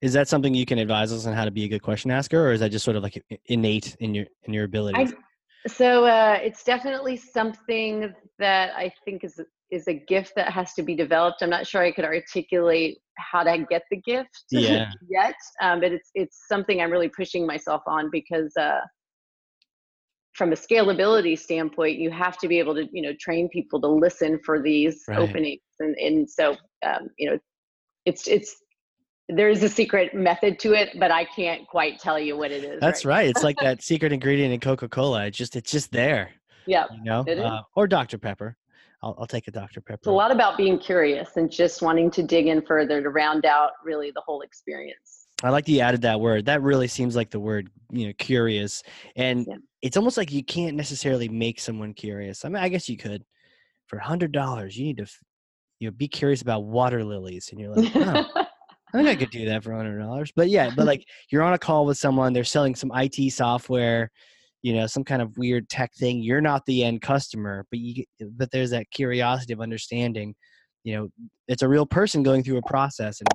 Is 0.00 0.12
that 0.12 0.28
something 0.28 0.54
you 0.54 0.66
can 0.66 0.78
advise 0.78 1.12
us 1.12 1.26
on 1.26 1.32
how 1.32 1.46
to 1.46 1.50
be 1.50 1.64
a 1.64 1.68
good 1.68 1.82
question 1.82 2.10
asker, 2.10 2.48
or 2.48 2.52
is 2.52 2.60
that 2.60 2.70
just 2.70 2.84
sort 2.84 2.96
of 2.96 3.02
like 3.02 3.24
innate 3.46 3.96
in 4.00 4.14
your 4.14 4.26
in 4.42 4.52
your 4.52 4.64
ability? 4.64 4.98
I, 4.98 5.08
so 5.66 6.04
uh, 6.04 6.38
it's 6.42 6.62
definitely 6.62 7.16
something 7.16 8.12
that 8.38 8.74
I 8.76 8.92
think 9.04 9.24
is 9.24 9.40
is 9.70 9.88
a 9.88 9.94
gift 9.94 10.34
that 10.36 10.52
has 10.52 10.74
to 10.74 10.82
be 10.82 10.94
developed. 10.94 11.42
I'm 11.42 11.50
not 11.50 11.66
sure 11.66 11.82
I 11.82 11.90
could 11.90 12.04
articulate 12.04 12.98
how 13.16 13.42
to 13.42 13.66
get 13.68 13.82
the 13.90 13.96
gift 13.98 14.44
yeah. 14.50 14.90
yet, 15.08 15.34
um, 15.62 15.80
but 15.80 15.92
it's 15.92 16.10
it's 16.14 16.44
something 16.48 16.80
I'm 16.80 16.90
really 16.90 17.08
pushing 17.08 17.46
myself 17.46 17.82
on 17.86 18.10
because 18.10 18.52
uh, 18.56 18.80
from 20.34 20.52
a 20.52 20.56
scalability 20.56 21.38
standpoint, 21.38 21.98
you 21.98 22.10
have 22.10 22.38
to 22.38 22.48
be 22.48 22.58
able 22.58 22.74
to 22.74 22.86
you 22.92 23.02
know 23.02 23.12
train 23.20 23.48
people 23.48 23.80
to 23.80 23.88
listen 23.88 24.38
for 24.44 24.60
these 24.60 25.02
right. 25.08 25.18
openings, 25.18 25.60
and 25.80 25.96
and 25.96 26.28
so 26.28 26.56
um, 26.84 27.08
you 27.18 27.30
know 27.30 27.38
it's 28.04 28.28
it's 28.28 28.56
there's 29.28 29.62
a 29.62 29.68
secret 29.68 30.14
method 30.14 30.58
to 30.60 30.74
it, 30.74 30.90
but 30.98 31.10
I 31.10 31.24
can't 31.24 31.66
quite 31.66 31.98
tell 31.98 32.18
you 32.18 32.36
what 32.36 32.50
it 32.50 32.62
is. 32.62 32.80
That's 32.80 33.04
right. 33.04 33.18
right. 33.18 33.28
it's 33.28 33.42
like 33.42 33.56
that 33.62 33.82
secret 33.82 34.12
ingredient 34.12 34.52
in 34.52 34.60
Coca 34.60 34.88
Cola. 34.88 35.26
It's 35.26 35.38
just 35.38 35.56
it's 35.56 35.70
just 35.70 35.92
there. 35.92 36.30
Yeah. 36.66 36.86
You 36.94 37.04
know, 37.04 37.20
uh, 37.20 37.62
or 37.74 37.86
Dr 37.86 38.18
Pepper. 38.18 38.56
I'll, 39.04 39.14
I'll 39.18 39.26
take 39.26 39.46
a 39.48 39.50
Dr 39.50 39.82
Pepper. 39.82 40.00
It's 40.00 40.06
a 40.06 40.12
lot 40.12 40.30
about 40.30 40.56
being 40.56 40.78
curious 40.78 41.36
and 41.36 41.50
just 41.50 41.82
wanting 41.82 42.10
to 42.12 42.22
dig 42.22 42.46
in 42.46 42.62
further 42.62 43.02
to 43.02 43.10
round 43.10 43.44
out 43.44 43.72
really 43.84 44.10
the 44.10 44.22
whole 44.22 44.40
experience. 44.40 45.26
I 45.42 45.50
like 45.50 45.66
that 45.66 45.72
you 45.72 45.80
added 45.80 46.02
that 46.02 46.20
word. 46.20 46.46
That 46.46 46.62
really 46.62 46.88
seems 46.88 47.14
like 47.14 47.30
the 47.30 47.40
word, 47.40 47.68
you 47.90 48.06
know, 48.06 48.12
curious. 48.18 48.82
And 49.14 49.46
yeah. 49.46 49.56
it's 49.82 49.98
almost 49.98 50.16
like 50.16 50.32
you 50.32 50.42
can't 50.42 50.74
necessarily 50.74 51.28
make 51.28 51.60
someone 51.60 51.92
curious. 51.92 52.44
I 52.44 52.48
mean, 52.48 52.62
I 52.62 52.68
guess 52.68 52.88
you 52.88 52.96
could. 52.96 53.22
For 53.88 53.98
a 53.98 54.02
hundred 54.02 54.32
dollars, 54.32 54.78
you 54.78 54.86
need 54.86 54.96
to, 54.96 55.06
you 55.78 55.88
know, 55.88 55.94
be 55.94 56.08
curious 56.08 56.40
about 56.40 56.64
water 56.64 57.04
lilies, 57.04 57.50
and 57.50 57.60
you're 57.60 57.76
like, 57.76 57.94
oh. 57.94 58.26
I 58.94 58.96
think 58.96 59.08
I 59.08 59.14
could 59.14 59.30
do 59.30 59.44
that 59.44 59.62
for 59.62 59.74
hundred 59.74 59.98
dollars. 59.98 60.32
But 60.34 60.48
yeah, 60.48 60.70
but 60.74 60.86
like 60.86 61.04
you're 61.30 61.42
on 61.42 61.52
a 61.52 61.58
call 61.58 61.84
with 61.84 61.98
someone, 61.98 62.32
they're 62.32 62.44
selling 62.44 62.74
some 62.74 62.90
IT 62.94 63.30
software, 63.34 64.10
you 64.64 64.72
know, 64.72 64.86
some 64.86 65.04
kind 65.04 65.20
of 65.20 65.36
weird 65.36 65.68
tech 65.68 65.92
thing. 65.94 66.22
You're 66.22 66.40
not 66.40 66.64
the 66.64 66.84
end 66.84 67.02
customer, 67.02 67.66
but 67.70 67.78
you 67.78 68.02
but 68.32 68.50
there's 68.50 68.70
that 68.70 68.90
curiosity 68.90 69.52
of 69.52 69.60
understanding. 69.60 70.34
You 70.84 70.96
know, 70.96 71.08
it's 71.48 71.60
a 71.60 71.68
real 71.68 71.84
person 71.84 72.22
going 72.22 72.42
through 72.42 72.56
a 72.56 72.62
process 72.62 73.20
and 73.20 73.28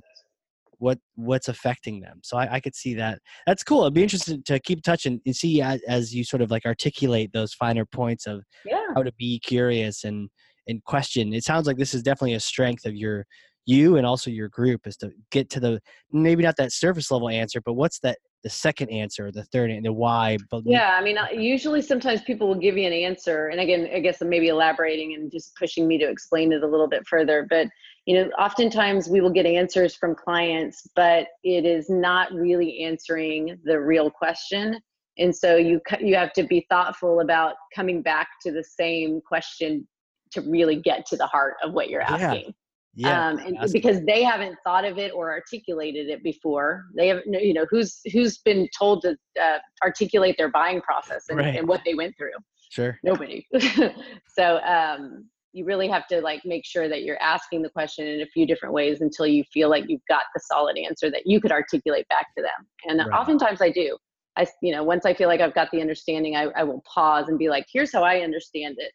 what 0.79 0.97
what's 1.13 1.47
affecting 1.47 1.99
them. 1.99 2.19
So 2.23 2.35
I, 2.35 2.55
I 2.55 2.59
could 2.59 2.73
see 2.73 2.95
that. 2.95 3.19
That's 3.45 3.61
cool. 3.61 3.83
I'd 3.83 3.93
be 3.93 4.01
interested 4.01 4.43
to 4.47 4.59
keep 4.59 4.81
touching 4.81 5.21
and 5.23 5.35
see 5.35 5.61
as, 5.61 5.79
as 5.87 6.15
you 6.15 6.23
sort 6.23 6.41
of 6.41 6.49
like 6.49 6.65
articulate 6.65 7.31
those 7.31 7.53
finer 7.53 7.85
points 7.85 8.25
of 8.25 8.43
yeah. 8.65 8.87
how 8.95 9.03
to 9.03 9.13
be 9.13 9.39
curious 9.39 10.05
and 10.05 10.29
and 10.67 10.83
question. 10.85 11.31
It 11.31 11.43
sounds 11.43 11.67
like 11.67 11.77
this 11.77 11.93
is 11.93 12.01
definitely 12.01 12.33
a 12.33 12.39
strength 12.39 12.87
of 12.87 12.95
your 12.95 13.27
you 13.67 13.97
and 13.97 14.05
also 14.07 14.31
your 14.31 14.49
group 14.49 14.87
is 14.87 14.97
to 14.97 15.11
get 15.29 15.51
to 15.51 15.59
the 15.59 15.79
maybe 16.11 16.41
not 16.41 16.55
that 16.57 16.71
surface 16.71 17.11
level 17.11 17.29
answer, 17.29 17.61
but 17.63 17.73
what's 17.73 17.99
that 17.99 18.17
the 18.43 18.49
second 18.49 18.89
answer, 18.89 19.31
the 19.31 19.43
third, 19.43 19.71
and 19.71 19.85
the 19.85 19.91
why. 19.91 20.37
But 20.49 20.63
yeah, 20.65 20.97
I 20.99 21.03
mean, 21.03 21.17
uh, 21.17 21.27
usually 21.31 21.81
sometimes 21.81 22.21
people 22.21 22.47
will 22.47 22.59
give 22.59 22.77
you 22.77 22.87
an 22.87 22.93
answer, 22.93 23.47
and 23.47 23.59
again, 23.59 23.89
I 23.93 23.99
guess 23.99 24.21
I'm 24.21 24.29
maybe 24.29 24.47
elaborating 24.47 25.13
and 25.15 25.31
just 25.31 25.55
pushing 25.55 25.87
me 25.87 25.97
to 25.97 26.09
explain 26.09 26.51
it 26.51 26.63
a 26.63 26.67
little 26.67 26.87
bit 26.87 27.07
further. 27.07 27.45
But 27.49 27.67
you 28.05 28.15
know, 28.15 28.29
oftentimes 28.39 29.09
we 29.09 29.21
will 29.21 29.29
get 29.29 29.45
answers 29.45 29.95
from 29.95 30.15
clients, 30.15 30.87
but 30.95 31.27
it 31.43 31.65
is 31.65 31.89
not 31.89 32.31
really 32.33 32.79
answering 32.83 33.57
the 33.65 33.79
real 33.79 34.09
question, 34.09 34.79
and 35.17 35.35
so 35.35 35.57
you 35.57 35.81
you 35.99 36.15
have 36.15 36.33
to 36.33 36.43
be 36.43 36.65
thoughtful 36.69 37.19
about 37.19 37.55
coming 37.75 38.01
back 38.01 38.27
to 38.43 38.51
the 38.51 38.63
same 38.63 39.21
question 39.21 39.87
to 40.31 40.41
really 40.41 40.75
get 40.75 41.05
to 41.07 41.17
the 41.17 41.27
heart 41.27 41.55
of 41.63 41.73
what 41.73 41.89
you're 41.89 42.01
asking. 42.01 42.45
Yeah. 42.45 42.51
Yeah, 42.99 43.29
um, 43.29 43.37
and 43.37 43.57
because 43.71 44.03
they 44.03 44.23
haven't 44.23 44.57
thought 44.65 44.83
of 44.83 44.97
it 44.97 45.13
or 45.13 45.31
articulated 45.31 46.09
it 46.09 46.21
before. 46.21 46.83
They 46.97 47.07
have, 47.07 47.21
you 47.25 47.53
know, 47.53 47.65
who's 47.69 48.01
who's 48.11 48.39
been 48.39 48.67
told 48.77 49.03
to 49.03 49.15
uh, 49.41 49.59
articulate 49.81 50.35
their 50.37 50.49
buying 50.49 50.81
process 50.81 51.27
and, 51.29 51.37
right. 51.37 51.55
and, 51.55 51.65
what 51.65 51.79
they 51.85 51.93
went 51.93 52.17
through. 52.17 52.33
Sure. 52.71 52.99
Nobody. 53.01 53.47
so 54.27 54.57
um, 54.63 55.29
you 55.53 55.63
really 55.63 55.87
have 55.87 56.07
to 56.07 56.19
like 56.19 56.41
make 56.43 56.65
sure 56.65 56.89
that 56.89 57.03
you're 57.03 57.21
asking 57.21 57.61
the 57.61 57.69
question 57.69 58.05
in 58.05 58.19
a 58.19 58.25
few 58.25 58.45
different 58.45 58.73
ways 58.73 58.99
until 58.99 59.25
you 59.25 59.45
feel 59.45 59.69
like 59.69 59.85
you've 59.87 60.05
got 60.09 60.23
the 60.35 60.41
solid 60.43 60.77
answer 60.77 61.09
that 61.09 61.21
you 61.25 61.39
could 61.39 61.53
articulate 61.53 62.05
back 62.09 62.35
to 62.35 62.43
them. 62.43 62.67
And 62.85 62.99
right. 62.99 63.17
oftentimes 63.17 63.61
I 63.61 63.69
do. 63.69 63.97
I, 64.35 64.45
you 64.61 64.73
know, 64.73 64.83
once 64.83 65.05
I 65.05 65.13
feel 65.13 65.29
like 65.29 65.39
I've 65.39 65.55
got 65.55 65.69
the 65.71 65.79
understanding, 65.79 66.35
I, 66.35 66.47
I 66.57 66.63
will 66.63 66.83
pause 66.93 67.29
and 67.29 67.39
be 67.39 67.47
like, 67.47 67.65
"Here's 67.71 67.93
how 67.93 68.03
I 68.03 68.19
understand 68.19 68.75
it." 68.77 68.91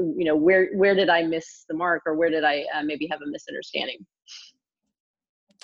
You 0.00 0.24
know 0.24 0.36
where 0.36 0.70
where 0.74 0.94
did 0.94 1.08
i 1.08 1.22
miss 1.22 1.64
the 1.68 1.74
mark 1.74 2.02
or 2.06 2.14
where 2.14 2.30
did 2.30 2.44
i 2.44 2.64
uh, 2.74 2.82
maybe 2.82 3.06
have 3.10 3.20
a 3.22 3.26
misunderstanding? 3.26 4.04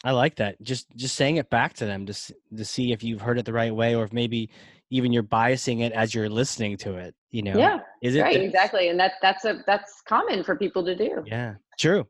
I 0.04 0.10
like 0.10 0.36
that 0.36 0.60
just 0.62 0.86
just 0.94 1.16
saying 1.16 1.36
it 1.36 1.48
back 1.50 1.72
to 1.74 1.86
them 1.86 2.06
to, 2.06 2.12
to 2.56 2.64
see 2.64 2.92
if 2.92 3.02
you've 3.02 3.20
heard 3.20 3.38
it 3.38 3.44
the 3.44 3.52
right 3.52 3.74
way 3.74 3.94
or 3.94 4.04
if 4.04 4.12
maybe 4.12 4.50
even 4.90 5.12
you're 5.12 5.22
biasing 5.22 5.80
it 5.80 5.92
as 5.92 6.14
you're 6.14 6.28
listening 6.28 6.76
to 6.78 6.96
it 6.96 7.14
you 7.30 7.42
know? 7.42 7.56
Yeah 7.56 7.80
is 8.02 8.14
it 8.14 8.20
right 8.20 8.40
exactly 8.40 8.88
and 8.88 9.00
that 9.00 9.12
that's 9.22 9.44
a 9.44 9.62
that's 9.66 10.02
common 10.06 10.44
for 10.44 10.54
people 10.54 10.84
to 10.84 10.94
do. 10.94 11.24
Yeah 11.26 11.54
true 11.78 12.06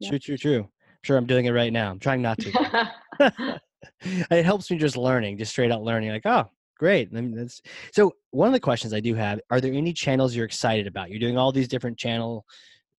yeah. 0.00 0.08
true 0.10 0.18
true 0.18 0.36
true. 0.36 0.68
Sure 1.02 1.16
i'm 1.16 1.26
doing 1.26 1.44
it 1.44 1.52
right 1.52 1.72
now 1.72 1.90
i'm 1.90 1.98
trying 1.98 2.22
not 2.22 2.38
to. 2.38 3.60
It 4.00 4.44
helps 4.44 4.70
me 4.70 4.78
just 4.78 4.96
learning 4.96 5.38
just 5.38 5.52
straight 5.52 5.70
out 5.70 5.82
learning 5.82 6.10
like 6.10 6.26
oh 6.26 6.50
Great. 6.78 7.08
I 7.12 7.20
mean, 7.20 7.34
that's 7.34 7.62
so. 7.92 8.12
One 8.32 8.48
of 8.48 8.52
the 8.52 8.60
questions 8.60 8.92
I 8.92 9.00
do 9.00 9.14
have: 9.14 9.40
Are 9.50 9.60
there 9.60 9.72
any 9.72 9.92
channels 9.92 10.36
you're 10.36 10.44
excited 10.44 10.86
about? 10.86 11.10
You're 11.10 11.20
doing 11.20 11.38
all 11.38 11.50
these 11.50 11.68
different 11.68 11.98
channel. 11.98 12.44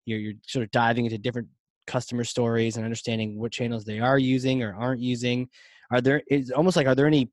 You're, 0.07 0.19
you're 0.19 0.35
sort 0.47 0.63
of 0.63 0.71
diving 0.71 1.05
into 1.05 1.19
different 1.19 1.49
customer 1.87 2.25
stories 2.25 2.77
and 2.77 2.85
understanding 2.85 3.39
what 3.39 3.53
channels 3.53 3.85
they 3.85 4.01
are 4.01 4.19
using 4.19 4.63
or 4.63 4.75
aren't 4.75 5.01
using. 5.01 5.49
Are 5.91 6.01
there? 6.01 6.23
It's 6.29 6.51
almost 6.51 6.77
like 6.77 6.87
are 6.87 6.95
there 6.95 7.07
any 7.07 7.31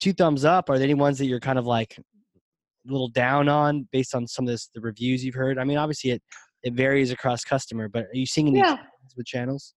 two 0.00 0.14
thumbs 0.14 0.44
up? 0.44 0.70
Are 0.70 0.78
there 0.78 0.84
any 0.84 0.94
ones 0.94 1.18
that 1.18 1.26
you're 1.26 1.40
kind 1.40 1.58
of 1.58 1.66
like 1.66 1.96
a 1.98 2.90
little 2.90 3.08
down 3.08 3.48
on 3.48 3.86
based 3.92 4.14
on 4.14 4.26
some 4.26 4.46
of 4.46 4.50
this 4.50 4.70
the 4.74 4.80
reviews 4.80 5.22
you've 5.22 5.34
heard? 5.34 5.58
I 5.58 5.64
mean, 5.64 5.76
obviously 5.76 6.12
it 6.12 6.22
it 6.62 6.72
varies 6.72 7.10
across 7.10 7.44
customer, 7.44 7.88
but 7.88 8.04
are 8.04 8.14
you 8.16 8.26
seeing 8.26 8.48
any 8.48 8.58
yeah. 8.58 8.78
with 9.16 9.26
channels? 9.26 9.74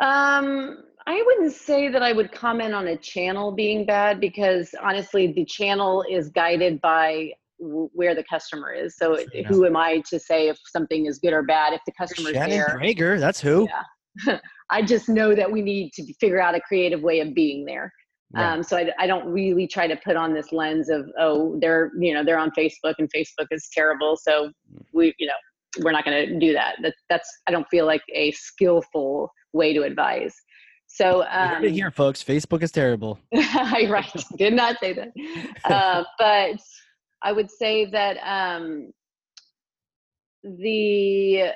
Um, 0.00 0.84
I 1.06 1.22
wouldn't 1.26 1.52
say 1.52 1.88
that 1.88 2.02
I 2.02 2.12
would 2.12 2.32
comment 2.32 2.74
on 2.74 2.88
a 2.88 2.96
channel 2.96 3.52
being 3.52 3.84
bad 3.84 4.20
because 4.20 4.74
honestly, 4.82 5.32
the 5.32 5.44
channel 5.44 6.04
is 6.08 6.28
guided 6.30 6.80
by 6.80 7.32
where 7.58 8.14
the 8.14 8.24
customer 8.24 8.72
is. 8.72 8.96
So 8.96 9.18
who 9.46 9.66
am 9.66 9.76
I 9.76 10.02
to 10.10 10.18
say 10.18 10.48
if 10.48 10.58
something 10.66 11.06
is 11.06 11.18
good 11.18 11.32
or 11.32 11.42
bad 11.42 11.72
if 11.72 11.80
the 11.86 11.92
customer's 11.92 12.32
Shannon 12.32 12.50
there? 12.50 12.78
Prager, 12.80 13.18
that's 13.18 13.40
who. 13.40 13.68
Yeah. 14.26 14.38
I 14.70 14.82
just 14.82 15.08
know 15.08 15.34
that 15.34 15.50
we 15.50 15.62
need 15.62 15.92
to 15.94 16.14
figure 16.14 16.40
out 16.40 16.54
a 16.54 16.60
creative 16.60 17.02
way 17.02 17.20
of 17.20 17.34
being 17.34 17.64
there. 17.64 17.92
Right. 18.34 18.52
Um, 18.52 18.62
so 18.62 18.76
I, 18.76 18.90
I 18.98 19.06
don't 19.06 19.26
really 19.26 19.66
try 19.66 19.86
to 19.86 19.96
put 19.96 20.16
on 20.16 20.32
this 20.32 20.52
lens 20.52 20.88
of 20.88 21.06
oh 21.18 21.58
they're 21.60 21.90
you 21.98 22.14
know 22.14 22.24
they're 22.24 22.38
on 22.38 22.50
Facebook 22.52 22.94
and 22.98 23.10
Facebook 23.12 23.46
is 23.50 23.68
terrible 23.74 24.16
so 24.16 24.46
mm. 24.46 24.84
we 24.94 25.14
you 25.18 25.26
know 25.26 25.34
we're 25.80 25.92
not 25.92 26.04
going 26.04 26.28
to 26.28 26.38
do 26.38 26.52
that. 26.52 26.76
That 26.82 26.94
that's 27.08 27.28
I 27.46 27.50
don't 27.50 27.66
feel 27.70 27.86
like 27.86 28.02
a 28.14 28.32
skillful 28.32 29.30
way 29.52 29.72
to 29.72 29.82
advise. 29.82 30.34
So 30.94 31.24
um, 31.30 31.62
here, 31.62 31.90
folks, 31.90 32.22
Facebook 32.22 32.62
is 32.62 32.70
terrible. 32.70 33.18
right, 33.32 34.24
did 34.36 34.52
not 34.52 34.78
say 34.78 34.92
that, 34.92 35.12
uh, 35.64 36.04
but 36.18 36.60
I 37.22 37.32
would 37.32 37.50
say 37.50 37.86
that 37.86 38.18
um, 38.18 38.92
the 40.42 41.52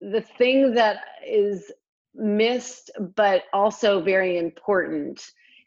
the 0.00 0.20
thing 0.38 0.74
that 0.74 0.98
is 1.26 1.72
missed, 2.14 2.92
but 3.16 3.44
also 3.52 4.00
very 4.00 4.38
important, 4.38 5.20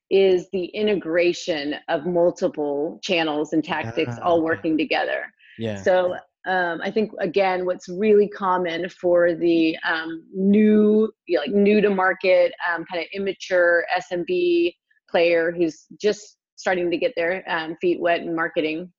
is 0.09 0.47
the 0.53 0.65
integration 0.67 1.75
of 1.89 2.05
multiple 2.05 2.97
channels 3.03 3.51
and 3.51 3.61
tactics 3.61 4.15
all 4.23 4.41
working 4.41 4.77
together. 4.77 5.25
Yeah. 5.59 5.81
So 5.81 6.15
um, 6.47 6.79
I 6.81 6.89
think 6.91 7.11
again, 7.19 7.65
what's 7.65 7.89
really 7.89 8.27
common 8.27 8.89
for 8.89 9.35
the 9.35 9.77
um, 9.87 10.23
new, 10.33 11.11
like 11.29 11.51
new 11.51 11.81
to 11.81 11.89
market, 11.89 12.53
um, 12.69 12.85
kind 12.91 13.03
of 13.03 13.07
immature 13.13 13.85
SMB 14.11 14.73
player 15.09 15.51
who's 15.51 15.85
just 16.01 16.37
starting 16.55 16.89
to 16.89 16.97
get 16.97 17.13
their 17.15 17.43
um, 17.49 17.75
feet 17.81 17.99
wet 17.99 18.21
in 18.21 18.35
marketing, 18.35 18.91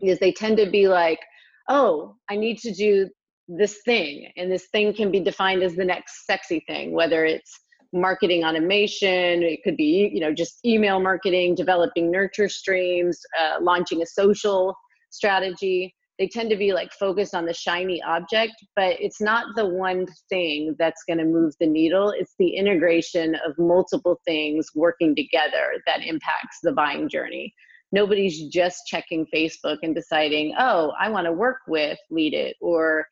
is 0.00 0.18
they 0.18 0.32
tend 0.32 0.56
to 0.58 0.70
be 0.70 0.88
like, 0.88 1.20
"Oh, 1.68 2.16
I 2.30 2.36
need 2.36 2.58
to 2.58 2.72
do 2.72 3.08
this 3.48 3.80
thing 3.84 4.30
and 4.36 4.50
this 4.50 4.66
thing 4.72 4.92
can 4.92 5.10
be 5.10 5.20
defined 5.20 5.62
as 5.62 5.76
the 5.76 5.84
next 5.84 6.26
sexy 6.26 6.64
thing 6.66 6.92
whether 6.92 7.24
it's 7.24 7.60
marketing 7.92 8.44
automation 8.44 9.42
it 9.42 9.62
could 9.62 9.76
be 9.76 10.10
you 10.12 10.20
know 10.20 10.34
just 10.34 10.58
email 10.66 10.98
marketing 10.98 11.54
developing 11.54 12.10
nurture 12.10 12.48
streams 12.48 13.20
uh, 13.40 13.56
launching 13.60 14.02
a 14.02 14.06
social 14.06 14.74
strategy 15.10 15.94
they 16.18 16.28
tend 16.28 16.50
to 16.50 16.56
be 16.56 16.72
like 16.72 16.92
focused 16.92 17.34
on 17.34 17.44
the 17.44 17.52
shiny 17.52 18.02
object 18.02 18.54
but 18.74 18.96
it's 19.00 19.20
not 19.20 19.54
the 19.54 19.66
one 19.66 20.06
thing 20.28 20.74
that's 20.78 21.04
going 21.04 21.18
to 21.18 21.24
move 21.24 21.54
the 21.60 21.66
needle. 21.66 22.12
It's 22.16 22.34
the 22.38 22.48
integration 22.48 23.34
of 23.46 23.54
multiple 23.58 24.20
things 24.24 24.68
working 24.74 25.14
together 25.14 25.82
that 25.86 26.02
impacts 26.02 26.58
the 26.62 26.72
buying 26.72 27.08
journey. 27.08 27.52
Nobody's 27.92 28.48
just 28.48 28.86
checking 28.86 29.26
facebook 29.34 29.78
and 29.82 29.94
deciding 29.94 30.54
oh 30.58 30.92
i 31.00 31.08
want 31.08 31.26
to 31.26 31.32
work 31.32 31.58
with 31.68 31.98
Leadit 32.10 32.54
or 32.60 33.06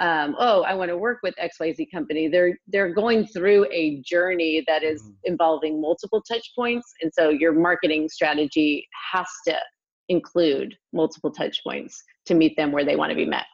um, 0.00 0.36
oh 0.38 0.62
i 0.62 0.74
want 0.74 0.90
to 0.90 0.98
work 0.98 1.18
with 1.22 1.34
xyz 1.36 1.86
company. 1.92 2.28
They're 2.28 2.58
they're 2.68 2.92
going 2.92 3.26
through 3.26 3.66
a 3.72 4.02
journey 4.02 4.62
that 4.66 4.82
is 4.82 5.02
mm-hmm. 5.02 5.12
involving 5.24 5.80
multiple 5.80 6.22
touch 6.22 6.52
points 6.54 6.92
and 7.00 7.10
so 7.12 7.30
your 7.30 7.52
marketing 7.52 8.08
strategy 8.08 8.86
has 9.12 9.26
to 9.46 9.56
include 10.08 10.74
multiple 10.92 11.30
touch 11.30 11.62
points 11.64 12.02
to 12.28 12.34
meet 12.34 12.56
them 12.56 12.72
where 12.72 12.84
they 12.84 12.96
want 12.96 13.10
to 13.10 13.16
be 13.16 13.26
met. 13.26 13.46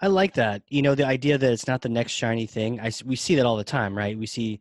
I 0.00 0.08
like 0.08 0.34
that. 0.34 0.62
You 0.68 0.82
know, 0.82 0.94
the 0.94 1.06
idea 1.06 1.38
that 1.38 1.52
it's 1.52 1.66
not 1.66 1.80
the 1.80 1.88
next 1.88 2.12
shiny 2.12 2.46
thing. 2.46 2.80
I 2.80 2.90
we 3.04 3.16
see 3.16 3.34
that 3.36 3.46
all 3.46 3.56
the 3.56 3.64
time, 3.64 3.96
right? 3.96 4.18
We 4.18 4.26
see 4.26 4.60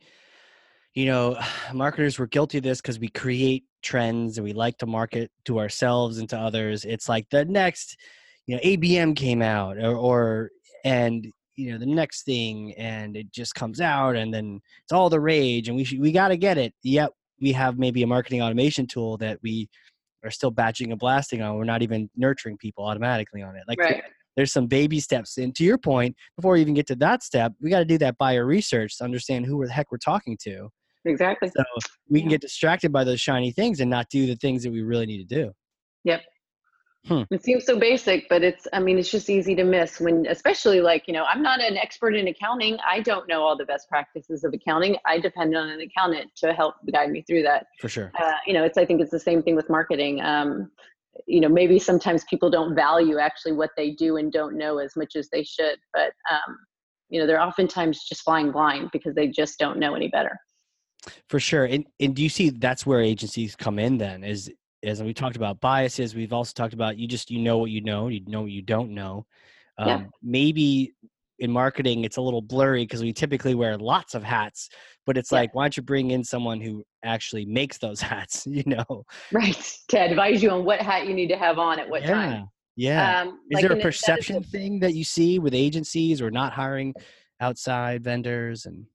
you 0.93 1.05
know, 1.05 1.39
marketers 1.73 2.19
were 2.19 2.27
guilty 2.27 2.57
of 2.57 2.63
this 2.63 2.81
because 2.81 2.99
we 2.99 3.09
create 3.09 3.63
trends 3.81 4.37
and 4.37 4.45
we 4.45 4.53
like 4.53 4.77
to 4.79 4.85
market 4.85 5.31
to 5.45 5.59
ourselves 5.59 6.17
and 6.17 6.29
to 6.29 6.37
others. 6.37 6.85
It's 6.85 7.07
like 7.07 7.29
the 7.29 7.45
next, 7.45 7.97
you 8.47 8.55
know, 8.55 8.61
ABM 8.61 9.15
came 9.15 9.41
out 9.41 9.77
or, 9.77 9.95
or 9.95 10.49
and 10.83 11.27
you 11.55 11.71
know 11.71 11.77
the 11.77 11.85
next 11.85 12.23
thing 12.23 12.73
and 12.77 13.17
it 13.17 13.33
just 13.33 13.53
comes 13.53 13.81
out 13.81 14.15
and 14.15 14.33
then 14.33 14.61
it's 14.83 14.93
all 14.93 15.09
the 15.09 15.19
rage 15.19 15.67
and 15.67 15.75
we 15.75 15.83
should, 15.83 15.99
we 15.99 16.11
got 16.11 16.29
to 16.29 16.37
get 16.37 16.57
it. 16.57 16.73
Yet 16.83 17.11
we 17.41 17.51
have 17.53 17.77
maybe 17.77 18.03
a 18.03 18.07
marketing 18.07 18.41
automation 18.41 18.87
tool 18.87 19.17
that 19.17 19.39
we 19.41 19.69
are 20.23 20.31
still 20.31 20.51
batching 20.51 20.91
and 20.91 20.99
blasting 20.99 21.41
on. 21.41 21.55
We're 21.55 21.63
not 21.63 21.81
even 21.81 22.09
nurturing 22.15 22.57
people 22.57 22.85
automatically 22.85 23.41
on 23.41 23.55
it. 23.55 23.63
Like 23.67 23.79
right. 23.79 24.03
there's 24.35 24.51
some 24.51 24.67
baby 24.67 24.99
steps. 24.99 25.37
And 25.37 25.55
to 25.55 25.63
your 25.63 25.77
point, 25.77 26.15
before 26.35 26.53
we 26.53 26.61
even 26.61 26.73
get 26.73 26.87
to 26.87 26.95
that 26.97 27.23
step, 27.23 27.53
we 27.61 27.69
got 27.69 27.79
to 27.79 27.85
do 27.85 27.97
that 27.99 28.17
buyer 28.17 28.45
research 28.45 28.97
to 28.97 29.03
understand 29.03 29.45
who 29.45 29.65
the 29.65 29.71
heck 29.71 29.91
we're 29.91 29.97
talking 29.97 30.37
to. 30.43 30.69
Exactly. 31.05 31.49
So 31.55 31.63
we 32.09 32.19
can 32.19 32.29
get 32.29 32.41
distracted 32.41 32.91
by 32.91 33.03
those 33.03 33.21
shiny 33.21 33.51
things 33.51 33.79
and 33.79 33.89
not 33.89 34.07
do 34.09 34.25
the 34.25 34.35
things 34.35 34.63
that 34.63 34.71
we 34.71 34.81
really 34.81 35.05
need 35.05 35.27
to 35.27 35.35
do. 35.35 35.51
Yep. 36.03 36.21
Hmm. 37.07 37.23
It 37.31 37.43
seems 37.43 37.65
so 37.65 37.79
basic, 37.79 38.27
but 38.29 38.43
it's, 38.43 38.67
I 38.73 38.79
mean, 38.79 38.97
it's 38.97 39.09
just 39.09 39.29
easy 39.29 39.55
to 39.55 39.63
miss 39.63 39.99
when, 39.99 40.25
especially 40.27 40.81
like, 40.81 41.07
you 41.07 41.13
know, 41.13 41.23
I'm 41.23 41.41
not 41.41 41.61
an 41.61 41.77
expert 41.77 42.15
in 42.15 42.27
accounting. 42.27 42.77
I 42.87 42.99
don't 42.99 43.27
know 43.27 43.41
all 43.41 43.57
the 43.57 43.65
best 43.65 43.87
practices 43.87 44.43
of 44.43 44.53
accounting. 44.53 44.97
I 45.05 45.19
depend 45.19 45.55
on 45.55 45.69
an 45.69 45.79
accountant 45.79 46.29
to 46.37 46.53
help 46.53 46.75
guide 46.91 47.09
me 47.09 47.23
through 47.25 47.43
that. 47.43 47.67
For 47.79 47.87
sure. 47.87 48.11
Uh, 48.19 48.33
you 48.45 48.53
know, 48.53 48.63
it's, 48.63 48.77
I 48.77 48.85
think 48.85 49.01
it's 49.01 49.11
the 49.11 49.19
same 49.19 49.41
thing 49.41 49.55
with 49.55 49.69
marketing. 49.69 50.21
Um, 50.21 50.71
you 51.25 51.39
know, 51.39 51.49
maybe 51.49 51.79
sometimes 51.79 52.25
people 52.25 52.49
don't 52.49 52.75
value 52.75 53.17
actually 53.17 53.53
what 53.53 53.71
they 53.77 53.91
do 53.91 54.17
and 54.17 54.31
don't 54.31 54.57
know 54.57 54.77
as 54.77 54.95
much 54.95 55.15
as 55.15 55.29
they 55.29 55.43
should, 55.43 55.79
but, 55.93 56.11
um, 56.29 56.57
you 57.09 57.19
know, 57.19 57.25
they're 57.25 57.41
oftentimes 57.41 58.03
just 58.07 58.23
flying 58.23 58.51
blind 58.51 58.89
because 58.91 59.15
they 59.15 59.27
just 59.27 59.57
don't 59.57 59.79
know 59.79 59.95
any 59.95 60.09
better. 60.09 60.37
For 61.27 61.39
sure. 61.39 61.65
And, 61.65 61.85
and 61.99 62.15
do 62.15 62.21
you 62.21 62.29
see 62.29 62.49
that's 62.49 62.85
where 62.85 63.01
agencies 63.01 63.55
come 63.55 63.79
in 63.79 63.97
then 63.97 64.23
is 64.23 64.51
as 64.83 65.03
we 65.03 65.13
talked 65.13 65.35
about 65.35 65.59
biases, 65.59 66.15
we've 66.15 66.33
also 66.33 66.53
talked 66.55 66.73
about 66.73 66.97
you 66.97 67.07
just 67.07 67.29
you 67.31 67.39
know 67.39 67.57
what 67.57 67.71
you 67.71 67.81
know, 67.81 68.07
you 68.07 68.21
know 68.27 68.41
what 68.41 68.51
you 68.51 68.61
don't 68.61 68.91
know. 68.91 69.25
Um, 69.77 69.87
yeah. 69.87 70.03
Maybe 70.21 70.93
in 71.39 71.51
marketing 71.51 72.03
it's 72.03 72.17
a 72.17 72.21
little 72.21 72.41
blurry 72.41 72.83
because 72.83 73.01
we 73.01 73.13
typically 73.13 73.55
wear 73.55 73.77
lots 73.77 74.13
of 74.13 74.23
hats, 74.23 74.69
but 75.05 75.17
it's 75.17 75.31
yeah. 75.31 75.39
like 75.39 75.55
why 75.55 75.63
don't 75.63 75.77
you 75.77 75.83
bring 75.83 76.11
in 76.11 76.23
someone 76.23 76.59
who 76.59 76.83
actually 77.03 77.45
makes 77.45 77.77
those 77.77 78.01
hats? 78.11 78.45
You 78.47 78.63
know, 78.65 79.05
right? 79.31 79.77
To 79.89 79.99
advise 79.99 80.43
you 80.43 80.51
on 80.51 80.65
what 80.65 80.81
hat 80.81 81.07
you 81.07 81.13
need 81.13 81.29
to 81.29 81.37
have 81.37 81.59
on 81.59 81.79
at 81.79 81.89
what 81.89 82.03
yeah. 82.03 82.13
time. 82.13 82.49
Yeah. 82.75 83.21
Um, 83.21 83.39
is 83.49 83.55
like 83.55 83.67
there 83.67 83.77
a 83.77 83.81
perception 83.81 84.41
thing 84.41 84.79
that 84.79 84.93
you 84.93 85.03
see 85.03 85.37
with 85.37 85.53
agencies 85.53 86.21
or 86.21 86.31
not 86.31 86.53
hiring 86.53 86.93
outside 87.41 88.03
vendors 88.03 88.65
and? 88.65 88.85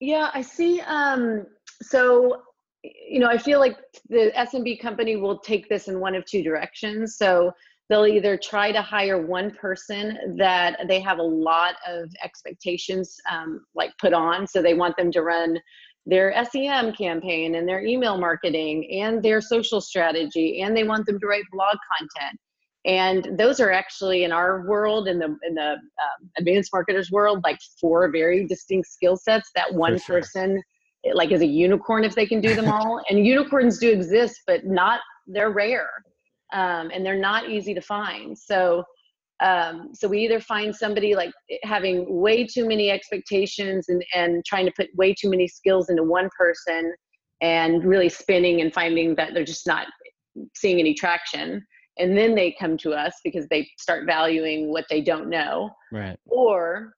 Yeah, 0.00 0.30
I 0.32 0.40
see. 0.40 0.80
Um, 0.80 1.46
so 1.82 2.40
you 2.82 3.18
know, 3.18 3.28
I 3.28 3.38
feel 3.38 3.58
like 3.58 3.76
the 4.08 4.32
SMB 4.36 4.80
company 4.80 5.16
will 5.16 5.38
take 5.38 5.68
this 5.68 5.88
in 5.88 6.00
one 6.00 6.14
of 6.14 6.24
two 6.24 6.42
directions. 6.42 7.16
So 7.16 7.52
they'll 7.88 8.06
either 8.06 8.38
try 8.38 8.72
to 8.72 8.80
hire 8.80 9.26
one 9.26 9.50
person 9.50 10.36
that 10.36 10.78
they 10.88 11.00
have 11.00 11.18
a 11.18 11.22
lot 11.22 11.74
of 11.86 12.08
expectations 12.22 13.16
um, 13.30 13.64
like 13.74 13.90
put 13.98 14.12
on. 14.12 14.46
So 14.46 14.62
they 14.62 14.74
want 14.74 14.96
them 14.96 15.10
to 15.12 15.22
run 15.22 15.58
their 16.06 16.32
SEM 16.44 16.92
campaign 16.94 17.56
and 17.56 17.68
their 17.68 17.84
email 17.84 18.16
marketing 18.16 18.88
and 18.90 19.22
their 19.22 19.40
social 19.40 19.80
strategy, 19.80 20.62
and 20.62 20.74
they 20.74 20.84
want 20.84 21.04
them 21.06 21.18
to 21.20 21.26
write 21.26 21.44
blog 21.52 21.76
content. 21.98 22.40
And 22.86 23.38
those 23.38 23.60
are 23.60 23.70
actually 23.70 24.24
in 24.24 24.32
our 24.32 24.66
world, 24.66 25.06
in 25.06 25.18
the 25.18 25.36
in 25.46 25.54
the 25.54 25.72
um, 25.72 26.30
advanced 26.38 26.70
marketers 26.72 27.10
world, 27.10 27.40
like 27.44 27.58
four 27.78 28.10
very 28.10 28.46
distinct 28.46 28.88
skill 28.88 29.18
sets 29.18 29.50
that 29.54 29.74
one 29.74 29.98
sure. 29.98 30.20
person 30.20 30.62
like 31.14 31.32
as 31.32 31.40
a 31.40 31.46
unicorn 31.46 32.04
if 32.04 32.14
they 32.14 32.26
can 32.26 32.40
do 32.40 32.54
them 32.54 32.68
all. 32.72 33.00
and 33.08 33.26
unicorns 33.26 33.78
do 33.78 33.90
exist, 33.90 34.40
but 34.46 34.64
not 34.64 35.00
they're 35.26 35.50
rare, 35.50 35.90
um, 36.52 36.90
and 36.92 37.04
they're 37.04 37.18
not 37.18 37.48
easy 37.50 37.74
to 37.74 37.80
find. 37.80 38.36
So. 38.36 38.84
Um, 39.42 39.94
so 39.94 40.06
we 40.06 40.18
either 40.18 40.38
find 40.38 40.76
somebody 40.76 41.14
like 41.14 41.32
having 41.62 42.20
way 42.20 42.46
too 42.46 42.68
many 42.68 42.90
expectations 42.90 43.88
and, 43.88 44.04
and 44.14 44.44
trying 44.44 44.66
to 44.66 44.72
put 44.76 44.94
way 44.96 45.14
too 45.14 45.30
many 45.30 45.48
skills 45.48 45.88
into 45.88 46.02
one 46.02 46.28
person 46.36 46.92
and 47.40 47.82
really 47.82 48.10
spinning 48.10 48.60
and 48.60 48.72
finding 48.72 49.14
that 49.14 49.32
they're 49.32 49.42
just 49.42 49.66
not 49.66 49.86
seeing 50.54 50.78
any 50.78 50.94
traction 50.94 51.66
and 51.98 52.16
then 52.16 52.34
they 52.34 52.54
come 52.58 52.76
to 52.78 52.92
us 52.92 53.14
because 53.24 53.46
they 53.48 53.68
start 53.78 54.06
valuing 54.06 54.70
what 54.70 54.84
they 54.88 55.00
don't 55.00 55.28
know 55.28 55.70
right 55.92 56.18
or 56.26 56.94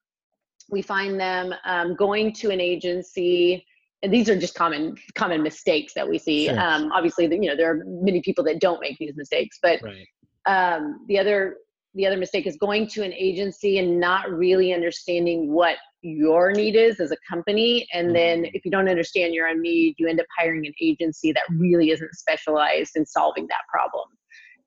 we 0.70 0.82
find 0.82 1.18
them 1.18 1.52
um, 1.64 1.94
going 1.94 2.32
to 2.32 2.50
an 2.50 2.60
agency 2.60 3.64
and 4.02 4.12
these 4.12 4.28
are 4.28 4.38
just 4.38 4.54
common 4.54 4.96
common 5.14 5.42
mistakes 5.42 5.94
that 5.94 6.08
we 6.08 6.18
see. 6.18 6.46
Sure. 6.46 6.58
Um, 6.58 6.90
obviously, 6.92 7.24
you 7.24 7.48
know 7.48 7.56
there 7.56 7.70
are 7.70 7.84
many 7.86 8.20
people 8.20 8.44
that 8.44 8.60
don't 8.60 8.80
make 8.80 8.98
these 8.98 9.16
mistakes, 9.16 9.58
but 9.62 9.80
right. 9.82 10.06
um, 10.46 11.04
the 11.08 11.18
other 11.18 11.56
the 11.94 12.06
other 12.06 12.16
mistake 12.16 12.46
is 12.46 12.56
going 12.56 12.88
to 12.88 13.02
an 13.02 13.12
agency 13.12 13.78
and 13.78 14.00
not 14.00 14.30
really 14.30 14.72
understanding 14.72 15.52
what 15.52 15.76
your 16.00 16.50
need 16.50 16.74
is 16.74 17.00
as 17.00 17.12
a 17.12 17.16
company. 17.28 17.86
And 17.92 18.08
mm-hmm. 18.08 18.14
then 18.14 18.44
if 18.54 18.64
you 18.64 18.70
don't 18.70 18.88
understand 18.88 19.34
your 19.34 19.46
own 19.46 19.60
need, 19.60 19.94
you 19.98 20.08
end 20.08 20.18
up 20.18 20.26
hiring 20.38 20.66
an 20.66 20.72
agency 20.80 21.32
that 21.32 21.42
really 21.50 21.90
isn't 21.90 22.14
specialized 22.14 22.96
in 22.96 23.04
solving 23.04 23.46
that 23.48 23.60
problem. 23.70 24.08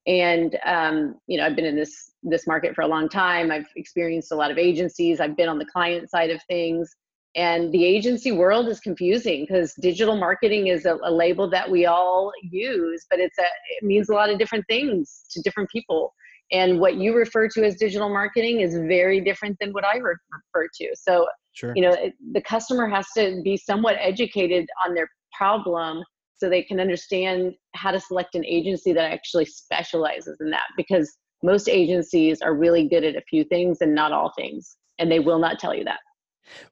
And 0.07 0.55
um, 0.65 1.15
you 1.27 1.37
know, 1.37 1.45
I've 1.45 1.55
been 1.55 1.65
in 1.65 1.75
this 1.75 2.11
this 2.23 2.47
market 2.47 2.73
for 2.75 2.81
a 2.81 2.87
long 2.87 3.09
time. 3.09 3.51
I've 3.51 3.67
experienced 3.75 4.31
a 4.31 4.35
lot 4.35 4.51
of 4.51 4.57
agencies. 4.57 5.19
I've 5.19 5.35
been 5.35 5.49
on 5.49 5.57
the 5.57 5.65
client 5.65 6.09
side 6.09 6.29
of 6.29 6.39
things 6.47 6.95
and 7.35 7.71
the 7.73 7.83
agency 7.83 8.31
world 8.31 8.67
is 8.69 8.79
confusing 8.79 9.41
because 9.41 9.73
digital 9.81 10.15
marketing 10.15 10.67
is 10.67 10.85
a, 10.85 10.97
a, 11.03 11.11
label 11.11 11.49
that 11.49 11.69
we 11.69 11.85
all 11.85 12.31
use 12.41 13.05
but 13.09 13.19
it's 13.19 13.37
a 13.37 13.43
it 13.43 13.83
means 13.83 14.09
a 14.09 14.13
lot 14.13 14.29
of 14.29 14.39
different 14.39 14.65
things 14.67 15.25
to 15.31 15.41
different 15.41 15.69
people. 15.69 16.13
And 16.51 16.79
what 16.79 16.95
you 16.95 17.15
refer 17.15 17.47
to 17.49 17.65
as 17.65 17.75
digital 17.75 18.07
marketing 18.07 18.61
is 18.61 18.75
very 18.75 19.19
different 19.19 19.57
than 19.59 19.71
what 19.71 19.83
i 19.83 19.97
refer 19.97 20.69
to. 20.79 20.89
So 20.95 21.27
sure. 21.53 21.73
you 21.75 21.81
know 21.81 21.91
it, 21.91 22.13
the 22.33 22.41
customer 22.41 22.87
has 22.87 23.07
to 23.17 23.41
be 23.43 23.57
somewhat 23.57 23.97
educated 23.99 24.67
on 24.85 24.93
their 24.93 25.09
problem 25.37 26.03
so 26.37 26.49
they 26.49 26.63
can 26.63 26.79
understand 26.79 27.53
how 27.75 27.91
to 27.91 27.99
select 27.99 28.35
an 28.35 28.45
agency 28.45 28.93
that 28.93 29.11
actually 29.11 29.45
specializes 29.45 30.37
in 30.39 30.49
that 30.51 30.67
because 30.77 31.17
most 31.43 31.67
agencies 31.67 32.41
are 32.41 32.53
really 32.53 32.87
good 32.87 33.03
at 33.03 33.15
a 33.15 33.21
few 33.29 33.43
things 33.43 33.79
and 33.81 33.93
not 33.93 34.11
all 34.11 34.31
things 34.37 34.77
and 34.99 35.11
they 35.11 35.19
will 35.19 35.39
not 35.39 35.59
tell 35.59 35.73
you 35.73 35.83
that 35.83 35.99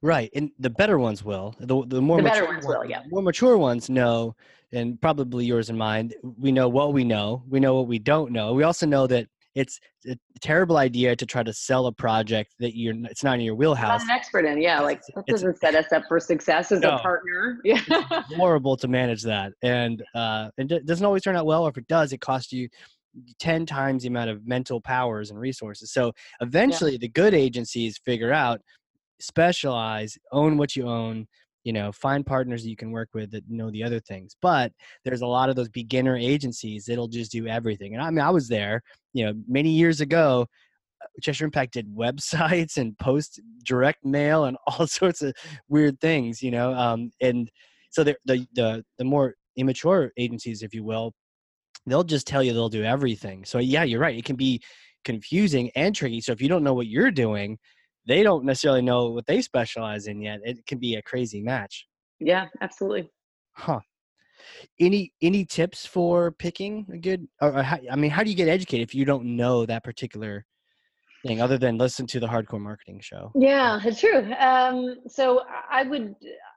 Right, 0.02 0.30
and 0.36 0.52
the 0.60 0.70
better 0.70 0.98
ones 0.98 1.24
will. 1.24 1.56
The 1.60 1.86
the 1.88 2.02
more 2.02 2.18
the 2.18 2.24
mature 2.24 2.48
ones 2.48 2.66
will, 2.66 2.86
yeah. 2.86 3.02
More 3.10 3.22
mature 3.22 3.58
ones 3.58 3.90
know, 3.90 4.36
and 4.72 5.00
probably 5.02 5.46
yours 5.46 5.70
and 5.70 5.78
mine. 5.78 6.12
We 6.38 6.52
know 6.52 6.70
what 6.70 6.94
we 6.94 7.04
know. 7.04 7.44
We 7.50 7.60
know 7.60 7.76
what 7.76 7.88
we 7.88 8.00
don't 8.00 8.32
know. 8.32 8.54
We 8.54 8.64
also 8.64 8.86
know 8.86 9.08
that 9.08 9.28
it's 9.56 9.80
a 10.08 10.18
terrible 10.42 10.78
idea 10.78 11.16
to 11.16 11.26
try 11.26 11.44
to 11.44 11.54
sell 11.54 11.86
a 11.86 11.92
project 11.92 12.56
that 12.60 12.76
you're 12.76 12.96
it's 13.06 13.24
not 13.24 13.36
in 13.36 13.42
your 13.42 13.56
wheelhouse. 13.56 14.02
Not 14.02 14.10
an 14.10 14.18
expert 14.18 14.46
in, 14.46 14.62
yeah. 14.62 14.80
Like 14.80 15.02
that 15.16 15.26
doesn't 15.28 15.60
set 15.60 15.76
us 15.76 15.92
up 15.92 16.04
for 16.08 16.20
success 16.20 16.72
as 16.72 16.82
no, 16.82 16.96
a 16.96 17.00
partner. 17.00 17.60
Yeah, 17.64 17.82
horrible 18.36 18.78
to 18.78 18.88
manage 18.88 19.22
that, 19.24 19.54
and 19.62 20.04
uh, 20.16 20.50
it 20.58 20.86
doesn't 20.86 21.06
always 21.06 21.22
turn 21.24 21.36
out 21.36 21.46
well. 21.46 21.64
Or 21.66 21.70
if 21.70 21.78
it 21.78 21.88
does, 21.88 22.14
it 22.14 22.22
costs 22.22 22.52
you 22.52 22.68
10 23.40 23.66
times 23.66 24.04
the 24.04 24.10
amount 24.10 24.30
of 24.30 24.46
mental 24.48 24.82
powers 24.82 25.30
and 25.30 25.40
resources. 25.40 25.92
So 25.92 26.14
eventually, 26.42 26.94
yeah. 26.94 27.00
the 27.02 27.10
good 27.10 27.34
agencies 27.34 28.00
figure 28.04 28.34
out 28.34 28.62
specialize, 29.24 30.18
own 30.32 30.58
what 30.58 30.76
you 30.76 30.88
own, 30.88 31.28
you 31.64 31.74
know, 31.74 31.92
find 31.92 32.26
partners 32.26 32.64
that 32.64 32.70
you 32.70 32.76
can 32.76 32.92
work 32.92 33.10
with 33.14 33.32
that 33.32 33.50
know 33.50 33.72
the 33.72 33.84
other 33.84 34.00
things. 34.00 34.36
But 34.42 34.72
there's 35.06 35.22
a 35.22 35.28
lot 35.28 35.50
of 35.50 35.56
those 35.56 35.70
beginner 35.70 36.18
agencies 36.18 36.86
that'll 36.86 37.08
just 37.08 37.32
do 37.32 37.48
everything. 37.48 37.94
And 37.94 38.04
I 38.04 38.10
mean, 38.10 38.20
I 38.20 38.30
was 38.30 38.48
there, 38.48 38.82
you 39.14 39.26
know, 39.26 39.34
many 39.48 39.70
years 39.70 40.02
ago. 40.02 40.48
Cheshire 41.22 41.46
Impact 41.46 41.74
did 41.74 41.88
websites 41.96 42.78
and 42.78 42.98
post 42.98 43.42
direct 43.66 44.06
mail 44.06 44.46
and 44.46 44.58
all 44.68 44.88
sorts 44.88 45.22
of 45.22 45.34
weird 45.70 46.00
things, 46.00 46.42
you 46.42 46.52
know. 46.52 46.74
Um, 46.74 47.12
and 47.22 47.50
so 47.90 48.04
the, 48.04 48.16
the 48.26 48.46
the 48.54 48.84
the 48.98 49.06
more 49.06 49.36
immature 49.56 50.12
agencies, 50.18 50.64
if 50.64 50.74
you 50.74 50.84
will, 50.84 51.14
they'll 51.86 52.04
just 52.04 52.28
tell 52.28 52.44
you 52.44 52.54
they'll 52.54 52.70
do 52.70 52.84
everything. 52.84 53.46
So 53.46 53.60
yeah, 53.60 53.84
you're 53.84 54.00
right. 54.00 54.18
It 54.18 54.26
can 54.26 54.36
be 54.36 54.62
confusing 55.04 55.70
and 55.76 55.96
tricky. 55.96 56.22
So 56.22 56.32
if 56.32 56.42
you 56.42 56.50
don't 56.50 56.64
know 56.64 56.74
what 56.74 56.88
you're 56.88 57.12
doing, 57.12 57.58
they 58.06 58.24
don't 58.24 58.46
necessarily 58.46 58.82
know 58.82 59.10
what 59.10 59.26
they 59.26 59.42
specialize 59.42 60.08
in 60.08 60.22
yet. 60.22 60.40
It 60.44 60.66
can 60.66 60.80
be 60.80 60.96
a 60.96 61.02
crazy 61.02 61.42
match. 61.42 61.88
Yeah, 62.20 62.48
absolutely. 62.62 63.10
Huh. 63.54 63.80
Any 64.80 65.14
any 65.22 65.46
tips 65.46 65.86
for 65.86 66.32
picking 66.32 66.86
a 66.92 66.98
good? 66.98 67.28
Or, 67.42 67.58
or 67.60 67.64
how, 67.64 67.78
I 67.90 67.96
mean, 67.96 68.12
how 68.12 68.24
do 68.24 68.30
you 68.30 68.36
get 68.36 68.50
educated 68.50 68.88
if 68.88 68.96
you 68.96 69.06
don't 69.06 69.36
know 69.36 69.66
that 69.66 69.84
particular 69.84 70.46
thing 71.26 71.42
other 71.42 71.58
than 71.58 71.78
listen 71.78 72.06
to 72.08 72.20
the 72.20 72.28
Hard 72.28 72.48
Corps 72.48 72.60
marketing 72.60 73.00
show? 73.02 73.32
Yeah, 73.36 73.80
it's 73.84 74.02
true. 74.02 74.34
Um, 74.34 74.98
so 75.08 75.44
I 75.70 75.84
would, 75.84 76.16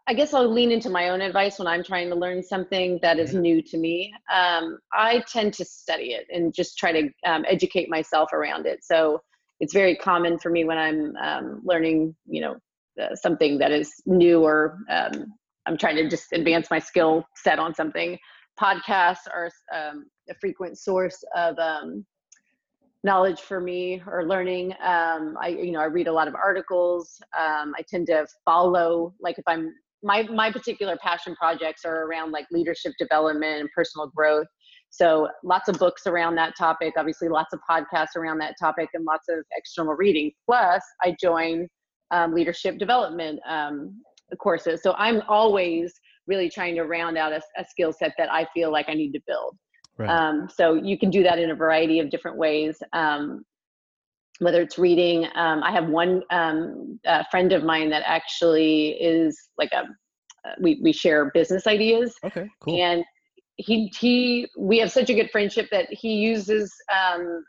I 0.08 0.14
guess 0.14 0.34
I'll 0.34 0.52
lean 0.52 0.72
into 0.72 0.90
my 0.90 1.10
own 1.10 1.20
advice 1.20 1.58
when 1.58 1.68
I'm 1.68 1.84
trying 1.84 2.08
to 2.10 2.16
learn 2.16 2.42
something 2.42 2.98
that 3.02 3.18
is 3.18 3.34
new 3.34 3.62
to 3.62 3.76
me. 3.76 4.12
Um, 4.32 4.78
I 4.92 5.22
tend 5.30 5.54
to 5.54 5.64
study 5.64 6.12
it 6.12 6.26
and 6.32 6.52
just 6.52 6.78
try 6.78 6.92
to 6.92 7.08
um, 7.24 7.44
educate 7.48 7.88
myself 7.88 8.32
around 8.32 8.66
it. 8.66 8.82
So 8.82 9.20
it's 9.60 9.72
very 9.72 9.96
common 9.96 10.38
for 10.38 10.50
me 10.50 10.64
when 10.64 10.78
I'm 10.78 11.16
um, 11.16 11.62
learning, 11.64 12.14
you 12.26 12.40
know, 12.40 12.56
uh, 13.00 13.14
something 13.14 13.58
that 13.58 13.72
is 13.72 13.92
new 14.06 14.42
or 14.42 14.78
um, 14.90 15.26
I'm 15.66 15.76
trying 15.76 15.96
to 15.96 16.08
just 16.08 16.32
advance 16.32 16.68
my 16.70 16.78
skill 16.78 17.26
set 17.36 17.58
on 17.58 17.74
something. 17.74 18.18
Podcasts 18.60 19.26
are 19.32 19.50
um, 19.74 20.06
a 20.30 20.34
frequent 20.40 20.78
source 20.78 21.22
of 21.34 21.58
um, 21.58 22.06
knowledge 23.04 23.40
for 23.40 23.60
me 23.60 24.02
or 24.06 24.26
learning. 24.26 24.72
Um, 24.82 25.36
I, 25.40 25.48
you 25.48 25.72
know, 25.72 25.80
I 25.80 25.84
read 25.84 26.08
a 26.08 26.12
lot 26.12 26.28
of 26.28 26.34
articles. 26.34 27.20
Um, 27.38 27.74
I 27.76 27.82
tend 27.88 28.06
to 28.06 28.26
follow, 28.44 29.14
like 29.20 29.38
if 29.38 29.44
I'm, 29.46 29.72
my, 30.02 30.22
my 30.24 30.50
particular 30.50 30.96
passion 31.02 31.34
projects 31.36 31.84
are 31.84 32.04
around 32.04 32.32
like 32.32 32.46
leadership 32.50 32.92
development 32.98 33.60
and 33.60 33.68
personal 33.74 34.10
growth. 34.14 34.46
So 34.96 35.28
lots 35.44 35.68
of 35.68 35.78
books 35.78 36.06
around 36.06 36.36
that 36.36 36.56
topic, 36.56 36.94
obviously 36.96 37.28
lots 37.28 37.52
of 37.52 37.60
podcasts 37.68 38.16
around 38.16 38.38
that 38.38 38.54
topic 38.58 38.88
and 38.94 39.04
lots 39.04 39.28
of 39.28 39.38
external 39.54 39.94
reading. 39.94 40.32
Plus 40.46 40.82
I 41.02 41.14
join 41.20 41.68
um, 42.10 42.32
leadership 42.34 42.78
development 42.78 43.40
um, 43.48 44.00
courses. 44.38 44.82
So 44.82 44.94
I'm 44.96 45.22
always 45.28 45.92
really 46.26 46.48
trying 46.48 46.74
to 46.76 46.82
round 46.84 47.18
out 47.18 47.32
a, 47.32 47.42
a 47.58 47.64
skill 47.64 47.92
set 47.92 48.12
that 48.18 48.32
I 48.32 48.46
feel 48.54 48.72
like 48.72 48.86
I 48.88 48.94
need 48.94 49.12
to 49.12 49.20
build. 49.26 49.56
Right. 49.98 50.10
Um, 50.10 50.48
so 50.54 50.74
you 50.74 50.98
can 50.98 51.10
do 51.10 51.22
that 51.22 51.38
in 51.38 51.50
a 51.50 51.54
variety 51.54 52.00
of 52.00 52.10
different 52.10 52.36
ways. 52.36 52.76
Um, 52.92 53.44
whether 54.38 54.60
it's 54.60 54.78
reading, 54.78 55.26
um, 55.34 55.62
I 55.62 55.72
have 55.72 55.88
one 55.88 56.22
um, 56.30 57.00
friend 57.30 57.52
of 57.52 57.64
mine 57.64 57.88
that 57.90 58.02
actually 58.06 58.90
is 59.00 59.48
like 59.58 59.72
a 59.72 59.84
we 60.60 60.78
we 60.82 60.92
share 60.92 61.30
business 61.32 61.66
ideas. 61.66 62.14
Okay, 62.24 62.48
cool. 62.60 62.80
And 62.80 63.04
he 63.56 63.92
he 63.98 64.48
we 64.58 64.78
have 64.78 64.92
such 64.92 65.10
a 65.10 65.14
good 65.14 65.30
friendship 65.30 65.68
that 65.70 65.86
he 65.90 66.14
uses 66.14 66.72
um, 66.94 67.44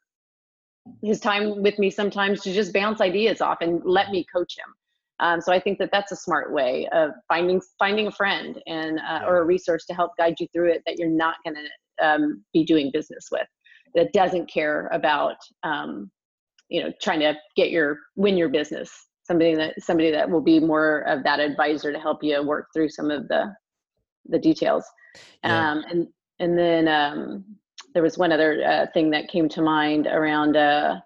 his 1.01 1.19
time 1.19 1.61
with 1.61 1.77
me 1.79 1.89
sometimes 1.89 2.41
to 2.41 2.53
just 2.53 2.73
bounce 2.73 3.01
ideas 3.01 3.41
off 3.41 3.57
and 3.61 3.81
let 3.83 4.09
me 4.09 4.25
coach 4.33 4.55
him. 4.57 4.73
Um, 5.19 5.41
so 5.41 5.51
I 5.51 5.59
think 5.59 5.79
that 5.79 5.89
that's 5.91 6.11
a 6.11 6.15
smart 6.15 6.53
way 6.53 6.87
of 6.91 7.11
finding 7.27 7.61
finding 7.79 8.07
a 8.07 8.11
friend 8.11 8.61
and 8.67 8.99
uh, 8.99 9.21
or 9.25 9.37
a 9.37 9.45
resource 9.45 9.85
to 9.87 9.93
help 9.93 10.11
guide 10.17 10.35
you 10.39 10.47
through 10.53 10.71
it 10.71 10.83
that 10.85 10.97
you're 10.99 11.09
not 11.09 11.35
going 11.43 11.55
to 11.55 12.05
um, 12.05 12.43
be 12.53 12.63
doing 12.63 12.91
business 12.93 13.27
with 13.31 13.47
that 13.95 14.13
doesn't 14.13 14.51
care 14.51 14.87
about 14.93 15.37
um, 15.63 16.11
you 16.69 16.83
know 16.83 16.91
trying 17.01 17.19
to 17.19 17.33
get 17.55 17.71
your 17.71 17.97
win 18.15 18.37
your 18.37 18.49
business. 18.49 18.91
Somebody 19.23 19.55
that 19.55 19.73
somebody 19.81 20.11
that 20.11 20.29
will 20.29 20.41
be 20.41 20.59
more 20.59 20.99
of 21.01 21.23
that 21.23 21.39
advisor 21.39 21.91
to 21.91 21.99
help 21.99 22.23
you 22.23 22.41
work 22.45 22.67
through 22.73 22.89
some 22.89 23.09
of 23.11 23.27
the 23.27 23.53
the 24.29 24.39
details 24.39 24.85
yeah. 25.43 25.71
um, 25.71 25.83
and 25.89 26.07
and 26.39 26.57
then 26.57 26.87
um, 26.87 27.45
there 27.93 28.03
was 28.03 28.17
one 28.17 28.31
other 28.31 28.63
uh, 28.63 28.85
thing 28.93 29.09
that 29.11 29.27
came 29.27 29.49
to 29.49 29.61
mind 29.61 30.07
around 30.07 30.55
uh, 30.55 30.99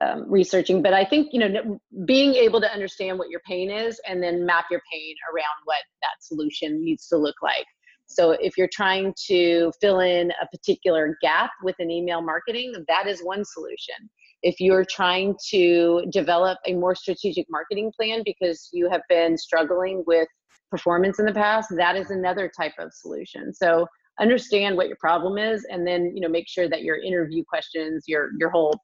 um, 0.00 0.24
researching 0.28 0.82
but 0.82 0.92
i 0.92 1.04
think 1.04 1.32
you 1.32 1.38
know 1.38 1.78
being 2.06 2.34
able 2.34 2.60
to 2.60 2.72
understand 2.72 3.18
what 3.18 3.30
your 3.30 3.40
pain 3.46 3.70
is 3.70 4.00
and 4.08 4.22
then 4.22 4.44
map 4.44 4.64
your 4.70 4.80
pain 4.92 5.14
around 5.32 5.58
what 5.64 5.78
that 6.00 6.16
solution 6.20 6.82
needs 6.84 7.06
to 7.06 7.16
look 7.16 7.36
like 7.42 7.66
so 8.06 8.32
if 8.32 8.58
you're 8.58 8.68
trying 8.72 9.14
to 9.28 9.72
fill 9.80 10.00
in 10.00 10.32
a 10.42 10.46
particular 10.48 11.16
gap 11.22 11.50
with 11.62 11.76
an 11.78 11.90
email 11.90 12.20
marketing 12.20 12.72
that 12.88 13.06
is 13.06 13.20
one 13.20 13.44
solution 13.44 13.94
if 14.42 14.60
you're 14.60 14.84
trying 14.84 15.36
to 15.50 16.04
develop 16.10 16.58
a 16.66 16.74
more 16.74 16.96
strategic 16.96 17.46
marketing 17.48 17.92
plan 17.96 18.22
because 18.24 18.68
you 18.72 18.90
have 18.90 19.02
been 19.08 19.38
struggling 19.38 20.02
with 20.06 20.28
performance 20.72 21.18
in 21.20 21.26
the 21.26 21.32
past 21.32 21.68
that 21.76 21.94
is 21.94 22.10
another 22.10 22.50
type 22.56 22.72
of 22.78 22.92
solution 22.92 23.54
so 23.54 23.86
understand 24.20 24.76
what 24.76 24.88
your 24.88 24.96
problem 24.98 25.38
is 25.38 25.64
and 25.70 25.86
then 25.86 26.10
you 26.14 26.20
know 26.20 26.28
make 26.28 26.48
sure 26.48 26.68
that 26.68 26.82
your 26.82 26.96
interview 26.96 27.44
questions 27.48 28.04
your 28.08 28.30
your 28.38 28.50
whole 28.50 28.74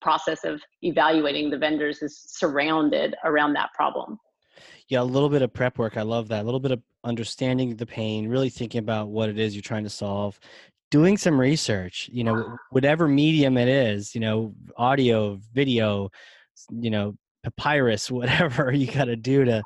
process 0.00 0.44
of 0.44 0.60
evaluating 0.82 1.50
the 1.50 1.58
vendors 1.58 2.02
is 2.02 2.18
surrounded 2.26 3.14
around 3.24 3.52
that 3.54 3.72
problem. 3.74 4.18
Yeah, 4.88 5.02
a 5.02 5.02
little 5.02 5.28
bit 5.28 5.42
of 5.42 5.52
prep 5.52 5.78
work. 5.78 5.96
I 5.96 6.02
love 6.02 6.28
that. 6.28 6.42
A 6.42 6.44
little 6.44 6.60
bit 6.60 6.72
of 6.72 6.82
understanding 7.04 7.76
the 7.76 7.86
pain, 7.86 8.28
really 8.28 8.50
thinking 8.50 8.80
about 8.80 9.08
what 9.08 9.28
it 9.28 9.38
is 9.38 9.54
you're 9.54 9.62
trying 9.62 9.84
to 9.84 9.90
solve, 9.90 10.40
doing 10.90 11.16
some 11.16 11.38
research, 11.38 12.08
you 12.12 12.24
know, 12.24 12.56
whatever 12.70 13.06
medium 13.06 13.58
it 13.58 13.68
is, 13.68 14.14
you 14.14 14.20
know, 14.20 14.54
audio, 14.76 15.38
video, 15.52 16.10
you 16.70 16.90
know, 16.90 17.14
papyrus, 17.44 18.10
whatever 18.10 18.72
you 18.72 18.86
got 18.86 19.04
to 19.04 19.16
do 19.16 19.44
to 19.44 19.62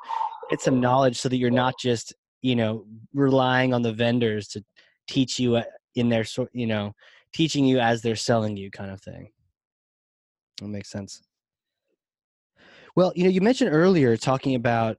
get 0.49 0.61
some 0.61 0.79
knowledge 0.79 1.19
so 1.19 1.29
that 1.29 1.37
you're 1.37 1.51
not 1.51 1.75
just, 1.79 2.13
you 2.41 2.55
know, 2.55 2.85
relying 3.13 3.73
on 3.73 3.81
the 3.81 3.93
vendors 3.93 4.47
to 4.49 4.63
teach 5.07 5.39
you 5.39 5.55
uh, 5.55 5.63
in 5.95 6.09
their 6.09 6.23
sort, 6.23 6.49
you 6.53 6.67
know, 6.67 6.93
teaching 7.33 7.65
you 7.65 7.79
as 7.79 8.01
they're 8.01 8.15
selling 8.15 8.55
you 8.57 8.69
kind 8.71 8.91
of 8.91 9.01
thing. 9.01 9.29
That 10.61 10.67
makes 10.67 10.89
sense. 10.89 11.21
Well, 12.95 13.11
you 13.15 13.23
know, 13.23 13.29
you 13.29 13.41
mentioned 13.41 13.73
earlier 13.73 14.15
talking 14.17 14.55
about 14.55 14.97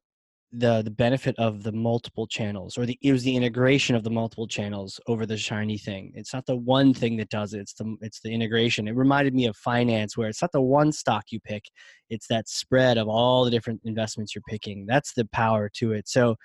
the 0.57 0.83
the 0.83 0.91
benefit 0.91 1.35
of 1.39 1.63
the 1.63 1.73
multiple 1.73 2.27
channels 2.27 2.79
or 2.79 2.87
the 2.87 2.99
it 3.03 3.13
was 3.13 3.23
the 3.23 3.35
integration 3.35 3.97
of 3.97 4.05
the 4.05 4.11
multiple 4.11 4.47
channels 4.47 5.01
over 5.07 5.27
the 5.27 5.37
shiny 5.37 5.77
thing 5.77 6.13
it's 6.15 6.33
not 6.33 6.47
the 6.47 6.57
one 6.57 6.95
thing 6.95 7.17
that 7.17 7.29
does 7.29 7.55
it 7.55 7.61
it's 7.61 7.75
the 7.75 7.97
it's 8.01 8.21
the 8.21 8.33
integration 8.33 8.87
it 8.87 8.95
reminded 8.95 9.35
me 9.35 9.47
of 9.47 9.57
finance 9.57 10.17
where 10.17 10.29
it's 10.29 10.43
not 10.43 10.53
the 10.53 10.61
one 10.61 10.93
stock 10.93 11.25
you 11.31 11.41
pick 11.41 11.65
it's 12.09 12.27
that 12.29 12.49
spread 12.49 12.99
of 12.99 13.09
all 13.09 13.45
the 13.45 13.51
different 13.51 13.81
investments 13.85 14.35
you're 14.35 14.43
picking 14.49 14.87
that's 14.87 15.13
the 15.15 15.25
power 15.27 15.69
to 15.69 15.93
it 15.93 16.07
so 16.09 16.37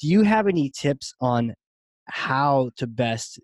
do 0.00 0.08
you 0.08 0.22
have 0.22 0.48
any 0.48 0.70
tips 0.70 1.14
on 1.20 1.54
how 2.06 2.70
to 2.76 2.86
best 2.86 3.38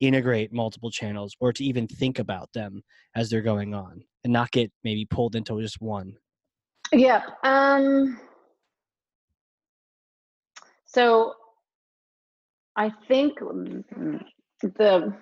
integrate 0.00 0.52
multiple 0.52 0.90
channels 0.90 1.34
or 1.40 1.52
to 1.52 1.64
even 1.64 1.86
think 1.86 2.18
about 2.18 2.52
them 2.52 2.82
as 3.14 3.30
they're 3.30 3.42
going 3.42 3.74
on 3.74 4.02
and 4.22 4.32
not 4.32 4.50
get 4.50 4.70
maybe 4.82 5.04
pulled 5.04 5.34
into 5.34 5.60
just 5.60 5.80
one? 5.80 6.14
Yeah. 6.92 7.22
Um, 7.42 8.20
so 10.94 11.34
I 12.76 12.90
think 13.08 13.38
the 14.62 15.14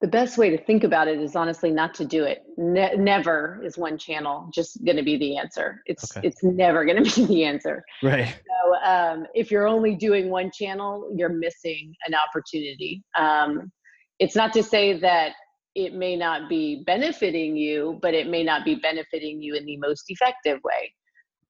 the 0.00 0.08
best 0.08 0.36
way 0.36 0.50
to 0.50 0.58
think 0.58 0.82
about 0.82 1.06
it 1.06 1.20
is 1.20 1.36
honestly 1.36 1.70
not 1.70 1.94
to 1.94 2.04
do 2.04 2.24
it. 2.24 2.42
Ne- 2.56 2.96
never 2.96 3.62
is 3.64 3.78
one 3.78 3.96
channel 3.96 4.50
just 4.52 4.84
going 4.84 4.96
to 4.96 5.02
be 5.04 5.16
the 5.16 5.36
answer. 5.36 5.80
It's 5.86 6.16
okay. 6.16 6.26
it's 6.26 6.42
never 6.42 6.84
going 6.84 7.04
to 7.04 7.20
be 7.20 7.26
the 7.26 7.44
answer. 7.44 7.84
Right. 8.02 8.26
So 8.26 8.74
um, 8.84 9.26
if 9.32 9.52
you're 9.52 9.68
only 9.68 9.94
doing 9.94 10.28
one 10.28 10.50
channel, 10.52 11.08
you're 11.14 11.28
missing 11.28 11.94
an 12.08 12.14
opportunity. 12.14 13.04
Um, 13.16 13.70
it's 14.18 14.34
not 14.34 14.52
to 14.54 14.62
say 14.64 14.98
that 14.98 15.34
it 15.76 15.94
may 15.94 16.16
not 16.16 16.48
be 16.48 16.82
benefiting 16.84 17.56
you, 17.56 18.00
but 18.02 18.12
it 18.12 18.26
may 18.26 18.42
not 18.42 18.64
be 18.64 18.74
benefiting 18.74 19.40
you 19.40 19.54
in 19.54 19.64
the 19.64 19.76
most 19.76 20.04
effective 20.08 20.58
way. 20.64 20.92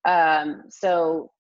Um, 0.07 0.65
so 0.69 1.31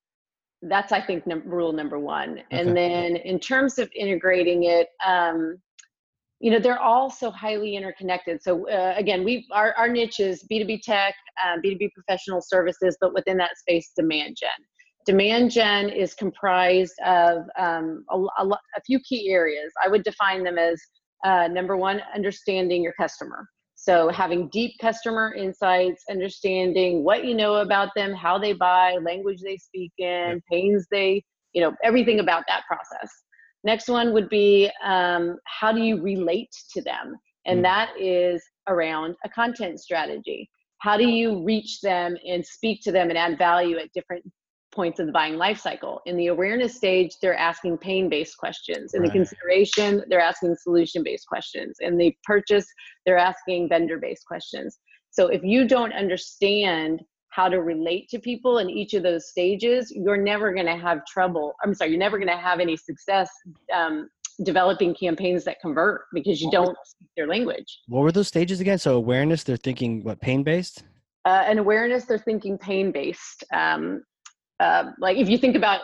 that's, 0.62 0.92
I 0.92 1.00
think, 1.00 1.26
num- 1.26 1.42
rule 1.44 1.72
number 1.72 1.98
one. 1.98 2.30
Okay. 2.30 2.44
And 2.50 2.76
then 2.76 3.16
in 3.16 3.38
terms 3.38 3.78
of 3.78 3.90
integrating 3.94 4.64
it, 4.64 4.88
um, 5.04 5.58
you 6.40 6.50
know, 6.50 6.58
they're 6.58 6.80
all 6.80 7.08
so 7.08 7.30
highly 7.30 7.76
interconnected. 7.76 8.42
So 8.42 8.68
uh, 8.68 8.94
again, 8.96 9.22
we 9.22 9.46
our, 9.52 9.74
our 9.74 9.88
niche 9.88 10.18
is 10.18 10.44
B2B 10.50 10.82
tech, 10.82 11.14
uh, 11.44 11.58
B2B 11.64 11.90
professional 11.92 12.40
services, 12.42 12.96
but 13.00 13.14
within 13.14 13.36
that 13.38 13.56
space, 13.56 13.92
demand 13.96 14.36
gen. 14.40 14.50
Demand 15.06 15.50
gen 15.50 15.88
is 15.88 16.14
comprised 16.14 16.94
of 17.04 17.44
um, 17.58 18.04
a, 18.10 18.18
a, 18.38 18.48
a 18.48 18.80
few 18.84 18.98
key 19.00 19.30
areas. 19.30 19.72
I 19.84 19.88
would 19.88 20.02
define 20.02 20.42
them 20.42 20.58
as 20.58 20.80
uh, 21.24 21.48
number 21.48 21.76
one, 21.76 22.00
understanding 22.14 22.82
your 22.82 22.94
customer. 22.94 23.46
So 23.86 24.10
having 24.10 24.48
deep 24.50 24.72
customer 24.80 25.34
insights, 25.34 26.04
understanding 26.08 27.02
what 27.02 27.24
you 27.24 27.34
know 27.34 27.56
about 27.56 27.88
them, 27.96 28.12
how 28.14 28.38
they 28.38 28.52
buy, 28.52 28.96
language 29.04 29.40
they 29.42 29.56
speak 29.56 29.90
in, 29.98 30.40
pains 30.48 30.86
they, 30.88 31.24
you 31.52 31.60
know, 31.60 31.74
everything 31.82 32.20
about 32.20 32.44
that 32.46 32.62
process. 32.68 33.10
Next 33.64 33.88
one 33.88 34.12
would 34.12 34.28
be 34.28 34.70
um, 34.84 35.36
how 35.46 35.72
do 35.72 35.80
you 35.82 36.00
relate 36.00 36.54
to 36.74 36.80
them? 36.80 37.16
And 37.44 37.58
mm. 37.58 37.62
that 37.64 37.90
is 37.98 38.40
around 38.68 39.16
a 39.24 39.28
content 39.28 39.80
strategy. 39.80 40.48
how 40.82 40.96
do 40.96 41.06
you 41.08 41.44
reach 41.44 41.80
them 41.80 42.16
and 42.26 42.44
speak 42.44 42.80
to 42.82 42.92
them 42.92 43.08
and 43.08 43.16
add 43.16 43.38
value 43.38 43.78
at 43.78 43.92
different 43.94 44.24
points 44.72 44.98
of 44.98 45.06
the 45.06 45.12
buying 45.12 45.36
life 45.36 45.58
cycle 45.58 46.00
in 46.06 46.16
the 46.16 46.28
awareness 46.28 46.74
stage 46.74 47.16
they're 47.20 47.36
asking 47.36 47.76
pain 47.78 48.08
based 48.08 48.36
questions 48.38 48.94
in 48.94 49.02
right. 49.02 49.08
the 49.08 49.12
consideration 49.12 50.02
they're 50.08 50.20
asking 50.20 50.54
solution 50.56 51.02
based 51.02 51.26
questions 51.26 51.76
in 51.80 51.96
the 51.96 52.14
purchase 52.24 52.66
they're 53.04 53.18
asking 53.18 53.68
vendor 53.68 53.98
based 53.98 54.26
questions 54.26 54.78
so 55.10 55.28
if 55.28 55.42
you 55.42 55.68
don't 55.68 55.92
understand 55.92 57.02
how 57.32 57.48
to 57.48 57.62
relate 57.62 58.08
to 58.10 58.18
people 58.18 58.58
in 58.58 58.68
each 58.68 58.92
of 58.92 59.02
those 59.02 59.28
stages, 59.28 59.90
you're 59.90 60.18
never 60.18 60.52
going 60.52 60.66
to 60.66 60.76
have 60.76 61.04
trouble. 61.06 61.54
I'm 61.64 61.74
sorry, 61.74 61.90
you're 61.90 61.98
never 61.98 62.18
going 62.18 62.28
to 62.28 62.36
have 62.36 62.60
any 62.60 62.76
success 62.76 63.30
um, 63.74 64.10
developing 64.44 64.94
campaigns 64.94 65.42
that 65.44 65.58
convert 65.60 66.02
because 66.12 66.42
you 66.42 66.50
don't 66.50 66.76
speak 66.84 67.08
their 67.16 67.26
language. 67.26 67.80
What 67.88 68.02
were 68.02 68.12
those 68.12 68.28
stages 68.28 68.60
again? 68.60 68.78
So 68.78 68.96
awareness, 68.96 69.44
they're 69.44 69.56
thinking 69.56 70.04
what 70.04 70.20
pain 70.20 70.42
based. 70.42 70.84
Uh, 71.24 71.44
and 71.46 71.58
awareness, 71.58 72.04
they're 72.04 72.18
thinking 72.18 72.58
pain 72.58 72.92
based. 72.92 73.44
Um, 73.54 74.02
uh, 74.62 74.92
like 74.98 75.16
if 75.16 75.28
you 75.28 75.38
think 75.38 75.56
about 75.56 75.80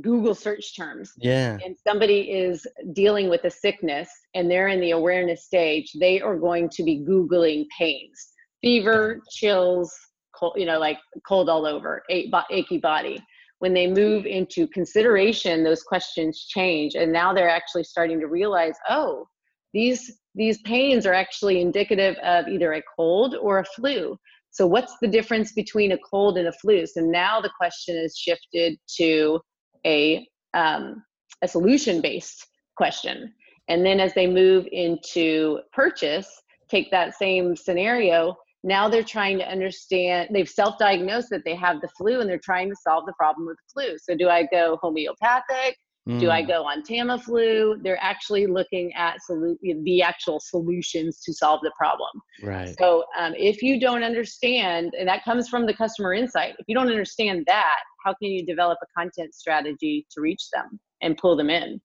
Google 0.00 0.34
search 0.34 0.74
terms, 0.76 1.12
yeah, 1.18 1.58
and 1.64 1.76
somebody 1.86 2.20
is 2.22 2.66
dealing 2.94 3.28
with 3.28 3.44
a 3.44 3.50
sickness 3.50 4.08
and 4.34 4.50
they're 4.50 4.68
in 4.68 4.80
the 4.80 4.92
awareness 4.92 5.44
stage, 5.44 5.92
they 6.00 6.20
are 6.20 6.36
going 6.36 6.68
to 6.70 6.82
be 6.82 7.04
googling 7.08 7.66
pains, 7.78 8.32
fever, 8.62 9.20
chills, 9.30 9.94
cold, 10.34 10.54
you 10.56 10.66
know, 10.66 10.78
like 10.78 10.98
cold 11.28 11.48
all 11.48 11.66
over, 11.66 12.02
achy 12.08 12.78
body. 12.78 13.22
When 13.60 13.72
they 13.72 13.86
move 13.86 14.26
into 14.26 14.66
consideration, 14.68 15.62
those 15.62 15.82
questions 15.82 16.46
change, 16.48 16.96
and 16.96 17.12
now 17.12 17.32
they're 17.32 17.48
actually 17.48 17.84
starting 17.84 18.20
to 18.20 18.26
realize, 18.26 18.74
oh, 18.88 19.26
these 19.72 20.18
these 20.34 20.58
pains 20.62 21.06
are 21.06 21.14
actually 21.14 21.60
indicative 21.60 22.16
of 22.24 22.48
either 22.48 22.72
a 22.72 22.82
cold 22.96 23.36
or 23.40 23.60
a 23.60 23.64
flu. 23.64 24.18
So 24.54 24.66
what's 24.66 24.94
the 25.02 25.08
difference 25.08 25.52
between 25.52 25.92
a 25.92 25.98
cold 25.98 26.38
and 26.38 26.48
a 26.48 26.52
flu? 26.52 26.86
So 26.86 27.00
now 27.00 27.40
the 27.40 27.50
question 27.58 27.96
is 27.96 28.16
shifted 28.16 28.78
to 28.96 29.40
a 29.84 30.26
um, 30.54 31.02
a 31.42 31.48
solution 31.48 32.00
based 32.00 32.46
question. 32.76 33.34
And 33.68 33.84
then 33.84 34.00
as 34.00 34.14
they 34.14 34.26
move 34.26 34.66
into 34.70 35.58
purchase, 35.72 36.28
take 36.70 36.90
that 36.92 37.14
same 37.16 37.56
scenario 37.56 38.36
now 38.64 38.88
they're 38.88 39.04
trying 39.04 39.38
to 39.38 39.48
understand 39.48 40.30
they've 40.32 40.48
self-diagnosed 40.48 41.28
that 41.30 41.44
they 41.44 41.54
have 41.54 41.80
the 41.82 41.88
flu 41.88 42.20
and 42.20 42.28
they're 42.28 42.38
trying 42.38 42.70
to 42.70 42.76
solve 42.76 43.04
the 43.06 43.12
problem 43.12 43.46
with 43.46 43.56
the 43.56 43.72
flu 43.72 43.96
so 43.98 44.16
do 44.16 44.28
i 44.28 44.42
go 44.50 44.78
homeopathic 44.82 45.76
mm. 46.08 46.20
do 46.20 46.30
i 46.30 46.42
mm. 46.42 46.46
go 46.46 46.64
on 46.64 46.82
tamiflu 46.82 47.82
they're 47.82 48.02
actually 48.02 48.46
looking 48.46 48.92
at 48.94 49.18
solu- 49.28 49.56
the 49.84 50.02
actual 50.02 50.40
solutions 50.40 51.20
to 51.20 51.32
solve 51.32 51.60
the 51.62 51.72
problem 51.76 52.10
right 52.42 52.74
so 52.78 53.04
um, 53.18 53.34
if 53.36 53.62
you 53.62 53.80
don't 53.80 54.02
understand 54.02 54.94
and 54.98 55.08
that 55.08 55.24
comes 55.24 55.48
from 55.48 55.66
the 55.66 55.74
customer 55.74 56.14
insight 56.14 56.54
if 56.58 56.66
you 56.68 56.74
don't 56.74 56.90
understand 56.90 57.44
that 57.46 57.78
how 58.04 58.14
can 58.14 58.30
you 58.30 58.44
develop 58.44 58.78
a 58.82 59.00
content 59.00 59.34
strategy 59.34 60.06
to 60.10 60.20
reach 60.20 60.48
them 60.52 60.78
and 61.02 61.16
pull 61.16 61.36
them 61.36 61.50
in 61.50 61.80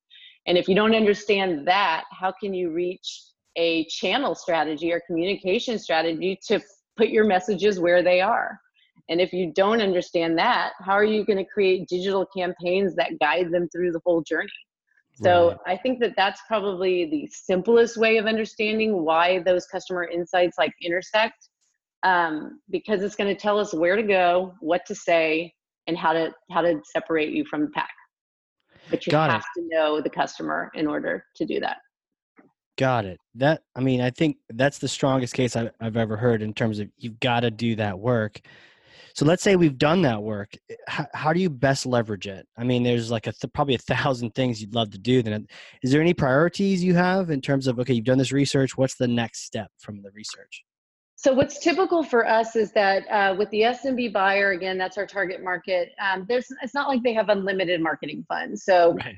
and 0.47 0.58
if 0.58 0.67
you 0.67 0.75
don't 0.75 0.95
understand 0.95 1.67
that 1.67 2.03
how 2.12 2.34
can 2.41 2.53
you 2.53 2.71
reach 2.71 3.23
a 3.55 3.86
channel 3.86 4.36
strategy 4.36 4.91
or 4.91 5.01
communication 5.08 5.77
strategy 5.77 6.39
to 6.47 6.62
put 6.99 7.10
your 7.10 7.25
messages 7.25 7.79
where 7.79 8.03
they 8.03 8.21
are. 8.21 8.60
And 9.10 9.19
if 9.19 9.34
you 9.34 9.52
don't 9.54 9.82
understand 9.82 10.38
that, 10.38 10.74
how 10.80 10.93
are 10.93 11.04
you 11.04 11.26
going 11.26 11.38
to 11.38 11.45
create 11.45 11.88
digital 11.88 12.26
campaigns 12.26 12.95
that 12.95 13.19
guide 13.19 13.52
them 13.52 13.67
through 13.69 13.91
the 13.91 14.02
whole 14.06 14.22
journey? 14.22 14.50
So 15.22 15.50
right. 15.50 15.58
I 15.65 15.78
think 15.78 16.00
that 16.00 16.13
that's 16.15 16.39
probably 16.48 17.10
the 17.10 17.28
simplest 17.34 17.98
way 17.98 18.17
of 18.17 18.26
understanding 18.26 19.04
why 19.04 19.39
those 19.39 19.65
customer 19.65 20.06
insights 20.06 20.58
like 20.58 20.72
intersect, 20.82 21.50
um, 22.04 22.62
because 22.69 23.04
it's 23.04 23.15
going 23.15 23.34
to 23.34 23.39
tell 23.39 23.60
us 23.60 23.74
where 23.74 23.98
to 23.98 24.04
go, 24.04 24.54
what 24.62 24.86
to 24.86 24.95
say, 24.95 25.54
and 25.88 25.98
how 25.98 26.13
to 26.13 26.32
how 26.52 26.62
to 26.62 26.80
separate 26.86 27.34
you 27.34 27.43
from 27.45 27.62
the 27.62 27.72
pack. 27.72 27.89
But 28.89 29.06
you 29.06 29.12
Got 29.12 29.32
have 29.32 29.41
it. 29.41 29.62
to 29.62 29.67
know 29.67 30.00
the 30.00 30.10
customer 30.10 30.72
in 30.74 30.88
order 30.88 31.26
to 31.36 31.45
do 31.45 31.60
that. 31.60 31.78
Got 32.78 33.06
it. 33.06 33.19
That 33.36 33.63
I 33.76 33.82
mean, 33.82 34.00
I 34.00 34.12
think 34.12 34.38
that's 34.54 34.78
the 34.78 34.88
strongest 34.88 35.34
case 35.34 35.58
I've, 35.58 35.72
I've 35.82 35.98
ever 35.98 36.15
heard 36.15 36.41
in 36.41 36.54
terms 36.54 36.80
of 36.80 36.88
you've 36.98 37.19
got 37.19 37.41
to 37.41 37.52
do 37.52 37.76
that 37.76 38.00
work. 38.00 38.39
So 39.13 39.26
let's 39.26 39.43
say 39.43 39.56
we've 39.56 39.78
done 39.78 40.02
that 40.04 40.22
work. 40.22 40.54
How, 40.88 41.08
how 41.13 41.34
do 41.34 41.39
you 41.39 41.50
best 41.50 41.86
leverage 41.86 42.28
it? 42.28 42.48
I 42.58 42.63
mean, 42.63 42.84
there's 42.84 43.12
like 43.12 43.28
a 43.28 43.32
th- 43.32 43.54
probably 43.54 43.76
a 43.76 43.80
thousand 43.80 44.36
things 44.36 44.62
you'd 44.62 44.76
love 44.76 44.91
to 44.91 44.98
do. 44.98 45.22
Then, 45.22 45.48
is 45.84 45.91
there 45.91 46.02
any 46.02 46.13
priorities 46.13 46.84
you 46.84 46.95
have 46.95 47.30
in 47.30 47.41
terms 47.41 47.67
of 47.67 47.80
okay, 47.80 47.93
you've 47.93 48.06
done 48.06 48.17
this 48.17 48.32
research. 48.32 48.78
What's 48.78 48.95
the 48.95 49.08
next 49.08 49.45
step 49.45 49.72
from 49.80 50.02
the 50.02 50.12
research? 50.12 50.63
So 51.15 51.34
what's 51.34 51.60
typical 51.60 52.02
for 52.02 52.26
us 52.26 52.56
is 52.56 52.72
that 52.72 53.06
uh, 53.10 53.36
with 53.38 53.50
the 53.50 53.62
SMB 53.62 54.13
buyer, 54.13 54.52
again, 54.52 54.78
that's 54.78 54.98
our 54.98 55.06
target 55.06 55.43
market. 55.43 55.89
Um, 56.02 56.26
there's 56.30 56.48
it's 56.62 56.74
not 56.74 56.88
like 56.88 57.04
they 57.04 57.13
have 57.13 57.28
unlimited 57.28 57.82
marketing 57.82 58.26
funds. 58.30 58.63
So 58.63 58.93
right. 58.93 59.17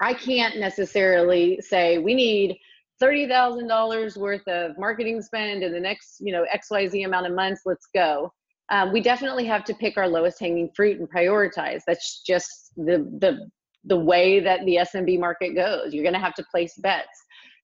I 0.00 0.14
can't 0.14 0.58
necessarily 0.58 1.60
say 1.60 1.98
we 1.98 2.14
need 2.14 2.56
$30,000 3.02 4.16
worth 4.16 4.46
of 4.46 4.78
marketing 4.78 5.20
spend 5.20 5.62
in 5.62 5.72
the 5.72 5.80
next, 5.80 6.20
you 6.20 6.32
know, 6.32 6.46
XYZ 6.54 7.04
amount 7.04 7.26
of 7.26 7.34
months, 7.34 7.62
let's 7.66 7.88
go. 7.94 8.32
Um, 8.72 8.90
we 8.90 9.02
definitely 9.02 9.44
have 9.44 9.64
to 9.64 9.74
pick 9.74 9.98
our 9.98 10.08
lowest 10.08 10.40
hanging 10.40 10.70
fruit 10.74 10.98
and 10.98 11.08
prioritize. 11.08 11.82
That's 11.86 12.22
just 12.26 12.48
the, 12.76 13.06
the, 13.20 13.50
the 13.84 13.98
way 13.98 14.40
that 14.40 14.64
the 14.64 14.76
SMB 14.76 15.20
market 15.20 15.54
goes. 15.54 15.92
You're 15.92 16.02
going 16.02 16.14
to 16.14 16.18
have 16.18 16.34
to 16.36 16.44
place 16.50 16.72
bets. 16.78 17.06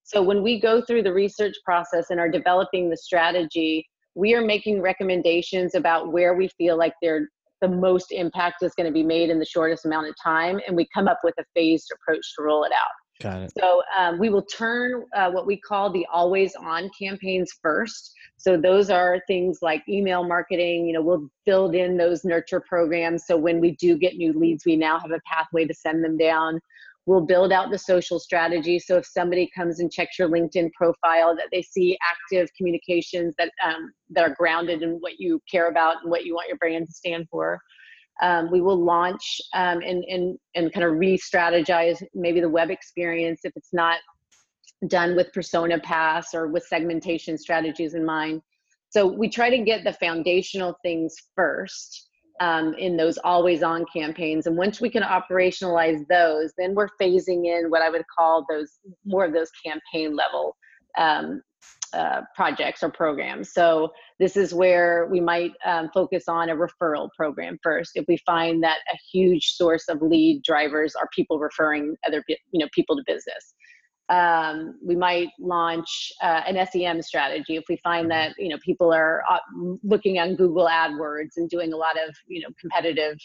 So 0.04 0.22
when 0.22 0.42
we 0.42 0.60
go 0.60 0.82
through 0.82 1.04
the 1.04 1.12
research 1.12 1.54
process 1.64 2.10
and 2.10 2.20
are 2.20 2.30
developing 2.30 2.90
the 2.90 2.96
strategy, 2.96 3.86
we 4.14 4.34
are 4.34 4.42
making 4.42 4.82
recommendations 4.82 5.74
about 5.74 6.12
where 6.12 6.34
we 6.34 6.48
feel 6.58 6.76
like 6.76 6.92
they're 7.00 7.26
the 7.62 7.68
most 7.68 8.12
impact 8.12 8.62
is 8.62 8.72
going 8.76 8.86
to 8.86 8.92
be 8.92 9.02
made 9.02 9.30
in 9.30 9.38
the 9.38 9.44
shortest 9.44 9.84
amount 9.84 10.06
of 10.06 10.14
time 10.22 10.60
and 10.68 10.76
we 10.76 10.86
come 10.94 11.08
up 11.08 11.18
with 11.24 11.34
a 11.40 11.44
phased 11.56 11.90
approach 11.92 12.24
to 12.36 12.44
roll 12.44 12.62
it 12.62 12.70
out 12.70 12.92
Got 13.20 13.42
it. 13.42 13.52
So 13.58 13.82
um, 13.98 14.18
we 14.18 14.28
will 14.28 14.44
turn 14.44 15.04
uh, 15.16 15.30
what 15.30 15.46
we 15.46 15.58
call 15.58 15.92
the 15.92 16.06
always 16.12 16.54
on 16.54 16.88
campaigns 16.98 17.50
first. 17.60 18.12
So 18.38 18.56
those 18.56 18.88
are 18.88 19.20
things 19.26 19.58
like 19.62 19.82
email 19.88 20.24
marketing. 20.24 20.86
You 20.86 20.94
know, 20.94 21.02
we'll 21.02 21.28
build 21.44 21.74
in 21.74 21.96
those 21.96 22.24
nurture 22.24 22.60
programs. 22.60 23.26
So 23.26 23.36
when 23.36 23.60
we 23.60 23.72
do 23.72 23.98
get 23.98 24.16
new 24.16 24.32
leads, 24.32 24.64
we 24.64 24.76
now 24.76 24.98
have 25.00 25.10
a 25.10 25.20
pathway 25.26 25.66
to 25.66 25.74
send 25.74 26.04
them 26.04 26.16
down. 26.16 26.60
We'll 27.04 27.26
build 27.26 27.52
out 27.52 27.70
the 27.70 27.78
social 27.78 28.20
strategy. 28.20 28.78
So 28.78 28.96
if 28.96 29.06
somebody 29.06 29.50
comes 29.56 29.80
and 29.80 29.90
checks 29.90 30.18
your 30.18 30.28
LinkedIn 30.28 30.70
profile, 30.72 31.34
that 31.36 31.48
they 31.50 31.62
see 31.62 31.98
active 32.02 32.48
communications 32.56 33.34
that 33.38 33.50
um, 33.64 33.92
that 34.10 34.28
are 34.28 34.34
grounded 34.38 34.82
in 34.82 34.98
what 35.00 35.18
you 35.18 35.40
care 35.50 35.68
about 35.68 35.96
and 36.02 36.10
what 36.10 36.24
you 36.24 36.34
want 36.34 36.48
your 36.48 36.58
brand 36.58 36.86
to 36.86 36.92
stand 36.92 37.26
for. 37.30 37.60
Um, 38.20 38.50
we 38.50 38.60
will 38.60 38.82
launch 38.82 39.40
um, 39.54 39.80
and, 39.80 40.04
and, 40.04 40.38
and 40.56 40.72
kind 40.72 40.84
of 40.84 40.96
re-strategize 40.96 42.02
maybe 42.14 42.40
the 42.40 42.48
web 42.48 42.68
experience 42.68 43.40
if 43.44 43.52
it's 43.54 43.72
not 43.72 43.98
done 44.86 45.16
with 45.16 45.32
persona 45.32 45.78
pass 45.80 46.34
or 46.34 46.48
with 46.48 46.64
segmentation 46.64 47.36
strategies 47.36 47.94
in 47.94 48.04
mind. 48.04 48.42
So 48.90 49.06
we 49.06 49.28
try 49.28 49.50
to 49.50 49.58
get 49.58 49.84
the 49.84 49.92
foundational 49.92 50.76
things 50.82 51.14
first 51.34 52.08
um, 52.40 52.74
in 52.74 52.96
those 52.96 53.18
always 53.18 53.62
on 53.62 53.84
campaigns. 53.92 54.46
And 54.46 54.56
once 54.56 54.80
we 54.80 54.88
can 54.88 55.02
operationalize 55.02 56.06
those, 56.08 56.52
then 56.56 56.74
we're 56.74 56.88
phasing 57.00 57.46
in 57.46 57.70
what 57.70 57.82
I 57.82 57.90
would 57.90 58.04
call 58.16 58.46
those 58.48 58.78
more 59.04 59.24
of 59.24 59.32
those 59.32 59.50
campaign 59.64 60.16
level 60.16 60.56
um, 60.96 61.42
uh, 61.92 62.20
projects 62.34 62.82
or 62.82 62.90
programs. 62.90 63.52
So 63.52 63.92
this 64.18 64.36
is 64.36 64.52
where 64.54 65.08
we 65.10 65.20
might 65.20 65.52
um, 65.64 65.88
focus 65.92 66.24
on 66.28 66.50
a 66.50 66.56
referral 66.56 67.08
program 67.16 67.58
first. 67.62 67.92
If 67.94 68.04
we 68.06 68.18
find 68.26 68.62
that 68.62 68.78
a 68.92 68.96
huge 69.10 69.52
source 69.52 69.88
of 69.88 70.02
lead 70.02 70.42
drivers 70.44 70.94
are 70.94 71.08
people 71.14 71.38
referring 71.38 71.96
other 72.06 72.22
you 72.28 72.60
know 72.60 72.68
people 72.74 72.96
to 72.96 73.02
business. 73.06 73.54
Um, 74.08 74.78
we 74.82 74.96
might 74.96 75.28
launch 75.38 76.12
uh, 76.22 76.40
an 76.46 76.66
SEM 76.72 77.02
strategy 77.02 77.56
if 77.56 77.64
we 77.68 77.76
find 77.82 78.08
mm-hmm. 78.08 78.30
that 78.30 78.34
you 78.38 78.48
know 78.48 78.58
people 78.64 78.92
are 78.92 79.22
uh, 79.30 79.38
looking 79.82 80.18
on 80.18 80.34
Google 80.34 80.66
AdWords 80.66 81.36
and 81.36 81.48
doing 81.48 81.72
a 81.72 81.76
lot 81.76 81.96
of 81.96 82.14
you 82.26 82.40
know 82.40 82.48
competitive 82.60 83.16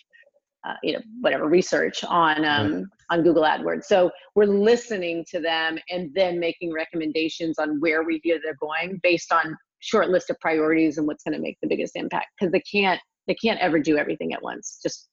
uh, 0.67 0.75
you 0.83 0.93
know 0.93 1.01
whatever 1.21 1.47
research 1.47 2.03
on 2.03 2.45
um, 2.45 2.85
on 3.09 3.23
Google 3.23 3.43
AdWords. 3.43 3.85
So 3.85 4.11
we're 4.35 4.45
listening 4.45 5.25
to 5.31 5.39
them 5.39 5.77
and 5.89 6.11
then 6.13 6.39
making 6.39 6.73
recommendations 6.73 7.59
on 7.59 7.79
where 7.79 8.03
we 8.03 8.19
feel 8.21 8.37
they're 8.43 8.57
going 8.59 8.99
based 9.03 9.31
on 9.31 9.55
short 9.79 10.09
list 10.09 10.29
of 10.29 10.39
priorities 10.39 10.97
and 10.97 11.05
what's 11.05 11.23
going 11.23 11.33
to 11.33 11.41
make 11.41 11.57
the 11.61 11.67
biggest 11.67 11.95
impact 11.95 12.27
because 12.39 12.51
they 12.51 12.61
can't 12.61 12.99
they 13.27 13.35
can't 13.35 13.59
ever 13.59 13.79
do 13.79 13.97
everything 13.97 14.33
at 14.33 14.41
once 14.41 14.79
just 14.81 15.09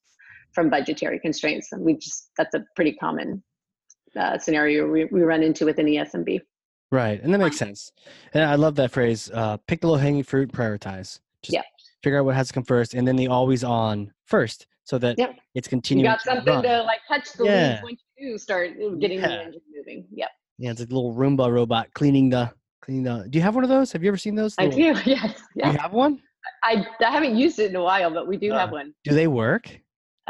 from 0.53 0.69
budgetary 0.69 1.19
constraints 1.19 1.71
and 1.71 1.83
we 1.83 1.95
just 1.95 2.31
that's 2.37 2.55
a 2.55 2.63
pretty 2.75 2.93
common 2.93 3.43
uh, 4.15 4.37
scenario 4.37 4.89
we, 4.89 5.05
we 5.05 5.21
run 5.21 5.43
into 5.43 5.65
within 5.65 5.85
the 5.85 5.95
SMB. 5.95 6.41
Right, 6.91 7.21
and 7.23 7.33
that 7.33 7.37
makes 7.37 7.57
sense. 7.57 7.91
And 8.33 8.43
I 8.43 8.55
love 8.55 8.75
that 8.75 8.91
phrase: 8.91 9.31
uh, 9.33 9.57
"Pick 9.67 9.81
the 9.81 9.87
low 9.87 9.95
hanging 9.95 10.23
fruit, 10.23 10.51
prioritize." 10.51 11.19
Just 11.41 11.53
yeah. 11.53 11.61
figure 12.03 12.19
out 12.19 12.25
what 12.25 12.35
has 12.35 12.49
to 12.49 12.53
come 12.53 12.63
first, 12.63 12.93
and 12.93 13.07
then 13.07 13.15
the 13.15 13.27
always 13.27 13.63
on 13.63 14.11
first 14.25 14.67
so 14.83 14.97
that 14.97 15.17
yep. 15.17 15.35
it's 15.55 15.67
continuing. 15.67 16.05
You 16.05 16.11
got 16.11 16.21
something 16.21 16.61
to, 16.61 16.67
to 16.67 16.83
like 16.83 16.99
touch 17.07 17.31
the 17.33 17.45
yeah. 17.45 17.69
leaves 17.69 17.83
once 17.83 18.01
you 18.17 18.37
start 18.37 18.71
getting 18.99 19.19
yeah. 19.19 19.27
the 19.27 19.43
engine 19.43 19.61
moving. 19.73 20.05
Yep. 20.11 20.29
Yeah, 20.57 20.71
it's 20.71 20.81
a 20.81 20.85
little 20.85 21.15
Roomba 21.15 21.51
robot 21.51 21.93
cleaning 21.93 22.29
the 22.29 22.51
cleaning 22.81 23.03
the. 23.03 23.25
Do 23.29 23.39
you 23.39 23.43
have 23.43 23.55
one 23.55 23.63
of 23.63 23.69
those? 23.69 23.91
Have 23.93 24.03
you 24.03 24.09
ever 24.09 24.17
seen 24.17 24.35
those? 24.35 24.53
I 24.57 24.67
do. 24.67 24.79
Yes. 24.81 25.05
yes. 25.05 25.39
You 25.55 25.79
have 25.79 25.93
one? 25.93 26.21
I, 26.63 26.85
I 26.99 27.09
haven't 27.09 27.35
used 27.35 27.59
it 27.59 27.69
in 27.69 27.75
a 27.75 27.83
while, 27.83 28.11
but 28.11 28.27
we 28.27 28.35
do 28.35 28.51
Uh, 28.51 28.59
have 28.59 28.71
one. 28.71 28.93
Do 29.03 29.13
they 29.13 29.27
work? 29.27 29.79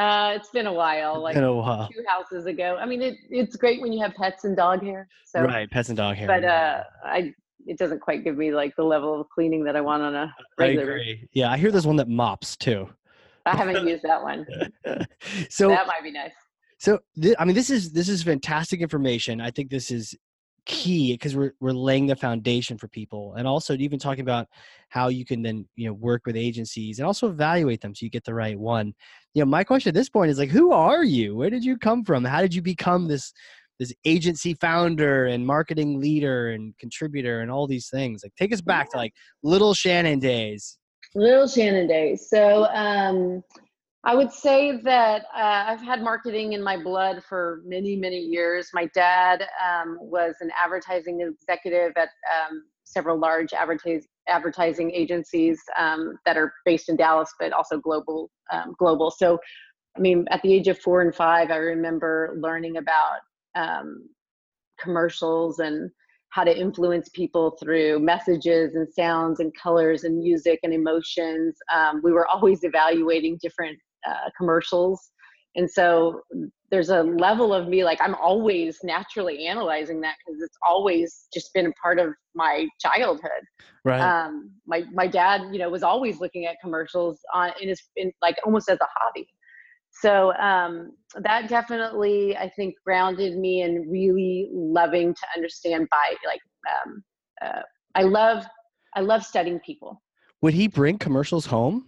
Uh, 0.01 0.33
it's 0.35 0.49
been 0.49 0.65
a 0.65 0.73
while, 0.73 1.21
like 1.21 1.35
a 1.35 1.53
while. 1.53 1.87
two 1.93 2.03
houses 2.07 2.47
ago. 2.47 2.77
I 2.79 2.87
mean, 2.87 3.03
it, 3.03 3.17
it's 3.29 3.55
great 3.55 3.81
when 3.81 3.93
you 3.93 4.01
have 4.01 4.15
pets 4.15 4.45
and 4.45 4.57
dog 4.57 4.81
hair. 4.81 5.07
So, 5.25 5.41
right, 5.41 5.69
pets 5.69 5.89
and 5.89 5.97
dog 5.97 6.15
hair. 6.15 6.27
but 6.27 6.43
uh, 6.43 6.83
I 7.05 7.33
it 7.67 7.77
doesn't 7.77 7.99
quite 7.99 8.23
give 8.23 8.35
me 8.35 8.51
like 8.51 8.75
the 8.75 8.83
level 8.83 9.21
of 9.21 9.29
cleaning 9.29 9.63
that 9.65 9.75
I 9.75 9.81
want 9.81 10.01
on 10.01 10.15
a 10.15 10.33
regular. 10.57 10.93
I 10.93 10.95
agree. 10.95 11.29
Yeah, 11.33 11.51
I 11.51 11.57
hear 11.57 11.69
there's 11.71 11.85
one 11.85 11.97
that 11.97 12.07
mops 12.07 12.57
too. 12.57 12.89
I 13.45 13.55
haven't 13.55 13.87
used 13.87 14.03
that 14.03 14.23
one. 14.23 14.45
so 15.49 15.69
that 15.69 15.85
might 15.85 16.03
be 16.03 16.11
nice. 16.11 16.31
So 16.79 16.99
th- 17.21 17.35
I 17.37 17.45
mean, 17.45 17.55
this 17.55 17.69
is 17.69 17.91
this 17.91 18.09
is 18.09 18.23
fantastic 18.23 18.81
information. 18.81 19.39
I 19.39 19.51
think 19.51 19.69
this 19.69 19.91
is 19.91 20.15
key 20.65 21.13
because 21.13 21.35
we're 21.35 21.53
we're 21.59 21.71
laying 21.71 22.07
the 22.07 22.15
foundation 22.15 22.77
for 22.77 22.87
people, 22.87 23.35
and 23.35 23.47
also 23.47 23.75
even 23.75 23.99
talking 23.99 24.21
about 24.21 24.47
how 24.89 25.07
you 25.07 25.25
can 25.25 25.41
then 25.41 25.67
you 25.75 25.87
know 25.87 25.93
work 25.93 26.25
with 26.25 26.35
agencies 26.35 26.99
and 26.99 27.05
also 27.05 27.29
evaluate 27.29 27.81
them 27.81 27.95
so 27.95 28.03
you 28.05 28.09
get 28.09 28.23
the 28.23 28.33
right 28.33 28.57
one. 28.57 28.93
You 29.33 29.41
know, 29.41 29.49
my 29.49 29.63
question 29.63 29.89
at 29.89 29.95
this 29.95 30.09
point 30.09 30.31
is 30.31 30.39
like, 30.39 30.49
who 30.49 30.71
are 30.71 31.03
you? 31.03 31.35
Where 31.35 31.49
did 31.49 31.63
you 31.63 31.77
come 31.77 32.03
from? 32.03 32.23
How 32.23 32.41
did 32.41 32.53
you 32.53 32.61
become 32.61 33.07
this 33.07 33.33
this 33.79 33.93
agency 34.05 34.53
founder 34.53 35.25
and 35.25 35.45
marketing 35.45 35.99
leader 35.99 36.51
and 36.51 36.77
contributor 36.77 37.41
and 37.41 37.49
all 37.49 37.67
these 37.67 37.89
things? 37.89 38.21
Like, 38.23 38.35
take 38.35 38.53
us 38.53 38.61
back 38.61 38.91
to 38.91 38.97
like 38.97 39.13
little 39.43 39.73
Shannon 39.73 40.19
days. 40.19 40.77
Little 41.15 41.47
Shannon 41.47 41.87
days. 41.87 42.29
So 42.29 42.65
um, 42.65 43.43
I 44.03 44.15
would 44.15 44.31
say 44.31 44.77
that 44.77 45.25
uh, 45.35 45.65
I've 45.67 45.81
had 45.81 46.01
marketing 46.01 46.53
in 46.53 46.63
my 46.63 46.75
blood 46.75 47.23
for 47.23 47.61
many, 47.63 47.95
many 47.95 48.17
years. 48.17 48.69
My 48.73 48.87
dad 48.95 49.45
um, 49.63 49.99
was 50.01 50.35
an 50.41 50.49
advertising 50.59 51.21
executive 51.21 51.93
at 51.95 52.09
um, 52.33 52.63
several 52.83 53.19
large 53.19 53.53
advertising 53.53 54.91
agencies 54.91 55.61
um, 55.77 56.17
that 56.25 56.35
are 56.35 56.51
based 56.65 56.89
in 56.89 56.95
Dallas, 56.95 57.31
but 57.39 57.53
also 57.53 57.77
global. 57.77 58.31
Um, 58.51 58.73
global. 58.79 59.11
So, 59.11 59.39
I 59.95 59.99
mean, 59.99 60.25
at 60.31 60.41
the 60.41 60.51
age 60.51 60.67
of 60.67 60.79
four 60.79 61.01
and 61.01 61.13
five, 61.13 61.51
I 61.51 61.57
remember 61.57 62.35
learning 62.39 62.77
about 62.77 63.19
um, 63.55 64.09
commercials 64.79 65.59
and 65.59 65.91
how 66.29 66.43
to 66.43 66.57
influence 66.57 67.09
people 67.09 67.51
through 67.61 67.99
messages 67.99 68.75
and 68.75 68.91
sounds 68.91 69.41
and 69.41 69.53
colors 69.55 70.05
and 70.05 70.17
music 70.17 70.59
and 70.63 70.73
emotions. 70.73 71.55
Um, 71.71 72.01
we 72.03 72.11
were 72.11 72.27
always 72.27 72.63
evaluating 72.63 73.37
different 73.41 73.77
uh, 74.07 74.29
commercials. 74.37 75.11
And 75.55 75.69
so 75.69 76.21
there's 76.69 76.89
a 76.89 77.03
level 77.03 77.53
of 77.53 77.67
me 77.67 77.83
like 77.83 77.99
I'm 78.01 78.15
always 78.15 78.79
naturally 78.83 79.47
analyzing 79.47 79.99
that 80.01 80.15
because 80.25 80.41
it's 80.41 80.57
always 80.65 81.27
just 81.33 81.53
been 81.53 81.65
a 81.65 81.71
part 81.73 81.99
of 81.99 82.13
my 82.33 82.67
childhood. 82.79 83.43
Right. 83.83 83.99
Um, 83.99 84.51
my 84.65 84.83
my 84.93 85.07
dad, 85.07 85.41
you 85.51 85.59
know, 85.59 85.69
was 85.69 85.83
always 85.83 86.21
looking 86.21 86.45
at 86.45 86.55
commercials 86.63 87.19
on 87.33 87.51
in 87.61 87.67
his 87.67 87.81
in 87.97 88.13
like 88.21 88.37
almost 88.45 88.69
as 88.69 88.79
a 88.79 88.87
hobby. 88.97 89.27
So 89.91 90.33
um, 90.35 90.93
that 91.15 91.49
definitely, 91.49 92.37
I 92.37 92.49
think, 92.55 92.75
grounded 92.85 93.37
me 93.37 93.61
in 93.61 93.89
really 93.89 94.49
loving 94.53 95.13
to 95.13 95.21
understand 95.35 95.89
by 95.91 96.15
like 96.25 96.39
um, 96.71 97.03
uh, 97.41 97.61
I 97.95 98.03
love 98.03 98.45
I 98.95 99.01
love 99.01 99.23
studying 99.23 99.59
people. 99.59 100.01
Would 100.41 100.53
he 100.53 100.67
bring 100.67 100.97
commercials 100.97 101.45
home? 101.45 101.87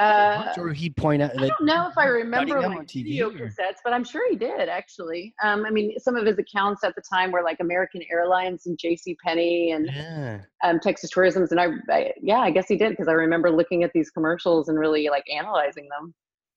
Uh, 0.00 0.52
or 0.56 0.72
he'd 0.72 0.96
point 0.96 1.20
out 1.20 1.30
I 1.38 1.48
don't 1.48 1.64
know 1.66 1.86
if 1.88 1.98
I 1.98 2.06
remember 2.06 2.60
like 2.62 2.90
video 2.90 3.28
or- 3.28 3.32
cassettes, 3.32 3.78
but 3.84 3.92
I'm 3.92 4.04
sure 4.04 4.28
he 4.30 4.36
did 4.36 4.68
actually. 4.68 5.34
Um, 5.42 5.66
I 5.66 5.70
mean, 5.70 5.98
some 5.98 6.16
of 6.16 6.24
his 6.24 6.38
accounts 6.38 6.82
at 6.84 6.94
the 6.94 7.02
time 7.02 7.32
were 7.32 7.42
like 7.42 7.58
American 7.60 8.02
Airlines 8.10 8.66
and 8.66 8.78
J.C. 8.78 9.16
Penney 9.24 9.72
and 9.72 9.86
Yeah. 9.86 10.40
um, 10.64 10.80
Texas 10.80 11.10
Tourism's, 11.10 11.50
and 11.52 11.60
I, 11.60 11.66
I 11.90 12.12
yeah, 12.22 12.38
I 12.40 12.50
guess 12.50 12.66
he 12.68 12.76
did 12.76 12.90
because 12.90 13.08
I 13.08 13.12
remember 13.12 13.50
looking 13.50 13.84
at 13.84 13.90
these 13.92 14.10
commercials 14.10 14.68
and 14.68 14.78
really 14.78 15.08
like 15.10 15.24
analyzing 15.30 15.86
them 15.90 16.14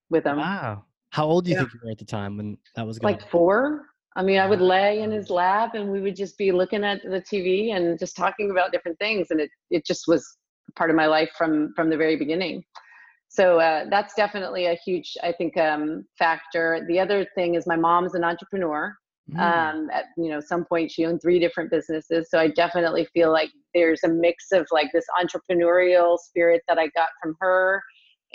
with 0.10 0.26
him. 0.26 0.38
Wow. 0.38 0.86
How 1.10 1.26
old 1.26 1.46
do 1.46 1.52
you 1.52 1.58
Yeah. 1.58 1.62
think 1.64 1.74
you 1.74 1.80
were 1.84 1.92
at 1.92 1.98
the 1.98 2.06
time 2.06 2.38
when 2.38 2.58
that 2.76 2.88
was 2.88 2.98
going? 3.00 3.14
like 3.16 3.30
four. 3.30 3.86
I 4.16 4.24
mean, 4.24 4.40
I 4.40 4.48
would 4.48 4.62
lay 4.62 5.02
in 5.02 5.12
his 5.12 5.30
lap 5.30 5.74
and 5.74 5.92
we 5.92 6.00
would 6.00 6.16
just 6.16 6.38
be 6.38 6.52
looking 6.52 6.84
at 6.84 7.02
the 7.04 7.20
TV 7.22 7.76
and 7.76 7.98
just 8.00 8.16
talking 8.16 8.52
about 8.52 8.72
different 8.72 8.98
things, 9.00 9.32
and 9.32 9.42
it 9.42 9.50
it 9.70 9.86
just 9.86 10.08
was 10.08 10.24
part 10.78 10.90
of 10.90 10.96
my 10.96 11.08
life 11.08 11.32
from 11.38 11.74
from 11.76 11.90
the 11.90 11.98
very 11.98 12.16
beginning. 12.16 12.64
So 13.34 13.60
uh, 13.60 13.86
that's 13.90 14.14
definitely 14.14 14.68
a 14.68 14.76
huge, 14.86 15.18
I 15.24 15.32
think, 15.32 15.58
um, 15.58 16.06
factor. 16.20 16.86
The 16.88 17.00
other 17.00 17.26
thing 17.34 17.56
is 17.56 17.66
my 17.66 17.76
mom's 17.76 18.14
an 18.14 18.24
entrepreneur. 18.24 18.96
Mm. 19.32 19.40
Um, 19.40 19.90
at 19.92 20.06
you 20.18 20.30
know 20.30 20.40
some 20.40 20.66
point, 20.66 20.92
she 20.92 21.06
owned 21.06 21.22
three 21.22 21.40
different 21.40 21.72
businesses, 21.72 22.28
so 22.30 22.38
I 22.38 22.50
definitely 22.50 23.08
feel 23.14 23.32
like 23.32 23.50
there's 23.74 24.04
a 24.04 24.10
mix 24.10 24.52
of 24.52 24.68
like 24.72 24.92
this 24.94 25.06
entrepreneurial 25.20 26.20
spirit 26.20 26.62
that 26.68 26.78
I 26.78 26.88
got 26.90 27.08
from 27.22 27.36
her, 27.40 27.82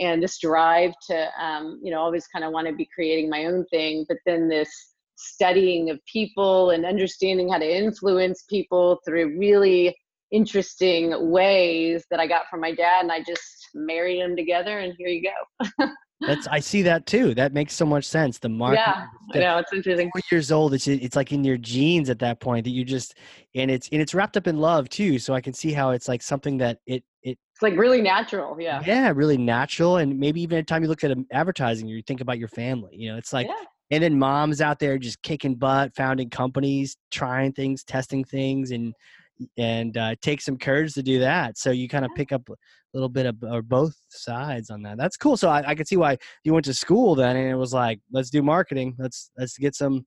and 0.00 0.20
this 0.20 0.40
drive 0.40 0.92
to 1.10 1.28
um, 1.40 1.78
you 1.82 1.92
know 1.92 2.00
always 2.00 2.26
kind 2.26 2.44
of 2.44 2.52
want 2.52 2.66
to 2.66 2.74
be 2.74 2.88
creating 2.92 3.30
my 3.30 3.44
own 3.44 3.66
thing, 3.66 4.04
but 4.08 4.16
then 4.26 4.48
this 4.48 4.70
studying 5.16 5.90
of 5.90 6.00
people 6.10 6.70
and 6.70 6.86
understanding 6.86 7.50
how 7.50 7.58
to 7.58 7.76
influence 7.76 8.44
people 8.48 8.98
through 9.04 9.38
really 9.38 9.94
interesting 10.30 11.30
ways 11.30 12.04
that 12.10 12.20
I 12.20 12.26
got 12.26 12.48
from 12.50 12.60
my 12.60 12.74
dad, 12.74 13.02
and 13.02 13.12
I 13.12 13.22
just 13.22 13.68
married 13.74 14.20
them 14.20 14.36
together, 14.36 14.78
and 14.78 14.94
here 14.98 15.08
you 15.08 15.30
go. 15.78 15.86
That's 16.20 16.48
I 16.48 16.58
see 16.58 16.82
that 16.82 17.06
too. 17.06 17.34
That 17.34 17.52
makes 17.52 17.74
so 17.74 17.86
much 17.86 18.04
sense. 18.04 18.38
The 18.38 18.48
market. 18.48 18.80
yeah, 18.80 19.06
I 19.34 19.38
know 19.38 19.58
it's 19.58 19.72
interesting. 19.72 20.10
Four 20.12 20.22
years 20.32 20.50
old. 20.50 20.74
It's 20.74 20.88
it's 20.88 21.14
like 21.14 21.32
in 21.32 21.44
your 21.44 21.56
genes 21.56 22.10
at 22.10 22.18
that 22.18 22.40
point 22.40 22.64
that 22.64 22.70
you 22.70 22.84
just 22.84 23.14
and 23.54 23.70
it's 23.70 23.88
and 23.92 24.02
it's 24.02 24.14
wrapped 24.14 24.36
up 24.36 24.46
in 24.46 24.58
love 24.58 24.88
too. 24.88 25.18
So 25.18 25.32
I 25.34 25.40
can 25.40 25.52
see 25.52 25.72
how 25.72 25.90
it's 25.90 26.08
like 26.08 26.22
something 26.22 26.58
that 26.58 26.78
it 26.86 27.04
it 27.22 27.38
It's 27.52 27.62
like 27.62 27.76
really 27.76 28.02
natural. 28.02 28.60
Yeah. 28.60 28.82
yeah 28.84 29.12
really 29.14 29.36
natural 29.36 29.98
and 29.98 30.18
maybe 30.18 30.40
even 30.42 30.58
at 30.58 30.66
the 30.66 30.70
time 30.70 30.82
you 30.82 30.88
look 30.88 31.04
at 31.04 31.16
advertising 31.32 31.86
you 31.86 32.02
think 32.02 32.20
about 32.20 32.38
your 32.38 32.48
family. 32.48 32.96
You 32.96 33.12
know 33.12 33.16
it's 33.16 33.32
like 33.32 33.46
yeah. 33.46 33.64
and 33.92 34.02
then 34.02 34.18
moms 34.18 34.60
out 34.60 34.80
there 34.80 34.98
just 34.98 35.22
kicking 35.22 35.54
butt, 35.54 35.94
founding 35.94 36.30
companies, 36.30 36.96
trying 37.12 37.52
things, 37.52 37.84
testing 37.84 38.24
things, 38.24 38.72
and 38.72 38.92
and 39.56 39.96
uh, 39.96 40.10
it 40.12 40.22
takes 40.22 40.44
some 40.44 40.56
courage 40.58 40.94
to 40.94 41.02
do 41.02 41.18
that. 41.20 41.58
So 41.58 41.70
you 41.70 41.88
kind 41.88 42.04
of 42.04 42.10
pick 42.16 42.32
up 42.32 42.48
a 42.48 42.54
little 42.94 43.08
bit 43.08 43.26
of 43.26 43.36
or 43.42 43.62
both 43.62 43.94
sides 44.08 44.70
on 44.70 44.82
that. 44.82 44.98
That's 44.98 45.16
cool. 45.16 45.36
So 45.36 45.48
I, 45.48 45.70
I 45.70 45.74
could 45.74 45.88
see 45.88 45.96
why 45.96 46.16
you 46.44 46.52
went 46.52 46.64
to 46.66 46.74
school 46.74 47.14
then, 47.14 47.36
and 47.36 47.50
it 47.50 47.56
was 47.56 47.72
like, 47.72 48.00
let's 48.12 48.30
do 48.30 48.42
marketing. 48.42 48.94
Let's 48.98 49.30
let's 49.38 49.58
get 49.58 49.74
some. 49.74 50.06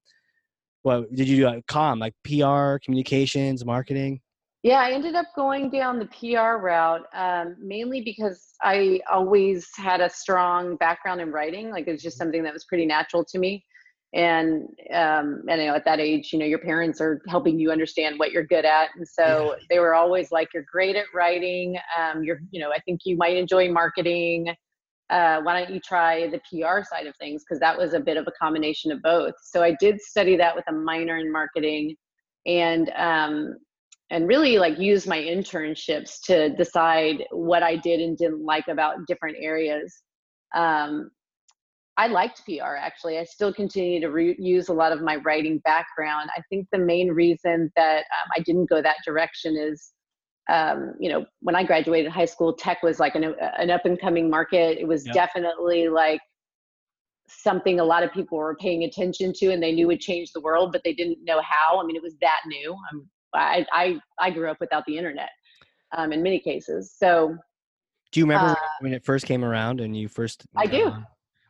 What 0.84 1.14
did 1.14 1.28
you 1.28 1.38
do? 1.38 1.48
At 1.48 1.68
com 1.68 2.00
like 2.00 2.16
PR, 2.24 2.78
communications, 2.84 3.64
marketing. 3.66 4.20
Yeah, 4.64 4.80
I 4.80 4.92
ended 4.92 5.16
up 5.16 5.26
going 5.36 5.72
down 5.72 5.98
the 5.98 6.06
PR 6.06 6.64
route 6.64 7.08
um, 7.16 7.56
mainly 7.60 8.02
because 8.02 8.54
I 8.62 9.00
always 9.12 9.68
had 9.76 10.02
a 10.02 10.10
strong 10.10 10.76
background 10.76 11.20
in 11.20 11.32
writing. 11.32 11.72
Like 11.72 11.88
it's 11.88 12.04
just 12.04 12.18
something 12.18 12.44
that 12.44 12.54
was 12.54 12.66
pretty 12.66 12.86
natural 12.86 13.26
to 13.26 13.40
me. 13.40 13.66
And 14.14 14.64
um, 14.94 15.44
and 15.48 15.62
you 15.62 15.68
know, 15.68 15.76
at 15.76 15.86
that 15.86 16.02
age, 16.02 16.34
you 16.34 16.40
know, 16.40 16.46
your 16.46 16.60
parents 16.60 17.00
are 17.00 17.22
helping 17.30 17.58
you 17.58 17.72
understand 17.72 18.20
what 18.20 18.34
you're 18.34 18.46
good 18.46 18.66
at, 18.66 18.90
and 18.98 19.08
so 19.08 19.56
they 19.70 19.80
were 19.80 19.94
always 19.94 20.32
like, 20.34 20.50
"You're 20.54 20.66
great 20.70 20.98
at 20.98 21.06
writing. 21.14 21.78
Um, 21.98 22.22
you're, 22.22 22.42
you 22.52 22.60
know, 22.60 22.72
I 22.72 22.80
think 22.80 23.02
you 23.06 23.16
might 23.16 23.38
enjoy 23.38 23.72
marketing. 23.72 24.54
Uh, 25.10 25.42
why 25.42 25.60
don't 25.60 25.74
you 25.74 25.80
try 25.80 26.28
the 26.28 26.40
PR 26.40 26.84
side 26.84 27.08
of 27.08 27.16
things? 27.18 27.44
Because 27.44 27.60
that 27.62 27.78
was 27.78 27.94
a 27.94 28.00
bit 28.02 28.18
of 28.18 28.28
a 28.28 28.32
combination 28.32 28.92
of 28.92 29.02
both. 29.02 29.34
So 29.44 29.64
I 29.64 29.76
did 29.80 30.02
study 30.02 30.36
that 30.38 30.56
with 30.56 30.66
a 30.68 30.74
minor 30.74 31.18
in 31.18 31.32
marketing, 31.32 31.96
and 32.46 32.92
um, 32.98 33.56
and 34.10 34.28
really 34.28 34.58
like 34.60 34.78
use 34.78 35.08
my 35.08 35.18
internships 35.18 36.20
to 36.26 36.50
decide 36.50 37.24
what 37.32 37.64
I 37.64 37.78
did 37.78 38.02
and 38.02 38.18
didn't 38.18 38.44
like 38.44 38.68
about 38.68 39.08
different 39.08 39.38
areas. 39.40 40.04
Um, 40.54 41.12
I 41.98 42.08
liked 42.08 42.44
PR 42.46 42.76
actually. 42.78 43.20
I 43.20 43.24
still 43.26 43.54
continue 43.54 44.00
to 44.02 44.08
re- 44.10 44.36
use 44.40 44.70
a 44.70 44.74
lot 44.74 44.92
of 44.92 45.02
my 45.02 45.18
writing 45.18 45.60
background. 45.60 46.30
I 46.36 46.42
think 46.50 46.68
the 46.72 46.78
main 46.80 47.10
reason 47.10 47.72
that 47.76 48.00
um, 48.00 48.30
I 48.36 48.40
didn't 48.42 48.70
go 48.70 48.82
that 48.82 48.98
direction 49.06 49.58
is, 49.58 49.92
um, 50.50 50.94
you 51.00 51.10
know, 51.12 51.26
when 51.42 51.56
I 51.56 51.64
graduated 51.64 52.12
high 52.12 52.26
school, 52.26 52.54
tech 52.54 52.82
was 52.82 53.00
like 53.00 53.16
an, 53.16 53.36
an 53.58 53.70
up 53.70 53.86
and 53.86 54.00
coming 54.00 54.30
market. 54.30 54.78
It 54.80 54.88
was 54.88 55.04
Yep. 55.06 55.16
definitely 55.16 55.90
like 55.90 56.22
something 57.28 57.80
a 57.80 57.84
lot 57.84 58.04
of 58.04 58.12
people 58.12 58.38
were 58.38 58.56
paying 58.56 58.84
attention 58.84 59.32
to 59.34 59.52
and 59.52 59.62
they 59.62 59.72
knew 59.72 59.88
would 59.88 60.00
change 60.02 60.32
the 60.34 60.42
world, 60.42 60.72
but 60.72 60.82
they 60.84 60.94
didn't 60.94 61.20
know 61.24 61.42
how. 61.42 61.82
I 61.82 61.86
mean, 61.86 61.96
it 61.96 62.02
was 62.02 62.16
that 62.22 62.40
new. 62.48 62.76
I'm, 62.92 63.10
I, 63.34 63.66
I, 63.72 64.00
I 64.20 64.32
grew 64.32 64.50
up 64.50 64.58
without 64.60 64.84
the 64.86 64.98
internet 64.98 65.30
um, 65.96 66.12
in 66.12 66.24
many 66.24 66.40
cases. 66.40 66.94
So 66.98 67.36
Do 68.12 68.20
you 68.20 68.26
remember 68.26 68.48
Uh, 68.48 68.56
when 68.80 68.94
it 68.94 69.06
first 69.06 69.26
came 69.26 69.46
around 69.46 69.80
and 69.80 69.96
you 69.96 70.08
first? 70.08 70.46
I 70.58 70.66
do. 70.66 70.94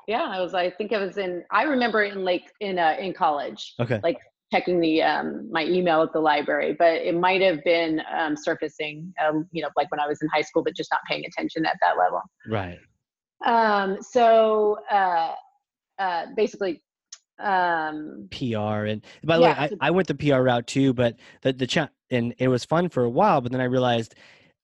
Yeah, 0.08 0.24
I 0.24 0.40
was, 0.42 0.54
I 0.54 0.70
think 0.72 0.94
I 0.94 0.98
was 0.98 1.18
in, 1.18 1.44
I 1.52 1.64
remember 1.64 2.04
in 2.04 2.24
like 2.24 2.44
in, 2.60 2.80
uh, 2.80 2.96
in 3.00 3.14
college, 3.14 3.74
Okay. 3.80 4.00
like 4.04 4.18
checking 4.54 4.80
the, 4.82 5.02
um, 5.02 5.50
my 5.52 5.64
email 5.66 6.02
at 6.02 6.12
the 6.14 6.20
library, 6.20 6.76
but 6.78 6.94
it 6.96 7.16
might've 7.16 7.64
been 7.64 8.02
um, 8.16 8.36
surfacing, 8.36 9.14
um, 9.26 9.48
you 9.52 9.62
know, 9.62 9.70
like 9.78 9.90
when 9.92 10.00
I 10.00 10.08
was 10.08 10.22
in 10.22 10.28
high 10.34 10.42
school, 10.42 10.64
but 10.64 10.76
just 10.76 10.92
not 10.92 11.00
paying 11.10 11.24
attention 11.26 11.66
at 11.66 11.78
that 11.82 11.98
level. 11.98 12.22
Right. 12.50 12.78
Um, 13.46 13.98
so 14.02 14.78
uh, 14.92 15.34
uh, 16.00 16.26
basically, 16.36 16.82
um, 17.40 18.28
PR 18.32 18.86
and 18.86 19.04
by 19.24 19.38
the 19.38 19.44
way, 19.44 19.50
I, 19.58 19.68
so- 19.70 19.78
I 19.82 19.90
went 19.92 20.08
the 20.08 20.16
PR 20.16 20.42
route 20.42 20.68
too, 20.68 20.94
but 20.94 21.16
the 21.42 21.54
the 21.54 21.66
chat 21.66 21.92
and 22.12 22.36
it 22.38 22.50
was 22.50 22.66
fun 22.66 22.90
for 22.90 23.04
a 23.04 23.10
while, 23.10 23.42
but 23.42 23.52
then 23.52 23.62
I 23.62 23.66
realized 23.66 24.16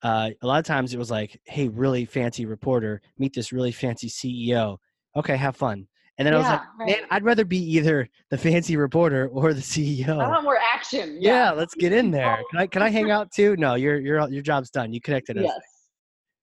uh, 0.03 0.29
a 0.41 0.45
lot 0.47 0.59
of 0.59 0.65
times 0.65 0.93
it 0.93 0.99
was 0.99 1.09
like, 1.09 1.39
"Hey, 1.45 1.69
really 1.69 2.05
fancy 2.05 2.45
reporter, 2.45 3.01
meet 3.17 3.33
this 3.33 3.51
really 3.51 3.71
fancy 3.71 4.09
CEO. 4.09 4.77
Okay, 5.17 5.35
have 5.35 5.55
fun." 5.55 5.87
And 6.19 6.25
then 6.25 6.33
I 6.33 6.37
was 6.37 6.45
Yeah, 6.45 6.51
like, 6.53 6.61
right. 6.79 6.87
"Man, 7.01 7.07
I'd 7.11 7.23
rather 7.23 7.45
be 7.45 7.57
either 7.57 8.09
the 8.31 8.37
fancy 8.37 8.75
reporter 8.77 9.27
or 9.27 9.53
the 9.53 9.61
CEO." 9.61 10.19
I 10.19 10.27
want 10.27 10.43
more 10.43 10.57
action. 10.57 11.17
yeah, 11.21 11.51
let's 11.51 11.75
get 11.75 11.93
in 11.93 12.11
there. 12.11 12.39
Can 12.51 12.59
I 12.59 12.67
can 12.67 12.81
I 12.81 12.89
hang 12.89 13.11
out 13.11 13.31
too? 13.31 13.55
No, 13.57 13.75
your 13.75 13.99
your 13.99 14.27
your 14.29 14.41
job's 14.41 14.69
done. 14.69 14.93
You 14.93 15.01
connected 15.01 15.37
us. 15.37 15.43
Yes. 15.45 15.59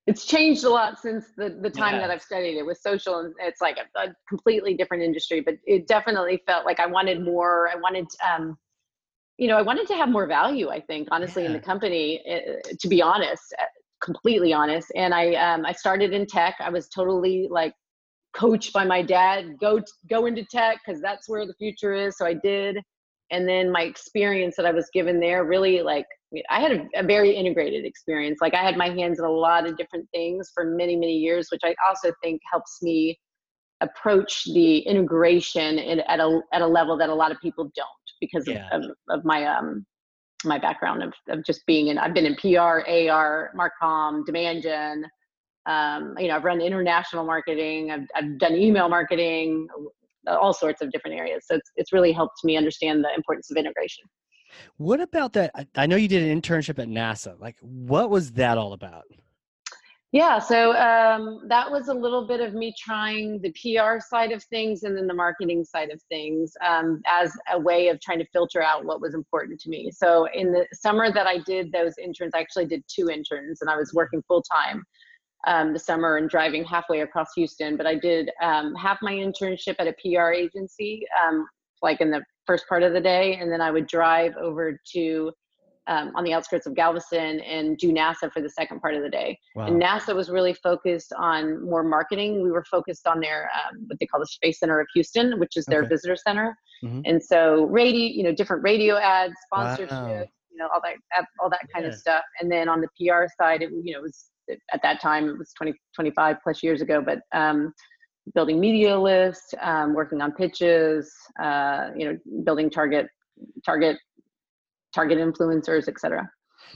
It's 0.07 0.25
changed 0.27 0.63
a 0.65 0.69
lot 0.69 0.99
since 0.99 1.25
the, 1.35 1.57
the 1.61 1.69
time 1.69 1.95
Yeah. 1.95 2.01
that 2.01 2.11
I've 2.11 2.21
studied 2.21 2.57
it 2.59 2.63
with 2.65 2.77
social 2.77 3.19
and 3.21 3.33
it's 3.39 3.59
like 3.59 3.77
a, 3.79 3.99
a 3.99 4.13
completely 4.29 4.75
different 4.75 5.01
industry, 5.01 5.41
but 5.41 5.55
it 5.65 5.87
definitely 5.87 6.43
felt 6.45 6.63
like 6.63 6.79
I 6.79 6.85
wanted 6.85 7.23
more. 7.23 7.69
I 7.69 7.75
wanted, 7.75 8.05
um, 8.23 8.55
you 9.37 9.47
know, 9.47 9.57
I 9.57 9.63
wanted 9.63 9.87
to 9.87 9.95
have 9.95 10.09
more 10.09 10.27
value, 10.27 10.69
I 10.69 10.79
think, 10.79 11.07
honestly, 11.09 11.43
in 11.45 11.53
the 11.53 11.59
company, 11.59 12.21
uh, 12.31 12.51
to 12.79 12.87
be 12.87 13.01
honest, 13.01 13.41
uh, 13.59 13.65
completely 13.99 14.53
honest. 14.53 14.91
And 14.95 15.11
I, 15.11 15.33
um, 15.35 15.65
I 15.65 15.71
started 15.71 16.13
in 16.13 16.27
tech. 16.27 16.55
I 16.59 16.69
was 16.69 16.87
totally 16.87 17.47
like 17.49 17.73
coached 18.35 18.73
by 18.73 18.83
my 18.83 19.01
dad, 19.01 19.57
go, 19.59 19.81
go 20.09 20.25
into 20.25 20.43
tech 20.45 20.79
because 20.85 21.01
that's 21.01 21.29
where 21.29 21.45
the 21.45 21.53
future 21.53 21.93
is. 21.93 22.17
So 22.17 22.25
I 22.25 22.33
did. 22.33 22.77
And 23.31 23.47
then 23.47 23.71
my 23.71 23.81
experience 23.81 24.55
that 24.57 24.65
I 24.65 24.71
was 24.71 24.89
given 24.93 25.19
there 25.19 25.45
really 25.45 25.81
like 25.81 26.05
I 26.49 26.59
had 26.59 26.71
a, 26.71 26.99
a 26.99 27.03
very 27.03 27.31
integrated 27.31 27.85
experience. 27.85 28.39
Like 28.41 28.53
I 28.53 28.61
had 28.63 28.77
my 28.77 28.89
hands 28.89 29.19
in 29.19 29.25
a 29.25 29.31
lot 29.31 29.67
of 29.67 29.77
different 29.77 30.07
things 30.13 30.51
for 30.53 30.65
many, 30.65 30.95
many 30.95 31.17
years, 31.17 31.47
which 31.51 31.61
I 31.63 31.75
also 31.87 32.11
think 32.21 32.41
helps 32.51 32.81
me 32.81 33.17
approach 33.81 34.43
the 34.53 34.79
integration 34.79 35.77
in, 35.79 35.99
at 36.01 36.19
a 36.19 36.41
at 36.53 36.61
a 36.61 36.67
level 36.67 36.97
that 36.97 37.09
a 37.09 37.13
lot 37.15 37.31
of 37.31 37.39
people 37.41 37.71
don't 37.75 37.87
because 38.21 38.47
Yeah. 38.47 38.67
of, 38.71 38.83
of, 38.83 38.91
of 39.09 39.25
my 39.25 39.45
um 39.45 39.85
my 40.43 40.59
background 40.59 41.03
of, 41.03 41.13
of 41.29 41.43
just 41.45 41.65
being 41.65 41.87
in 41.87 41.97
I've 41.97 42.13
been 42.13 42.25
in 42.25 42.35
PR, 42.35 42.81
AR, 43.09 43.51
Marcom, 43.57 44.25
demand 44.25 44.63
gen. 44.63 45.05
Um, 45.65 46.15
you 46.17 46.27
know, 46.27 46.35
I've 46.35 46.43
run 46.43 46.61
international 46.61 47.25
marketing, 47.25 47.91
I've 47.91 48.07
I've 48.15 48.37
done 48.37 48.55
email 48.55 48.89
marketing, 48.89 49.67
all 50.27 50.53
sorts 50.53 50.81
of 50.81 50.91
different 50.91 51.17
areas. 51.17 51.45
So 51.47 51.55
it's 51.55 51.71
it's 51.75 51.93
really 51.93 52.11
helped 52.11 52.43
me 52.43 52.57
understand 52.57 53.03
the 53.03 53.13
importance 53.15 53.51
of 53.51 53.57
integration. 53.57 54.05
What 54.77 55.01
about 55.01 55.33
that? 55.33 55.51
I- 55.75 55.85
know 55.85 55.95
you 55.95 56.07
did 56.07 56.23
an 56.23 56.41
internship 56.41 56.79
at 56.79 56.87
NASA. 56.87 57.39
Like, 57.39 57.57
what 57.61 58.09
was 58.09 58.31
that 58.33 58.57
all 58.57 58.73
about? 58.73 59.03
Yeah, 60.11 60.39
so 60.39 60.73
um, 60.77 61.41
that 61.49 61.69
was 61.69 61.89
a 61.89 61.93
little 61.93 62.25
bit 62.25 62.39
of 62.39 62.53
me 62.53 62.73
trying 62.79 63.41
the 63.41 63.51
PR 63.51 63.99
side 63.99 64.31
of 64.31 64.41
things 64.45 64.83
and 64.83 64.95
then 64.95 65.07
the 65.07 65.13
marketing 65.13 65.65
side 65.65 65.89
of 65.89 66.01
things 66.03 66.53
um, 66.65 67.01
as 67.05 67.33
a 67.51 67.59
way 67.59 67.89
of 67.89 67.99
trying 67.99 68.19
to 68.19 68.25
filter 68.31 68.63
out 68.63 68.85
what 68.85 69.01
was 69.01 69.13
important 69.13 69.59
to 69.59 69.69
me. 69.69 69.91
So 69.91 70.29
in 70.33 70.53
the 70.53 70.65
summer 70.71 71.11
that 71.11 71.27
I 71.27 71.39
did 71.39 71.69
those 71.73 71.95
interns, 72.01 72.31
I 72.33 72.39
actually 72.39 72.67
did 72.67 72.81
two 72.87 73.09
interns 73.09 73.59
and 73.59 73.69
I 73.69 73.75
was 73.75 73.93
working 73.93 74.23
full 74.25 74.41
time 74.43 74.85
um, 75.45 75.73
the 75.73 75.79
summer 75.79 76.17
and 76.17 76.29
driving 76.29 76.63
halfway 76.63 77.01
across 77.01 77.27
Houston. 77.35 77.77
But 77.77 77.85
I 77.87 77.95
did 77.95 78.29
um, 78.41 78.73
half 78.75 78.99
my 79.01 79.13
internship 79.13 79.75
at 79.79 79.87
a 79.87 79.93
PR 80.01 80.31
agency, 80.31 81.05
um, 81.25 81.47
like 81.81 82.01
in 82.01 82.11
the 82.11 82.23
first 82.47 82.67
part 82.67 82.83
of 82.83 82.93
the 82.93 83.01
day, 83.01 83.37
and 83.37 83.51
then 83.51 83.61
I 83.61 83.71
would 83.71 83.87
drive 83.87 84.33
over 84.37 84.79
to 84.93 85.31
um, 85.87 86.11
on 86.15 86.23
the 86.23 86.33
outskirts 86.33 86.65
of 86.65 86.73
Galveston 86.75 87.39
and 87.41 87.77
do 87.77 87.91
NASA 87.91 88.31
for 88.31 88.41
the 88.41 88.49
second 88.49 88.79
part 88.79 88.95
of 88.95 89.03
the 89.03 89.09
day. 89.09 89.37
Wow. 89.55 89.67
And 89.67 89.79
NASA 89.79 90.15
was 90.15 90.31
really 90.31 90.53
focused 90.55 91.13
on 91.15 91.63
more 91.63 91.83
marketing. 91.83 92.41
We 92.41 92.51
were 92.51 92.65
focused 92.71 93.05
on 93.05 93.19
their 93.19 93.51
um, 93.53 93.83
what 93.87 93.99
they 93.99 94.07
call 94.07 94.19
the 94.19 94.25
Space 94.25 94.59
Center 94.59 94.79
of 94.79 94.87
Houston, 94.95 95.39
which 95.39 95.55
is 95.55 95.65
their 95.65 95.81
Okay. 95.81 95.89
visitor 95.89 96.15
center. 96.15 96.57
Mhm. 96.83 97.03
And 97.05 97.23
so 97.23 97.65
radio, 97.65 98.07
you 98.17 98.23
know, 98.23 98.31
different 98.33 98.63
radio 98.63 98.95
ads, 98.97 99.35
Wow. 99.51 99.75
sponsorship, 99.75 100.29
you 100.49 100.57
know, 100.57 100.67
all 100.73 100.81
that 100.83 101.25
all 101.39 101.49
that 101.51 101.67
kind 101.71 101.85
of 101.85 101.93
stuff. 101.93 102.23
And 102.41 102.51
then 102.51 102.67
on 102.67 102.81
the 102.81 102.87
PR 102.97 103.25
side, 103.39 103.61
it 103.61 103.69
you 103.83 103.93
know 103.93 104.01
was 104.01 104.31
at 104.73 104.81
that 104.83 105.01
time 105.01 105.27
it 105.29 105.37
was 105.37 105.51
20 105.57 105.73
25 105.95 106.37
plus 106.43 106.63
years 106.63 106.81
ago, 106.81 107.01
but 107.05 107.19
um, 107.33 107.73
building 108.33 108.59
media 108.59 108.97
lists, 108.99 109.53
um, 109.61 109.93
working 109.93 110.21
on 110.21 110.31
pitches, 110.31 111.13
uh, 111.41 111.89
you 111.95 112.05
know, 112.11 112.17
building 112.43 112.69
target 112.69 113.07
target 113.65 113.97
target 114.93 115.17
influencers, 115.17 115.87
etc. 115.87 116.29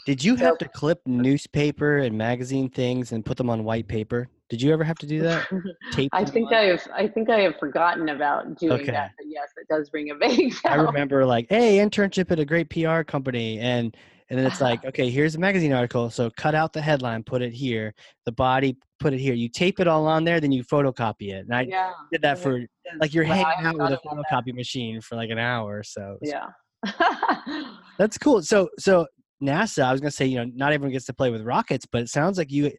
Did 0.05 0.23
you 0.23 0.37
So- 0.37 0.45
have 0.45 0.57
to 0.59 0.67
clip 0.67 0.99
newspaper 1.05 1.97
and 1.97 2.17
magazine 2.17 2.69
things 2.69 3.11
and 3.11 3.25
put 3.25 3.37
them 3.37 3.49
on 3.49 3.63
white 3.63 3.87
paper? 3.87 4.27
Did 4.49 4.61
you 4.61 4.73
ever 4.73 4.83
have 4.83 4.97
to 4.97 5.05
do 5.05 5.21
that? 5.21 5.47
Tape 5.93 6.09
I 6.11 6.25
think 6.25 6.47
on? 6.47 6.55
I 6.55 6.63
have 6.65 6.87
I 6.93 7.07
think 7.07 7.29
I 7.29 7.39
have 7.41 7.57
forgotten 7.59 8.09
about 8.09 8.57
doing 8.57 8.81
Okay. 8.81 8.91
that, 8.91 9.11
but 9.17 9.27
yes, 9.27 9.49
it 9.57 9.67
does 9.69 9.89
ring 9.93 10.09
a 10.11 10.15
vague 10.15 10.53
I 10.65 10.75
remember 10.75 11.25
like, 11.25 11.47
hey, 11.49 11.77
internship 11.77 12.31
at 12.31 12.39
a 12.39 12.45
great 12.45 12.69
PR 12.69 13.01
company, 13.03 13.59
and 13.59 13.95
and 14.29 14.37
then 14.39 14.45
it's 14.45 14.61
like, 14.61 14.83
okay, 14.85 15.09
here's 15.09 15.35
a 15.35 15.39
magazine 15.39 15.73
article. 15.73 16.09
So 16.09 16.29
cut 16.37 16.55
out 16.55 16.73
the 16.73 16.81
headline, 16.81 17.23
put 17.23 17.41
it 17.41 17.53
here. 17.53 17.93
The 18.25 18.31
body, 18.31 18.77
put 18.99 19.13
it 19.13 19.19
here. 19.19 19.33
You 19.33 19.49
tape 19.49 19.79
it 19.79 19.87
all 19.87 20.05
on 20.07 20.23
there, 20.23 20.39
then 20.39 20.51
you 20.51 20.63
photocopy 20.63 21.29
it. 21.33 21.45
And 21.45 21.53
I 21.53 21.61
Yeah. 21.61 21.91
did 22.11 22.21
that 22.21 22.39
for 22.39 22.65
like 22.99 23.13
you're 23.13 23.25
I 23.25 23.27
hanging 23.27 23.65
out 23.65 23.75
with 23.75 23.91
a 23.91 23.99
about 23.99 24.03
that. 24.03 24.43
photocopy 24.45 24.53
machine 24.53 25.01
for 25.01 25.15
like 25.15 25.29
an 25.29 25.39
hour 25.39 25.77
or 25.77 25.83
so. 25.83 26.17
Yeah. 26.21 26.47
That's 27.97 28.17
cool. 28.17 28.41
So 28.41 28.69
so 28.77 29.07
NASA, 29.41 29.83
I 29.83 29.91
was 29.91 30.01
gonna 30.01 30.11
say, 30.11 30.25
you 30.25 30.37
know, 30.37 30.51
not 30.53 30.73
everyone 30.73 30.91
gets 30.91 31.05
to 31.05 31.13
play 31.13 31.29
with 31.31 31.41
rockets, 31.43 31.85
but 31.89 32.01
it 32.01 32.09
sounds 32.09 32.37
like 32.37 32.51
you 32.51 32.71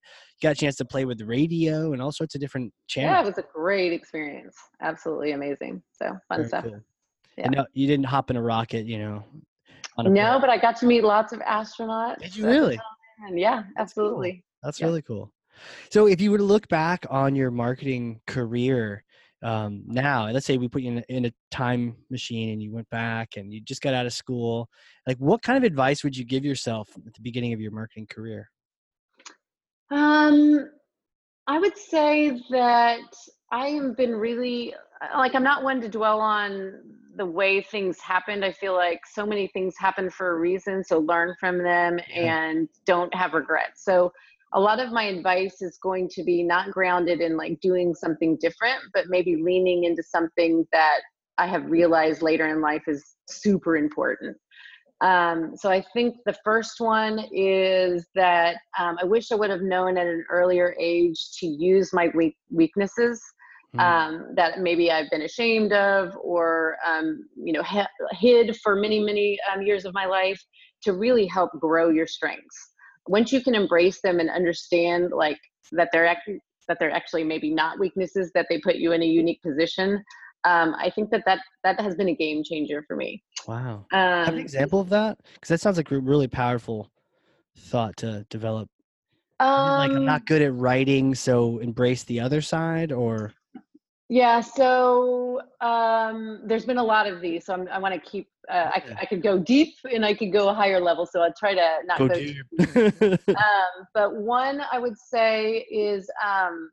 got 0.43 0.53
a 0.53 0.55
chance 0.55 0.77
to 0.77 0.85
play 0.85 1.05
with 1.05 1.21
radio 1.23 1.93
and 1.93 2.03
all 2.03 2.13
sorts 2.13 2.35
of 2.35 2.41
different 2.41 2.73
channels 2.87 3.15
yeah, 3.15 3.21
it 3.23 3.27
was 3.27 3.39
a 3.39 3.45
great 3.55 3.93
experience. 3.93 4.57
Absolutely 4.83 5.33
amazing. 5.33 5.83
So 5.93 6.19
fun 6.29 6.39
Very 6.39 6.49
stuff. 6.49 6.65
cool. 6.65 6.81
Yeah. 7.37 7.45
And 7.45 7.55
no, 7.57 7.67
you 7.73 7.87
didn't 7.87 8.07
hop 8.07 8.31
in 8.31 8.37
a 8.37 8.43
rocket, 8.43 8.85
you 8.87 8.99
know. 8.99 9.25
No, 9.99 10.39
but 10.41 10.49
I 10.49 10.59
got 10.59 10.77
to 10.79 10.87
meet 10.87 11.03
lots 11.05 11.33
of 11.33 11.41
astronauts. 11.41 12.21
Did 12.21 12.37
you 12.37 12.47
really? 12.47 12.77
time. 12.77 13.37
Yeah, 13.37 13.63
That's 13.77 13.93
cool. 13.93 14.07
absolutely. 14.07 14.45
That's 14.63 14.81
Yeah. 14.81 14.87
really 14.87 15.03
cool. 15.03 15.33
So 15.91 16.07
if 16.07 16.21
you 16.21 16.31
were 16.31 16.39
to 16.39 16.45
look 16.45 16.69
back 16.69 17.07
on 17.11 17.35
your 17.35 17.51
marketing 17.51 18.21
career 18.27 19.05
um, 19.43 19.83
now, 19.87 20.27
and 20.27 20.35
let's 20.35 20.47
say 20.47 20.59
we 20.59 20.69
put 20.69 20.83
you 20.83 20.93
in 20.93 20.99
a, 20.99 21.05
in 21.09 21.25
a 21.27 21.33
time 21.51 21.97
machine 22.11 22.51
and 22.51 22.63
you 22.63 22.73
went 22.73 22.89
back 22.91 23.37
and 23.37 23.53
you 23.53 23.61
just 23.61 23.83
got 23.83 23.95
out 23.95 24.07
of 24.07 24.13
school, 24.13 24.69
like 25.07 25.17
what 25.19 25.43
kind 25.43 25.59
of 25.59 25.65
advice 25.65 26.05
would 26.05 26.17
you 26.17 26.25
give 26.25 26.45
yourself 26.45 26.89
at 27.07 27.15
the 27.15 27.23
beginning 27.23 27.53
of 27.53 27.61
your 27.61 27.73
marketing 27.73 28.07
career? 28.07 28.51
Um, 29.91 30.71
I 31.47 31.59
would 31.59 31.77
say 31.77 32.41
that 32.51 33.01
I 33.51 33.69
have 33.71 33.97
been 33.97 34.15
really 34.15 34.75
like 35.17 35.35
I'm 35.35 35.43
not 35.43 35.65
one 35.65 35.81
to 35.81 35.89
dwell 35.89 36.21
on 36.21 36.81
the 37.21 37.27
way 37.27 37.61
things 37.61 38.01
happened. 38.01 38.43
I 38.47 38.51
feel 38.51 38.73
like 38.73 39.03
so 39.05 39.27
many 39.27 39.47
things 39.49 39.75
happen 39.79 40.09
for 40.09 40.31
a 40.31 40.41
reason, 40.41 40.83
so 40.83 41.01
learn 41.01 41.35
from 41.39 41.59
them 41.63 41.99
Yeah. 42.09 42.49
and 42.49 42.69
don't 42.87 43.15
have 43.15 43.35
regrets. 43.35 43.85
So 43.85 44.11
a 44.55 44.61
lot 44.61 44.81
of 44.81 44.91
my 44.91 45.03
advice 45.03 45.61
is 45.61 45.79
going 45.83 46.09
to 46.13 46.25
be 46.25 46.43
not 46.43 46.71
grounded 46.71 47.21
in 47.21 47.37
like 47.37 47.61
doing 47.61 47.95
something 47.95 48.39
different, 48.41 48.81
but 48.95 49.09
maybe 49.09 49.37
leaning 49.37 49.85
into 49.85 50.03
something 50.03 50.67
that 50.73 51.01
I 51.37 51.47
have 51.47 51.71
realized 51.71 52.23
later 52.23 52.47
in 52.49 52.63
life 52.63 52.85
is 52.87 53.17
super 53.29 53.77
important. 53.77 54.39
Um, 55.03 55.53
so 55.57 55.71
I 55.71 55.85
think 55.93 56.17
the 56.25 56.37
first 56.43 56.81
one 56.81 57.27
is 57.35 58.07
that 58.15 58.57
um, 58.79 58.97
I 58.99 59.05
wish 59.05 59.31
I 59.31 59.35
would 59.35 59.51
have 59.51 59.61
known 59.61 59.99
at 59.99 60.07
an 60.07 60.25
earlier 60.31 60.75
age 60.81 61.33
to 61.41 61.47
use 61.47 61.93
my 61.93 62.09
weak 62.15 62.39
weaknesses 62.51 63.23
Mm. 63.77 63.81
um, 63.81 64.27
that 64.35 64.59
maybe 64.59 64.91
I've 64.91 65.09
been 65.11 65.23
ashamed 65.23 65.73
of 65.73 66.17
or 66.21 66.77
um, 66.85 67.29
you 67.37 67.53
know 67.53 67.63
ha- 67.63 67.87
hid 68.11 68.57
for 68.65 68.75
many 68.75 68.99
many 68.99 69.39
um, 69.53 69.63
years 69.63 69.85
of 69.85 69.95
my 69.95 70.07
life 70.07 70.43
to 70.83 70.93
really 70.93 71.25
help 71.25 71.53
grow 71.61 71.89
your 71.91 72.09
strengths. 72.09 72.73
Once 73.07 73.33
you 73.33 73.41
can 73.41 73.55
embrace 73.55 74.01
them 74.03 74.19
and 74.19 74.29
understand 74.29 75.13
like 75.13 75.39
that 75.71 75.89
they're 75.93 76.07
actually 76.07 76.41
that 76.67 76.79
they're 76.81 76.91
actually 76.91 77.23
maybe 77.23 77.55
not 77.55 77.79
weaknesses 77.79 78.33
that 78.35 78.47
they 78.51 78.59
put 78.59 78.77
you 78.77 78.91
in 78.91 79.03
a 79.03 79.07
unique 79.07 79.41
position. 79.41 80.03
Um, 80.45 80.75
I 80.77 80.91
think 80.91 81.11
that, 81.11 81.23
that 81.27 81.39
that 81.63 81.81
has 81.81 81.95
been 81.95 82.09
a 82.09 82.15
game 82.15 82.43
changer 82.43 82.83
for 82.89 82.97
me. 82.97 83.23
Wow. 83.47 83.87
Um, 83.93 84.25
Have 84.25 84.35
an 84.35 84.41
example 84.41 84.81
of 84.81 84.89
that? 84.89 85.19
Because 85.35 85.49
that 85.49 85.61
sounds 85.61 85.77
like 85.77 85.93
a 85.93 85.99
really 86.01 86.29
powerful 86.29 86.91
thought 87.57 87.97
to 87.99 88.27
develop. 88.31 88.69
Um, 89.39 89.79
like 89.79 89.91
I'm 89.93 90.05
not 90.05 90.27
good 90.27 90.43
at 90.43 90.55
writing, 90.55 91.15
so 91.15 91.59
embrace 91.59 92.03
the 92.05 92.21
other 92.21 92.41
side, 92.41 92.91
or 92.91 93.33
Yeah, 94.11 94.41
so 94.41 95.41
um, 95.61 96.41
there's 96.45 96.65
been 96.65 96.79
a 96.79 96.85
lot 96.85 97.07
of 97.07 97.21
these. 97.21 97.47
So 97.47 97.55
I'm, 97.55 97.69
I 97.69 97.79
want 97.79 97.95
to 97.95 98.01
keep. 98.01 98.29
Uh. 98.51 98.69
I, 98.75 98.83
I 99.03 99.07
could 99.07 99.23
go 99.23 99.39
deep 99.39 99.77
and 99.85 100.05
I 100.05 100.15
could 100.15 100.33
go 100.33 100.49
a 100.49 100.53
higher 100.53 100.81
level. 100.81 101.07
So 101.07 101.21
I'll 101.21 101.33
try 101.33 101.55
to 101.55 101.79
not 101.85 102.01
go 102.01 102.09
go. 102.09 102.19
deep. 102.19 103.21
Um, 103.29 103.87
but 103.95 104.17
one 104.17 104.63
I 104.73 104.81
would 104.81 104.99
say 104.99 105.65
is, 105.71 106.11
um, 106.27 106.73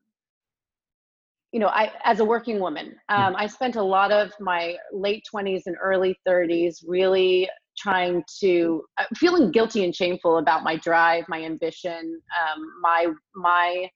you 1.51 1.59
know, 1.59 1.67
I 1.67 1.91
as 2.05 2.21
a 2.21 2.25
working 2.25 2.59
woman, 2.59 2.95
um, 3.09 3.35
I 3.37 3.45
spent 3.45 3.75
a 3.75 3.83
lot 3.83 4.11
of 4.11 4.31
my 4.39 4.75
late 4.91 5.23
20s 5.31 5.67
and 5.67 5.75
early 5.79 6.17
30s 6.27 6.83
really 6.87 7.47
trying 7.77 8.23
to 8.39 8.83
uh, 8.97 9.03
feeling 9.15 9.51
guilty 9.51 9.83
and 9.85 9.95
shameful 9.95 10.39
about 10.39 10.63
my 10.63 10.75
drive, 10.77 11.25
my 11.29 11.43
ambition, 11.43 12.19
um, 12.41 12.63
my 12.81 13.05
my 13.35 13.87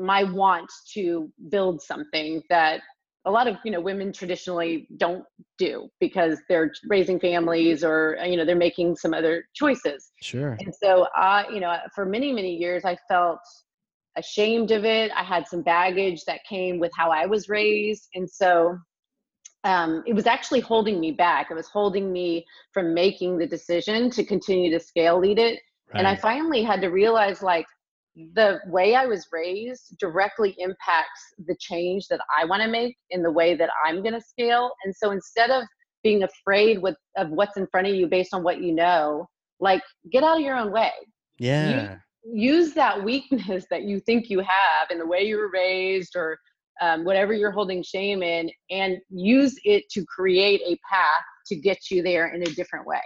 my 0.00 0.24
want 0.24 0.70
to 0.94 1.30
build 1.50 1.82
something 1.82 2.42
that 2.48 2.80
a 3.26 3.30
lot 3.30 3.46
of 3.46 3.56
you 3.64 3.70
know 3.70 3.80
women 3.80 4.12
traditionally 4.12 4.88
don't 4.96 5.24
do 5.58 5.88
because 6.00 6.38
they're 6.48 6.72
raising 6.88 7.20
families 7.20 7.84
or 7.84 8.16
you 8.24 8.36
know 8.36 8.44
they're 8.44 8.56
making 8.56 8.96
some 8.96 9.12
other 9.12 9.44
choices. 9.54 10.10
Sure. 10.22 10.56
And 10.60 10.74
so 10.82 11.06
i 11.14 11.46
you 11.52 11.60
know 11.60 11.76
for 11.94 12.06
many 12.06 12.32
many 12.32 12.54
years 12.56 12.84
i 12.84 12.96
felt 13.08 13.40
ashamed 14.16 14.70
of 14.70 14.84
it. 14.84 15.12
I 15.16 15.22
had 15.22 15.46
some 15.46 15.62
baggage 15.62 16.24
that 16.26 16.40
came 16.48 16.78
with 16.78 16.92
how 16.96 17.10
i 17.10 17.26
was 17.26 17.48
raised. 17.48 18.08
And 18.14 18.28
so 18.28 18.76
um, 19.62 20.02
it 20.06 20.14
was 20.14 20.26
actually 20.26 20.60
holding 20.60 20.98
me 20.98 21.12
back. 21.12 21.48
It 21.50 21.54
was 21.54 21.68
holding 21.68 22.10
me 22.10 22.46
from 22.72 22.94
making 22.94 23.36
the 23.36 23.46
decision 23.46 24.08
to 24.12 24.24
continue 24.24 24.70
to 24.70 24.80
scale 24.80 25.20
Leadit. 25.20 25.58
Right. 25.92 25.98
and 25.98 26.06
i 26.06 26.14
finally 26.14 26.62
had 26.62 26.80
to 26.82 26.88
realize 26.88 27.42
like 27.42 27.66
the 28.34 28.58
way 28.66 28.94
I 28.94 29.06
was 29.06 29.26
raised 29.32 29.96
directly 29.98 30.54
impacts 30.58 31.34
the 31.46 31.56
change 31.60 32.08
that 32.08 32.20
I 32.36 32.44
want 32.44 32.62
to 32.62 32.68
make 32.68 32.96
in 33.10 33.22
the 33.22 33.30
way 33.30 33.54
that 33.54 33.70
I'm 33.84 34.02
going 34.02 34.14
to 34.14 34.20
scale. 34.20 34.70
And 34.84 34.94
so 34.94 35.10
instead 35.10 35.50
of 35.50 35.64
being 36.02 36.22
afraid 36.22 36.82
with 36.82 36.96
of 37.16 37.30
what's 37.30 37.56
in 37.56 37.66
front 37.70 37.86
of 37.86 37.94
you 37.94 38.06
based 38.06 38.34
on 38.34 38.42
what 38.42 38.60
you 38.60 38.74
know, 38.74 39.26
like 39.60 39.82
get 40.10 40.24
out 40.24 40.38
of 40.38 40.42
your 40.42 40.56
own 40.56 40.72
way. 40.72 40.92
Yeah. 41.38 41.98
Use, 42.24 42.68
use 42.68 42.74
that 42.74 43.02
weakness 43.02 43.66
that 43.70 43.82
you 43.82 44.00
think 44.00 44.28
you 44.28 44.40
have 44.40 44.90
in 44.90 44.98
the 44.98 45.06
way 45.06 45.22
you 45.22 45.36
were 45.36 45.50
raised 45.50 46.16
or 46.16 46.38
um, 46.80 47.04
whatever 47.04 47.32
you're 47.34 47.50
holding 47.50 47.82
shame 47.82 48.22
in, 48.22 48.50
and 48.70 48.96
use 49.10 49.54
it 49.64 49.84
to 49.90 50.04
create 50.06 50.62
a 50.62 50.78
path 50.90 51.24
to 51.46 51.56
get 51.56 51.78
you 51.90 52.02
there 52.02 52.34
in 52.34 52.42
a 52.42 52.46
different 52.46 52.86
way. 52.86 53.02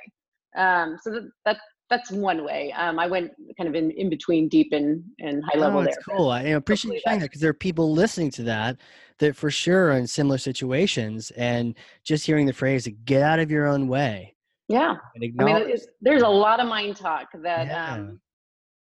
Um, 0.57 0.97
so 1.03 1.11
that, 1.11 1.23
that 1.45 1.57
that's 1.91 2.11
one 2.11 2.45
way. 2.45 2.73
Um, 2.73 2.99
I 2.99 3.07
went 3.07 3.33
kind 3.57 3.69
of 3.69 3.75
in, 3.75 3.91
in 3.93 4.09
between 4.09 4.49
deep 4.49 4.73
and, 4.73 5.05
and 5.21 5.43
high 5.45 5.59
level 5.59 5.81
oh, 5.81 5.85
that's 5.85 5.97
there. 5.97 6.17
cool. 6.17 6.31
I 6.31 6.43
appreciate 6.43 6.95
you 6.95 7.01
saying 7.05 7.21
that 7.21 7.27
because 7.27 7.41
there 7.41 7.51
are 7.51 7.55
people 7.55 7.93
listening 7.93 8.31
to 8.33 8.43
that 8.45 8.79
that 9.19 9.37
for 9.37 9.51
sure 9.51 9.91
are 9.91 9.93
in 9.93 10.07
similar 10.07 10.39
situations 10.39 11.31
and 11.33 11.75
just 12.03 12.27
hearing 12.27 12.47
the 12.47 12.53
phrase 12.53 12.89
get 13.05 13.23
out 13.23 13.39
of 13.39 13.51
your 13.51 13.67
own 13.67 13.87
way. 13.87 14.35
Yeah. 14.69 14.95
I 14.95 15.19
mean, 15.19 15.77
there's 16.01 16.23
a 16.23 16.29
lot 16.29 16.59
of 16.59 16.67
mind 16.67 16.97
talk 16.97 17.29
that, 17.43 17.67
yeah. 17.67 17.95
um, 17.95 18.21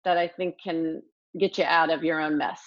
that 0.05 0.17
I 0.17 0.27
think 0.27 0.55
can 0.63 1.01
get 1.39 1.57
you 1.57 1.65
out 1.65 1.91
of 1.91 2.03
your 2.03 2.21
own 2.21 2.37
mess, 2.37 2.61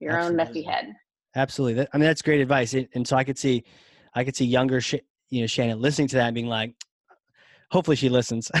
your 0.00 0.12
Absolutely. 0.12 0.30
own 0.30 0.36
messy 0.36 0.62
head. 0.62 0.94
Absolutely. 1.36 1.86
I 1.92 1.98
mean, 1.98 2.06
that's 2.06 2.22
great 2.22 2.40
advice. 2.40 2.74
And 2.74 3.06
so 3.06 3.16
I 3.16 3.24
could 3.24 3.38
see, 3.38 3.64
I 4.14 4.24
could 4.24 4.34
see 4.34 4.46
younger, 4.46 4.80
you 5.28 5.42
know, 5.42 5.46
Shannon 5.46 5.80
listening 5.80 6.08
to 6.08 6.16
that 6.16 6.26
and 6.26 6.34
being 6.34 6.48
like, 6.48 6.74
hopefully 7.70 7.96
she 7.96 8.08
listens. 8.08 8.50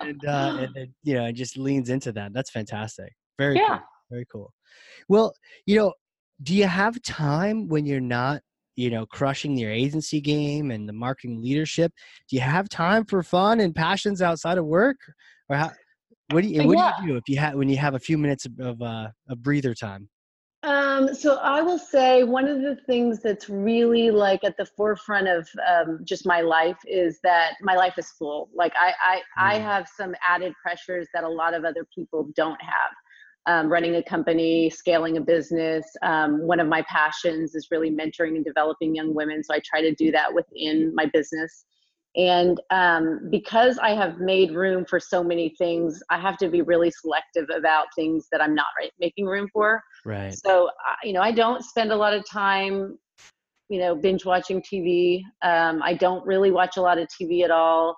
And, 0.00 0.24
uh, 0.26 0.56
and, 0.60 0.76
and, 0.76 0.88
you 1.02 1.14
know 1.14 1.30
just 1.32 1.56
leans 1.56 1.90
into 1.90 2.12
that. 2.12 2.32
That's 2.32 2.50
fantastic. 2.50 3.12
Very 3.38 3.56
yeah. 3.56 3.78
cool. 3.78 3.86
Very 4.10 4.26
cool. 4.32 4.52
Well 5.08 5.34
you 5.66 5.76
know 5.76 5.92
do 6.42 6.54
you 6.54 6.66
have 6.66 7.00
time 7.02 7.68
when 7.68 7.86
you're 7.86 8.00
not 8.00 8.42
you 8.76 8.90
know 8.90 9.06
crushing 9.06 9.56
your 9.56 9.72
agency 9.72 10.20
game 10.20 10.70
and 10.70 10.88
the 10.88 10.92
marketing 10.92 11.42
leadership? 11.42 11.92
Do 12.28 12.36
you 12.36 12.42
have 12.42 12.68
time 12.68 13.04
for 13.04 13.22
fun 13.22 13.60
and 13.60 13.74
passions 13.74 14.22
outside 14.22 14.58
of 14.58 14.66
work? 14.66 14.96
Or 15.48 15.56
how 15.56 15.70
what 16.30 16.42
do 16.42 16.48
you 16.48 16.66
what 16.66 16.76
yeah. 16.76 16.92
do 16.98 17.06
you 17.06 17.12
do 17.12 17.16
if 17.16 17.24
you 17.28 17.38
have 17.38 17.54
when 17.54 17.68
you 17.68 17.76
have 17.76 17.94
a 17.94 17.98
few 17.98 18.18
minutes 18.18 18.46
of, 18.46 18.58
of 18.60 18.82
uh, 18.82 19.08
of 19.28 19.42
breather 19.42 19.74
time 19.74 20.08
um, 20.64 21.14
so 21.14 21.36
I 21.36 21.62
will 21.62 21.78
say 21.78 22.24
one 22.24 22.48
of 22.48 22.62
the 22.62 22.76
things 22.86 23.22
that's 23.22 23.48
really 23.48 24.10
like 24.10 24.42
at 24.42 24.56
the 24.56 24.66
forefront 24.66 25.28
of 25.28 25.48
um, 25.68 26.00
just 26.04 26.26
my 26.26 26.40
life 26.40 26.78
is 26.84 27.20
that 27.22 27.54
my 27.62 27.76
life 27.76 27.94
is 27.96 28.10
full. 28.10 28.48
Like 28.52 28.72
I, 28.76 28.92
I, 29.02 29.16
mm. 29.16 29.20
I 29.36 29.58
have 29.58 29.88
some 29.96 30.14
added 30.26 30.52
pressures 30.60 31.06
that 31.14 31.22
a 31.22 31.28
lot 31.28 31.54
of 31.54 31.64
other 31.64 31.86
people 31.94 32.30
don't 32.34 32.60
have. 32.60 32.90
Um, 33.46 33.72
running 33.72 33.94
a 33.94 34.02
company, 34.02 34.68
scaling 34.68 35.16
a 35.16 35.22
business. 35.22 35.86
Um, 36.02 36.46
one 36.46 36.60
of 36.60 36.66
my 36.66 36.82
passions 36.82 37.54
is 37.54 37.68
really 37.70 37.90
mentoring 37.90 38.36
and 38.36 38.44
developing 38.44 38.94
young 38.94 39.14
women. 39.14 39.42
So 39.42 39.54
I 39.54 39.60
try 39.64 39.80
to 39.80 39.94
do 39.94 40.10
that 40.10 40.34
within 40.34 40.94
my 40.94 41.06
business. 41.06 41.64
And 42.16 42.60
um, 42.70 43.28
because 43.30 43.78
I 43.78 43.90
have 43.90 44.18
made 44.18 44.52
room 44.52 44.84
for 44.84 44.98
so 44.98 45.22
many 45.22 45.50
things, 45.50 46.02
I 46.10 46.18
have 46.18 46.36
to 46.38 46.48
be 46.48 46.62
really 46.62 46.90
selective 46.90 47.48
about 47.54 47.86
things 47.94 48.28
that 48.32 48.42
I'm 48.42 48.54
not 48.54 48.66
right, 48.80 48.90
making 48.98 49.26
room 49.26 49.48
for. 49.52 49.82
Right. 50.04 50.34
So, 50.34 50.70
you 51.04 51.12
know, 51.12 51.20
I 51.20 51.32
don't 51.32 51.62
spend 51.62 51.92
a 51.92 51.96
lot 51.96 52.14
of 52.14 52.28
time, 52.28 52.98
you 53.68 53.78
know, 53.78 53.94
binge 53.94 54.24
watching 54.24 54.62
TV. 54.62 55.22
Um, 55.42 55.82
I 55.82 55.94
don't 55.94 56.26
really 56.26 56.50
watch 56.50 56.76
a 56.76 56.80
lot 56.80 56.98
of 56.98 57.08
TV 57.08 57.44
at 57.44 57.50
all. 57.50 57.96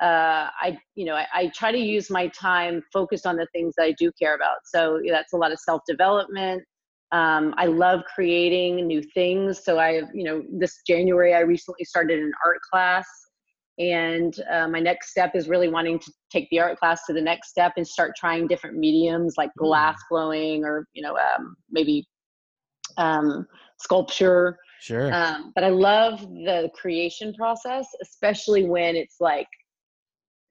Uh, 0.00 0.48
I, 0.62 0.78
you 0.94 1.04
know, 1.04 1.16
I, 1.16 1.26
I, 1.34 1.50
try 1.56 1.72
to 1.72 1.78
use 1.78 2.08
my 2.08 2.28
time 2.28 2.80
focused 2.92 3.26
on 3.26 3.34
the 3.34 3.48
things 3.52 3.74
that 3.76 3.82
I 3.82 3.92
do 3.98 4.12
care 4.12 4.36
about. 4.36 4.58
So 4.64 5.00
that's 5.10 5.32
a 5.32 5.36
lot 5.36 5.50
of 5.50 5.58
self 5.58 5.82
development. 5.88 6.62
Um, 7.10 7.52
I 7.56 7.66
love 7.66 8.02
creating 8.14 8.86
new 8.86 9.02
things. 9.02 9.64
So 9.64 9.80
I, 9.80 10.02
you 10.14 10.22
know, 10.22 10.44
this 10.52 10.82
January 10.86 11.34
I 11.34 11.40
recently 11.40 11.84
started 11.84 12.20
an 12.20 12.30
art 12.46 12.60
class 12.70 13.08
and 13.78 14.40
uh, 14.50 14.66
my 14.68 14.80
next 14.80 15.10
step 15.10 15.32
is 15.34 15.48
really 15.48 15.68
wanting 15.68 15.98
to 15.98 16.12
take 16.30 16.48
the 16.50 16.60
art 16.60 16.78
class 16.78 17.04
to 17.06 17.12
the 17.12 17.20
next 17.20 17.50
step 17.50 17.72
and 17.76 17.86
start 17.86 18.12
trying 18.16 18.46
different 18.46 18.76
mediums 18.76 19.34
like 19.36 19.50
mm. 19.50 19.60
glass 19.60 19.98
blowing 20.10 20.64
or 20.64 20.86
you 20.92 21.02
know 21.02 21.16
um, 21.16 21.56
maybe 21.70 22.06
um, 22.96 23.46
sculpture. 23.78 24.56
Sure. 24.80 25.12
Um, 25.12 25.50
but 25.56 25.64
i 25.64 25.70
love 25.70 26.20
the 26.20 26.70
creation 26.80 27.34
process 27.34 27.88
especially 28.00 28.64
when 28.64 28.94
it's 28.94 29.16
like 29.18 29.48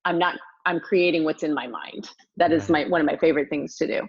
i'm 0.03 0.19
not 0.19 0.37
i'm 0.65 0.81
creating 0.81 1.23
what's 1.23 1.43
in 1.43 1.53
my 1.53 1.65
mind. 1.65 2.09
That 2.35 2.51
is 2.51 2.69
my 2.69 2.85
one 2.89 2.99
of 2.99 3.07
my 3.07 3.17
favorite 3.17 3.49
things 3.49 3.77
to 3.77 3.87
do. 3.87 4.05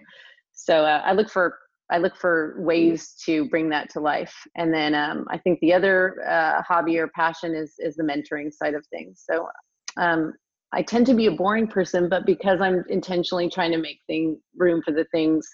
So 0.51 0.83
uh, 0.83 1.01
i 1.05 1.13
look 1.13 1.29
for 1.29 1.55
I 1.91 1.97
look 1.97 2.15
for 2.15 2.55
ways 2.59 3.15
to 3.25 3.49
bring 3.49 3.69
that 3.69 3.89
to 3.91 3.99
life. 3.99 4.35
And 4.55 4.73
then 4.73 4.93
um, 4.93 5.25
I 5.29 5.37
think 5.37 5.59
the 5.59 5.73
other 5.73 6.23
uh, 6.27 6.61
hobby 6.61 6.97
or 6.99 7.07
passion 7.09 7.55
is 7.55 7.73
is 7.79 7.95
the 7.95 8.03
mentoring 8.03 8.53
side 8.53 8.75
of 8.75 8.85
things. 8.87 9.23
So 9.29 9.47
um, 9.97 10.33
I 10.71 10.83
tend 10.83 11.07
to 11.07 11.15
be 11.15 11.25
a 11.25 11.31
boring 11.31 11.67
person, 11.67 12.07
but 12.07 12.25
because 12.25 12.61
I'm 12.61 12.83
intentionally 12.89 13.49
trying 13.49 13.71
to 13.71 13.79
make 13.79 13.99
thing 14.05 14.39
room 14.55 14.81
for 14.83 14.91
the 14.91 15.05
things 15.11 15.47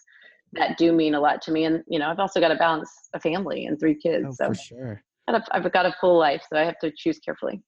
that 0.54 0.78
do 0.78 0.92
mean 0.92 1.16
a 1.16 1.20
lot 1.20 1.42
to 1.44 1.52
me, 1.52 1.66
and 1.66 1.84
you 1.88 2.00
know, 2.00 2.10
I've 2.10 2.20
also 2.20 2.40
got 2.40 2.50
to 2.50 2.56
balance 2.56 2.92
a 3.14 3.20
family 3.20 3.66
and 3.66 3.80
three 3.80 3.96
kids. 3.96 4.26
Oh, 4.28 4.32
so 4.32 4.48
for 4.50 4.56
sure. 4.56 5.04
I've 5.28 5.72
got 5.72 5.86
a 5.86 5.96
full 6.00 6.18
life, 6.18 6.44
so 6.50 6.60
I 6.60 6.66
have 6.66 6.80
to 6.80 6.92
choose 6.96 7.20
carefully. 7.20 7.62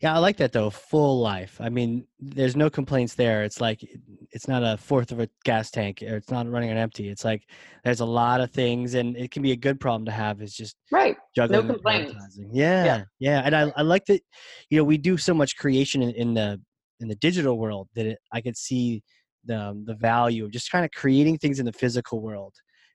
Yeah, 0.00 0.14
I 0.14 0.18
like 0.18 0.36
that 0.38 0.52
though. 0.52 0.70
Full 0.70 1.20
life. 1.20 1.60
I 1.60 1.68
mean, 1.68 2.06
there's 2.20 2.56
no 2.56 2.70
complaints 2.70 3.14
there. 3.14 3.44
It's 3.44 3.60
like 3.60 3.86
it's 4.30 4.48
not 4.48 4.62
a 4.62 4.76
fourth 4.76 5.12
of 5.12 5.20
a 5.20 5.28
gas 5.44 5.70
tank, 5.70 6.02
or 6.02 6.16
it's 6.16 6.30
not 6.30 6.48
running 6.48 6.70
on 6.70 6.76
empty. 6.76 7.08
It's 7.08 7.24
like 7.24 7.48
there's 7.84 8.00
a 8.00 8.06
lot 8.06 8.40
of 8.40 8.50
things, 8.50 8.94
and 8.94 9.16
it 9.16 9.30
can 9.30 9.42
be 9.42 9.52
a 9.52 9.56
good 9.56 9.80
problem 9.80 10.04
to 10.06 10.12
have. 10.12 10.42
Is 10.42 10.54
just 10.54 10.76
right. 10.90 11.16
Juggling 11.34 11.66
no 11.66 11.74
complaints. 11.74 12.38
Yeah, 12.52 12.84
yeah, 12.84 13.04
yeah, 13.18 13.42
and 13.44 13.54
I 13.54 13.72
I 13.76 13.82
like 13.82 14.04
that. 14.06 14.22
You 14.70 14.78
know, 14.78 14.84
we 14.84 14.98
do 14.98 15.16
so 15.16 15.34
much 15.34 15.56
creation 15.56 16.02
in, 16.02 16.10
in 16.10 16.34
the 16.34 16.60
in 17.00 17.08
the 17.08 17.16
digital 17.16 17.58
world 17.58 17.88
that 17.94 18.06
it, 18.06 18.18
I 18.32 18.40
could 18.40 18.56
see 18.56 19.02
the 19.44 19.60
um, 19.60 19.84
the 19.84 19.94
value 19.94 20.44
of 20.44 20.50
just 20.50 20.70
kind 20.70 20.84
of 20.84 20.90
creating 20.92 21.38
things 21.38 21.58
in 21.58 21.66
the 21.66 21.72
physical 21.72 22.20
world 22.20 22.54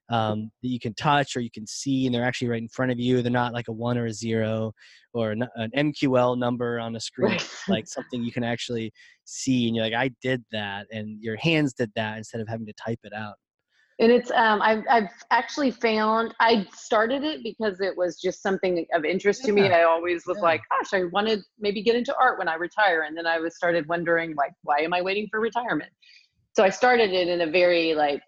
um, 0.10 0.52
that 0.62 0.70
you 0.70 0.80
can 0.80 0.94
touch 0.94 1.36
or 1.36 1.42
you 1.42 1.52
can 1.52 1.68
see, 1.68 2.06
and 2.06 2.16
they're 2.16 2.24
actually 2.24 2.48
right 2.48 2.62
in 2.62 2.70
front 2.70 2.92
of 2.92 3.00
you. 3.00 3.22
They're 3.22 3.32
not 3.32 3.54
like 3.54 3.68
a 3.68 3.74
one 3.74 3.98
or 3.98 4.06
a 4.06 4.14
zero 4.14 4.74
or 5.14 5.32
an, 5.32 5.46
an 5.56 5.72
MQL 5.76 6.38
number 6.38 6.80
on 6.80 6.96
a 6.96 7.00
screen, 7.00 7.32
right. 7.32 7.50
like 7.68 7.88
something 7.88 8.24
you 8.24 8.32
can 8.32 8.44
actually 8.44 8.92
see. 9.26 9.68
And 9.68 9.76
you're 9.76 9.86
like, 9.86 9.94
I 9.94 10.12
did 10.22 10.44
that, 10.52 10.88
and 10.92 11.22
your 11.22 11.36
hands 11.38 11.74
did 11.74 11.92
that 11.96 12.18
instead 12.18 12.42
of 12.42 12.48
having 12.48 12.66
to 12.68 12.74
type 12.74 13.00
it 13.04 13.14
out. 13.14 13.36
And 14.00 14.12
it's 14.12 14.30
um, 14.32 14.62
I've 14.62 14.84
I've 14.90 15.10
actually 15.32 15.72
found 15.72 16.36
I 16.40 16.68
started 16.72 17.24
it 17.24 17.42
because 17.44 17.82
it 17.82 17.98
was 17.98 18.22
just 18.22 18.44
something 18.44 18.86
of 18.94 19.06
interest 19.06 19.42
yeah. 19.42 19.48
to 19.48 19.54
me. 19.54 19.72
I 19.72 19.84
always 19.84 20.26
was 20.28 20.38
yeah. 20.38 20.44
like, 20.44 20.62
gosh, 20.70 20.94
I 20.94 21.06
wanted 21.06 21.40
maybe 21.60 21.82
get 21.82 21.96
into 21.96 22.16
art 22.22 22.38
when 22.38 22.48
I 22.48 22.56
retire, 22.56 23.06
and 23.08 23.18
then 23.18 23.26
I 23.26 23.40
was 23.40 23.56
started 23.56 23.88
wondering 23.88 24.36
like, 24.36 24.54
why 24.62 24.80
am 24.82 24.94
I 24.94 25.02
waiting 25.02 25.28
for 25.32 25.40
retirement? 25.40 25.90
So 26.56 26.64
I 26.64 26.70
started 26.70 27.12
it 27.12 27.28
in 27.28 27.42
a 27.42 27.52
very 27.52 27.96
like 27.96 28.22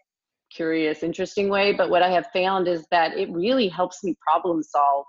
curious, 0.53 1.03
interesting 1.03 1.49
way. 1.49 1.73
But 1.73 1.89
what 1.89 2.03
I 2.03 2.09
have 2.09 2.27
found 2.33 2.67
is 2.67 2.85
that 2.91 3.17
it 3.17 3.29
really 3.31 3.67
helps 3.67 4.03
me 4.03 4.15
problem 4.25 4.63
solve 4.63 5.05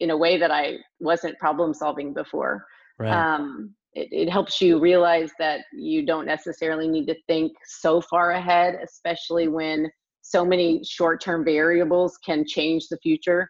in 0.00 0.10
a 0.10 0.16
way 0.16 0.38
that 0.38 0.50
I 0.50 0.78
wasn't 1.00 1.38
problem 1.38 1.74
solving 1.74 2.14
before. 2.14 2.64
Right. 2.98 3.12
Um, 3.12 3.74
it, 3.94 4.08
it 4.12 4.30
helps 4.30 4.60
you 4.60 4.78
realize 4.78 5.30
that 5.38 5.60
you 5.72 6.04
don't 6.06 6.26
necessarily 6.26 6.88
need 6.88 7.06
to 7.06 7.16
think 7.26 7.52
so 7.66 8.00
far 8.00 8.32
ahead, 8.32 8.78
especially 8.82 9.48
when 9.48 9.90
so 10.22 10.44
many 10.44 10.82
short 10.84 11.20
term 11.20 11.44
variables 11.44 12.18
can 12.18 12.44
change 12.46 12.88
the 12.88 12.98
future. 12.98 13.48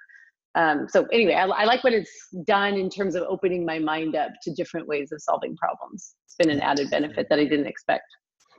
Um, 0.55 0.87
so 0.89 1.07
anyway, 1.13 1.35
I, 1.35 1.47
I, 1.47 1.65
like 1.65 1.85
what 1.85 1.93
it's 1.93 2.11
done 2.45 2.75
in 2.75 2.89
terms 2.89 3.15
of 3.15 3.23
opening 3.29 3.65
my 3.65 3.79
mind 3.79 4.17
up 4.17 4.31
to 4.43 4.55
different 4.55 4.89
ways 4.89 5.13
of 5.13 5.21
solving 5.21 5.57
problems. 5.57 6.15
It's 6.25 6.35
been 6.37 6.51
an 6.51 6.61
added 6.61 6.91
benefit 6.91 7.27
that 7.29 7.39
I 7.39 7.45
didn't 7.45 7.67
expect 7.67 8.05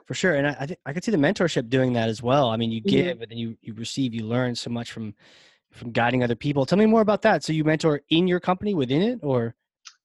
for 0.09 0.15
sure 0.15 0.33
and 0.33 0.47
i 0.47 0.57
i, 0.59 0.65
th- 0.65 0.79
I 0.87 0.91
could 0.91 1.03
see 1.03 1.11
the 1.11 1.17
mentorship 1.17 1.69
doing 1.69 1.93
that 1.93 2.09
as 2.09 2.23
well 2.23 2.49
i 2.49 2.57
mean 2.57 2.71
you 2.71 2.81
mm-hmm. 2.81 2.89
give 2.89 3.05
mm-hmm. 3.05 3.21
and 3.21 3.31
then 3.31 3.37
you 3.37 3.55
you 3.61 3.75
receive 3.75 4.11
you 4.11 4.25
learn 4.25 4.55
so 4.55 4.71
much 4.71 4.91
from 4.91 5.13
from 5.71 5.91
guiding 5.91 6.23
other 6.23 6.35
people 6.35 6.65
tell 6.65 6.79
me 6.79 6.87
more 6.87 7.01
about 7.01 7.21
that 7.21 7.43
so 7.43 7.53
you 7.53 7.63
mentor 7.63 8.01
in 8.09 8.27
your 8.27 8.39
company 8.39 8.73
within 8.73 9.03
it 9.03 9.19
or 9.21 9.53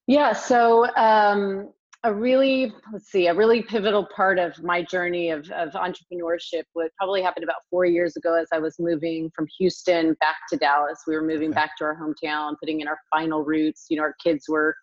yeah 0.06 0.34
so 0.34 0.94
um 0.96 1.72
a 2.02 2.12
really 2.12 2.70
let's 2.92 3.10
see 3.10 3.28
a 3.28 3.34
really 3.34 3.62
pivotal 3.62 4.06
part 4.14 4.38
of 4.38 4.62
my 4.62 4.82
journey 4.82 5.30
of, 5.30 5.50
of 5.52 5.70
entrepreneurship 5.70 6.64
would 6.74 6.90
probably 6.98 7.22
happened 7.22 7.44
about 7.44 7.62
four 7.70 7.86
years 7.86 8.14
ago 8.18 8.34
as 8.34 8.48
i 8.52 8.58
was 8.58 8.76
moving 8.78 9.30
from 9.34 9.46
houston 9.58 10.14
back 10.20 10.36
to 10.50 10.58
dallas 10.58 10.98
we 11.06 11.14
were 11.14 11.22
moving 11.22 11.48
okay. 11.48 11.54
back 11.54 11.78
to 11.78 11.84
our 11.84 11.96
hometown 11.96 12.56
putting 12.60 12.82
in 12.82 12.88
our 12.88 12.98
final 13.10 13.42
roots 13.42 13.86
you 13.88 13.96
know 13.96 14.02
our 14.02 14.14
kids 14.22 14.44
were 14.50 14.76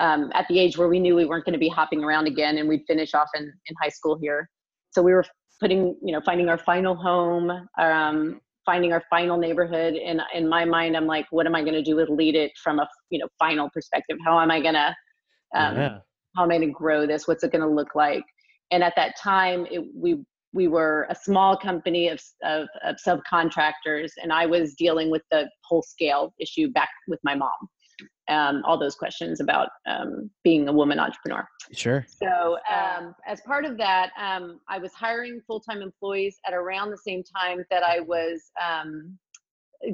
um, 0.00 0.32
at 0.32 0.48
the 0.48 0.58
age 0.58 0.78
where 0.78 0.88
we 0.88 0.98
knew 0.98 1.14
we 1.14 1.26
weren't 1.26 1.44
going 1.44 1.52
to 1.52 1.58
be 1.58 1.68
hopping 1.68 2.02
around 2.02 2.26
again 2.26 2.56
and 2.56 2.66
we'd 2.66 2.82
finish 2.86 3.12
off 3.12 3.28
in, 3.36 3.42
in 3.42 3.74
high 3.82 3.90
school 3.90 4.18
here 4.18 4.48
so 4.92 5.02
we 5.02 5.12
were 5.12 5.24
putting 5.60 5.96
you 6.02 6.12
know 6.12 6.20
finding 6.24 6.48
our 6.48 6.58
final 6.58 6.94
home 6.94 7.50
um, 7.80 8.40
finding 8.64 8.92
our 8.92 9.02
final 9.10 9.36
neighborhood 9.36 9.94
and 9.94 10.20
in 10.34 10.48
my 10.48 10.64
mind 10.64 10.96
i'm 10.96 11.06
like 11.06 11.26
what 11.30 11.46
am 11.46 11.54
i 11.54 11.60
going 11.62 11.74
to 11.74 11.82
do 11.82 11.96
with 11.96 12.08
Leadit 12.08 12.50
from 12.62 12.78
a 12.78 12.88
you 13.10 13.18
know 13.18 13.26
final 13.38 13.68
perspective 13.74 14.16
how 14.24 14.38
am 14.38 14.50
i 14.50 14.60
going 14.60 14.74
to 14.74 14.94
um, 15.54 15.76
yeah 15.76 15.98
how 16.36 16.44
am 16.44 16.50
I 16.50 16.58
going 16.58 16.68
to 16.68 16.74
grow 16.74 17.06
this? 17.06 17.28
What's 17.28 17.44
it 17.44 17.52
going 17.52 17.62
to 17.62 17.68
look 17.68 17.94
like? 17.94 18.24
And 18.70 18.82
at 18.82 18.94
that 18.96 19.14
time, 19.18 19.66
it, 19.70 19.82
we 19.94 20.22
we 20.54 20.68
were 20.68 21.06
a 21.08 21.14
small 21.14 21.56
company 21.56 22.08
of, 22.08 22.20
of, 22.44 22.68
of 22.84 22.96
subcontractors, 22.96 24.10
and 24.22 24.30
I 24.30 24.44
was 24.44 24.74
dealing 24.74 25.10
with 25.10 25.22
the 25.30 25.48
whole 25.64 25.80
scale 25.80 26.34
issue 26.38 26.70
back 26.70 26.90
with 27.08 27.18
my 27.24 27.34
mom. 27.34 27.50
Um, 28.28 28.62
all 28.64 28.78
those 28.78 28.94
questions 28.94 29.40
about 29.40 29.68
um, 29.86 30.30
being 30.44 30.68
a 30.68 30.72
woman 30.72 31.00
entrepreneur. 31.00 31.46
Sure. 31.72 32.06
So, 32.08 32.56
um, 32.72 33.14
as 33.26 33.40
part 33.40 33.64
of 33.64 33.76
that, 33.78 34.10
um, 34.16 34.60
I 34.68 34.78
was 34.78 34.92
hiring 34.92 35.40
full 35.46 35.60
time 35.60 35.82
employees 35.82 36.38
at 36.46 36.54
around 36.54 36.90
the 36.90 36.98
same 36.98 37.24
time 37.24 37.64
that 37.70 37.82
I 37.82 38.00
was 38.00 38.40
um, 38.62 39.18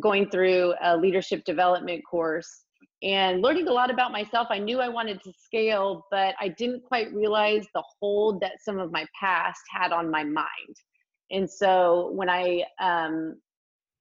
going 0.00 0.28
through 0.28 0.74
a 0.82 0.96
leadership 0.96 1.44
development 1.44 2.02
course 2.08 2.64
and 3.02 3.42
learning 3.42 3.68
a 3.68 3.72
lot 3.72 3.90
about 3.90 4.10
myself. 4.12 4.48
I 4.50 4.58
knew 4.58 4.80
I 4.80 4.88
wanted 4.88 5.22
to 5.22 5.32
scale, 5.32 6.06
but 6.10 6.34
I 6.40 6.48
didn't 6.48 6.82
quite 6.84 7.12
realize 7.14 7.66
the 7.74 7.82
hold 8.00 8.40
that 8.40 8.52
some 8.60 8.78
of 8.78 8.90
my 8.90 9.06
past 9.18 9.60
had 9.70 9.92
on 9.92 10.10
my 10.10 10.24
mind. 10.24 10.76
And 11.30 11.48
so 11.48 12.10
when 12.14 12.28
I 12.28 12.64
um, 12.80 13.36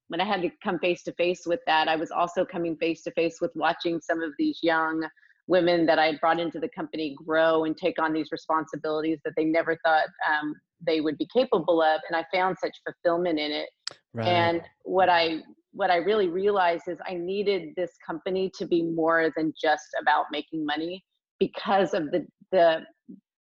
when 0.10 0.22
I 0.22 0.26
had 0.26 0.42
to 0.42 0.50
come 0.64 0.80
face 0.80 1.04
to 1.04 1.14
face 1.14 1.44
with 1.46 1.60
that, 1.68 1.88
I 1.88 1.96
was 1.96 2.12
also 2.12 2.46
coming 2.46 2.78
face 2.78 3.04
to 3.04 3.12
face 3.12 3.38
with 3.42 3.52
watching 3.56 4.00
some 4.00 4.22
of 4.22 4.32
these 4.38 4.60
young 4.62 5.08
women 5.48 5.86
that 5.86 6.00
I 6.00 6.08
had 6.08 6.20
brought 6.20 6.40
into 6.40 6.60
the 6.60 6.70
company 6.70 7.16
grow 7.26 7.64
and 7.64 7.76
take 7.76 8.02
on 8.02 8.14
these 8.14 8.32
responsibilities 8.32 9.20
that 9.24 9.34
they 9.36 9.46
never 9.46 9.78
thought 9.86 10.08
um, 10.30 10.54
they 10.86 11.02
would 11.02 11.18
be 11.18 11.28
capable 11.34 11.82
of. 11.82 12.02
And 12.10 12.16
I 12.16 12.26
found 12.34 12.58
such 12.62 12.76
fulfillment 12.86 13.40
in 13.40 13.52
it. 13.52 13.70
Right. 14.14 14.28
And 14.28 14.62
what 14.84 15.10
I 15.10 15.42
what 15.74 15.92
I 15.92 15.98
really 15.98 16.28
realized 16.28 16.84
is 16.88 16.98
I 17.08 17.14
needed 17.14 17.70
this 17.76 17.92
company 18.06 18.52
to 18.58 18.66
be 18.66 18.84
more 18.84 19.32
than 19.38 19.54
just 19.62 19.86
about 20.02 20.26
making 20.32 20.66
money 20.66 21.04
because 21.40 21.94
of 21.94 22.12
the 22.12 22.26
the 22.52 22.82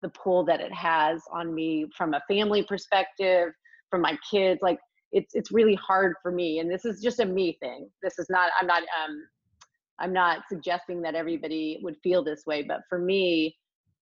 the 0.01 0.09
pull 0.09 0.43
that 0.43 0.59
it 0.59 0.73
has 0.73 1.21
on 1.31 1.53
me 1.53 1.85
from 1.97 2.13
a 2.13 2.21
family 2.27 2.63
perspective, 2.63 3.49
from 3.89 4.01
my 4.01 4.17
kids. 4.29 4.59
Like 4.61 4.79
it's 5.13 5.35
it's 5.35 5.51
really 5.51 5.75
hard 5.75 6.15
for 6.21 6.31
me, 6.31 6.59
and 6.59 6.69
this 6.69 6.85
is 6.85 7.01
just 7.01 7.19
a 7.19 7.25
me 7.25 7.57
thing. 7.61 7.89
This 8.01 8.19
is 8.19 8.27
not. 8.29 8.51
I'm 8.59 8.67
not. 8.67 8.81
Um, 8.83 9.25
I'm 9.99 10.11
not 10.11 10.39
suggesting 10.49 11.01
that 11.03 11.15
everybody 11.15 11.79
would 11.83 11.95
feel 12.03 12.23
this 12.23 12.45
way, 12.45 12.63
but 12.63 12.81
for 12.89 12.97
me, 12.97 13.55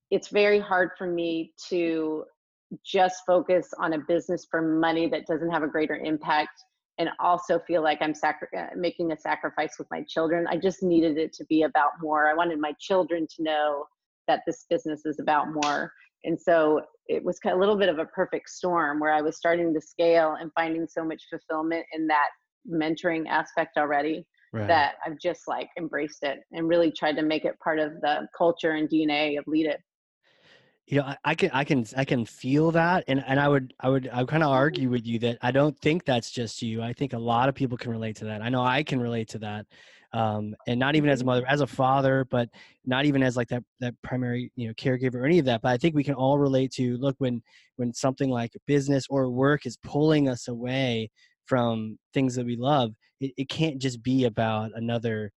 it's 0.10 0.30
very 0.30 0.60
hard 0.60 0.92
for 0.98 1.06
me 1.06 1.54
to 1.70 2.24
just 2.86 3.24
focus 3.28 3.70
on 3.78 3.94
a 3.94 4.00
business 4.00 4.48
for 4.50 4.62
money 4.62 5.10
that 5.10 5.28
doesn't 5.28 5.52
have 5.52 5.64
a 5.64 5.68
greater 5.68 5.96
impact 5.96 6.64
and 6.98 7.10
also 7.20 7.60
feel 7.60 7.84
like 7.84 7.98
I'm 8.02 8.14
sacri- 8.14 8.48
uh, 8.58 8.68
making 8.76 9.12
a 9.12 9.18
sacrifice 9.18 9.76
with 9.78 9.88
my 9.92 10.04
children. 10.08 10.46
I 10.48 10.58
just 10.58 10.84
needed 10.84 11.18
it 11.18 11.34
to 11.34 11.46
be 11.46 11.64
about 11.64 11.92
more. 12.02 12.30
I 12.30 12.34
wanted 12.34 12.60
my 12.60 12.74
children 12.80 13.28
to 13.36 13.44
know 13.44 13.86
that 14.28 14.42
this 14.46 14.66
business 14.70 15.06
is 15.06 15.20
about 15.20 15.48
more. 15.52 15.92
And 16.24 16.40
so 16.40 16.82
it 17.12 17.24
was 17.24 17.40
a 17.46 17.56
little 17.56 17.76
bit 17.76 17.90
of 17.90 18.00
a 18.00 18.06
perfect 18.06 18.50
storm 18.50 19.00
where 19.00 19.12
I 19.12 19.22
was 19.22 19.38
starting 19.38 19.74
to 19.74 19.82
scale 19.82 20.38
and 20.40 20.52
finding 20.54 20.88
so 20.88 21.04
much 21.04 21.24
fulfillment 21.30 21.86
in 21.94 22.08
that 22.08 22.30
mentoring 22.70 23.28
aspect 23.28 23.78
already 23.78 24.26
right. 24.54 24.68
that 24.68 24.96
I've 25.06 25.20
just 25.20 25.48
like 25.48 25.70
embraced 25.78 26.24
it 26.24 26.40
and 26.54 26.68
really 26.68 26.92
tried 26.92 27.18
to 27.18 27.24
make 27.24 27.44
it 27.44 27.60
part 27.60 27.80
of 27.80 28.00
the 28.02 28.28
culture 28.38 28.72
and 28.72 28.90
DNA 28.90 29.38
of 29.38 29.46
Leadit 29.46 29.78
you 30.88 30.98
know, 30.98 31.04
I, 31.06 31.18
I, 31.24 31.36
can, 31.36 31.50
I 31.54 31.64
can, 31.64 31.86
I 31.96 32.04
can 32.04 32.26
feel 32.26 32.72
that, 32.72 33.06
and 33.08 33.24
and 33.26 33.40
I 33.40 33.48
would, 33.48 33.74
I 33.80 33.88
would, 33.88 34.10
I 34.12 34.20
would 34.20 34.28
kind 34.28 34.44
of 34.44 34.48
mm-hmm. 34.48 34.58
argue 34.58 34.90
with 34.90 35.06
you 35.06 35.20
that 35.20 35.38
I 35.42 35.52
don't 35.52 35.78
think 35.80 36.04
that's 36.04 36.30
just 36.30 36.62
you. 36.62 36.82
I 36.82 36.92
think 36.92 37.14
a 37.14 37.20
lot 37.20 37.48
of 37.48 37.56
people 37.56 37.78
can 37.78 37.92
relate 37.92 38.18
to 38.18 38.26
that. 38.26 38.42
I 38.42 38.50
know 38.50 38.62
I 38.62 38.84
can 38.84 39.00
relate 39.00 39.30
to 39.30 39.38
that, 39.40 39.68
um, 40.14 40.56
and 40.68 40.80
not 40.80 40.96
even 40.96 41.10
as 41.10 41.22
a 41.22 41.26
mother, 41.26 41.46
as 41.48 41.62
a 41.62 41.68
father, 41.68 42.26
but 42.30 42.50
not 42.86 43.06
even 43.06 43.24
as 43.24 43.38
like 43.38 43.48
that 43.50 43.64
that 43.80 43.96
primary, 44.02 44.52
you 44.56 44.68
know, 44.68 44.74
caregiver 44.74 45.16
or 45.16 45.26
any 45.26 45.40
of 45.40 45.46
that. 45.46 45.62
But 45.62 45.70
I 45.70 45.78
think 45.78 45.96
we 45.96 46.04
can 46.04 46.16
all 46.16 46.38
relate 46.38 46.72
to 46.74 46.98
look 46.98 47.16
when 47.20 47.42
when 47.78 47.94
something 47.94 48.30
like 48.30 48.52
business 48.68 49.06
or 49.10 49.30
work 49.30 49.66
is 49.66 49.78
pulling 49.78 50.28
us 50.30 50.48
away 50.48 51.10
from 51.46 51.98
things 52.14 52.36
that 52.36 52.46
we 52.46 52.56
love. 52.56 52.94
It, 53.20 53.34
it 53.38 53.50
can't 53.50 53.80
just 53.80 54.04
be 54.04 54.26
about 54.26 54.72
another 54.76 55.32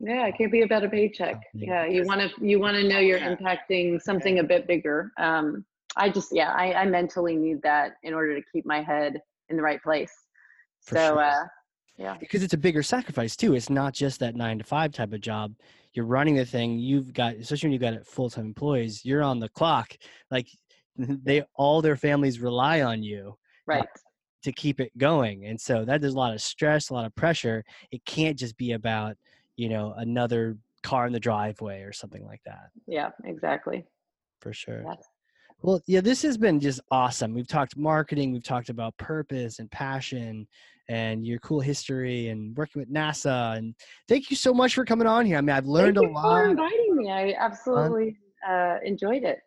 yeah, 0.00 0.26
it 0.26 0.38
can't 0.38 0.50
be 0.50 0.62
about 0.62 0.82
a 0.82 0.88
paycheck. 0.88 1.42
Yeah, 1.52 1.84
you 1.84 2.04
want 2.04 2.22
to 2.22 2.30
you 2.44 2.58
want 2.58 2.76
to 2.76 2.88
know 2.88 2.98
you're 2.98 3.18
impacting 3.18 4.00
something 4.00 4.38
a 4.38 4.42
bit 4.42 4.66
bigger. 4.66 5.12
Um, 5.18 5.64
I 5.96 6.08
just 6.08 6.30
yeah, 6.32 6.52
I, 6.52 6.72
I 6.72 6.86
mentally 6.86 7.36
need 7.36 7.60
that 7.62 7.96
in 8.02 8.14
order 8.14 8.34
to 8.34 8.42
keep 8.50 8.64
my 8.64 8.82
head 8.82 9.20
in 9.50 9.56
the 9.56 9.62
right 9.62 9.82
place. 9.82 10.12
For 10.80 10.94
so 10.94 11.00
sure. 11.00 11.22
uh, 11.22 11.44
yeah, 12.00 12.16
because 12.18 12.42
it's 12.42 12.54
a 12.54 12.58
bigger 12.58 12.82
sacrifice 12.82 13.36
too. 13.36 13.54
It's 13.54 13.70
not 13.70 13.94
just 13.94 14.18
that 14.20 14.34
nine 14.34 14.58
to 14.58 14.64
five 14.64 14.92
type 14.92 15.12
of 15.12 15.20
job. 15.20 15.54
You're 15.92 16.06
running 16.06 16.36
the 16.36 16.44
thing. 16.44 16.78
You've 16.78 17.12
got 17.12 17.34
especially 17.34 17.68
when 17.68 17.72
you've 17.72 17.82
got 17.82 18.06
full 18.06 18.30
time 18.30 18.46
employees. 18.46 19.04
You're 19.04 19.22
on 19.22 19.38
the 19.38 19.48
clock. 19.50 19.96
Like 20.30 20.48
they 20.96 21.44
all 21.54 21.82
their 21.82 21.96
families 21.96 22.40
rely 22.40 22.82
on 22.82 23.02
you. 23.02 23.36
Uh, 23.70 23.74
right. 23.74 23.88
to 24.42 24.50
keep 24.50 24.80
it 24.80 24.90
going, 24.98 25.46
and 25.46 25.60
so 25.60 25.84
that 25.84 26.00
there's 26.00 26.14
a 26.14 26.18
lot 26.18 26.34
of 26.34 26.40
stress, 26.40 26.90
a 26.90 26.94
lot 26.94 27.04
of 27.04 27.14
pressure. 27.14 27.62
It 27.92 28.04
can't 28.04 28.36
just 28.36 28.56
be 28.56 28.72
about 28.72 29.16
you 29.60 29.68
know 29.68 29.92
another 29.98 30.56
car 30.82 31.06
in 31.06 31.12
the 31.12 31.20
driveway 31.20 31.82
or 31.82 31.92
something 31.92 32.24
like 32.24 32.40
that 32.46 32.70
yeah 32.86 33.10
exactly 33.24 33.84
for 34.40 34.54
sure 34.54 34.82
yes. 34.86 35.04
well 35.60 35.80
yeah 35.86 36.00
this 36.00 36.22
has 36.22 36.38
been 36.38 36.58
just 36.58 36.80
awesome 36.90 37.34
we've 37.34 37.46
talked 37.46 37.76
marketing 37.76 38.32
we've 38.32 38.42
talked 38.42 38.70
about 38.70 38.96
purpose 38.96 39.58
and 39.58 39.70
passion 39.70 40.46
and 40.90 41.24
your 41.24 41.38
cool 41.38 41.60
history 41.60 42.28
and 42.28 42.56
working 42.56 42.80
with 42.80 42.92
nasa 42.92 43.56
and 43.56 43.74
thank 44.08 44.28
you 44.28 44.36
so 44.36 44.52
much 44.52 44.74
for 44.74 44.84
coming 44.84 45.06
on 45.06 45.24
here 45.24 45.38
i 45.38 45.40
mean 45.40 45.54
i've 45.54 45.66
learned 45.66 45.96
thank 45.96 46.08
a 46.08 46.12
lot 46.12 46.42
for 46.42 46.50
inviting 46.50 46.96
me 46.96 47.10
i 47.10 47.34
absolutely 47.38 48.16
uh, 48.48 48.76
enjoyed 48.84 49.22
it 49.22 49.38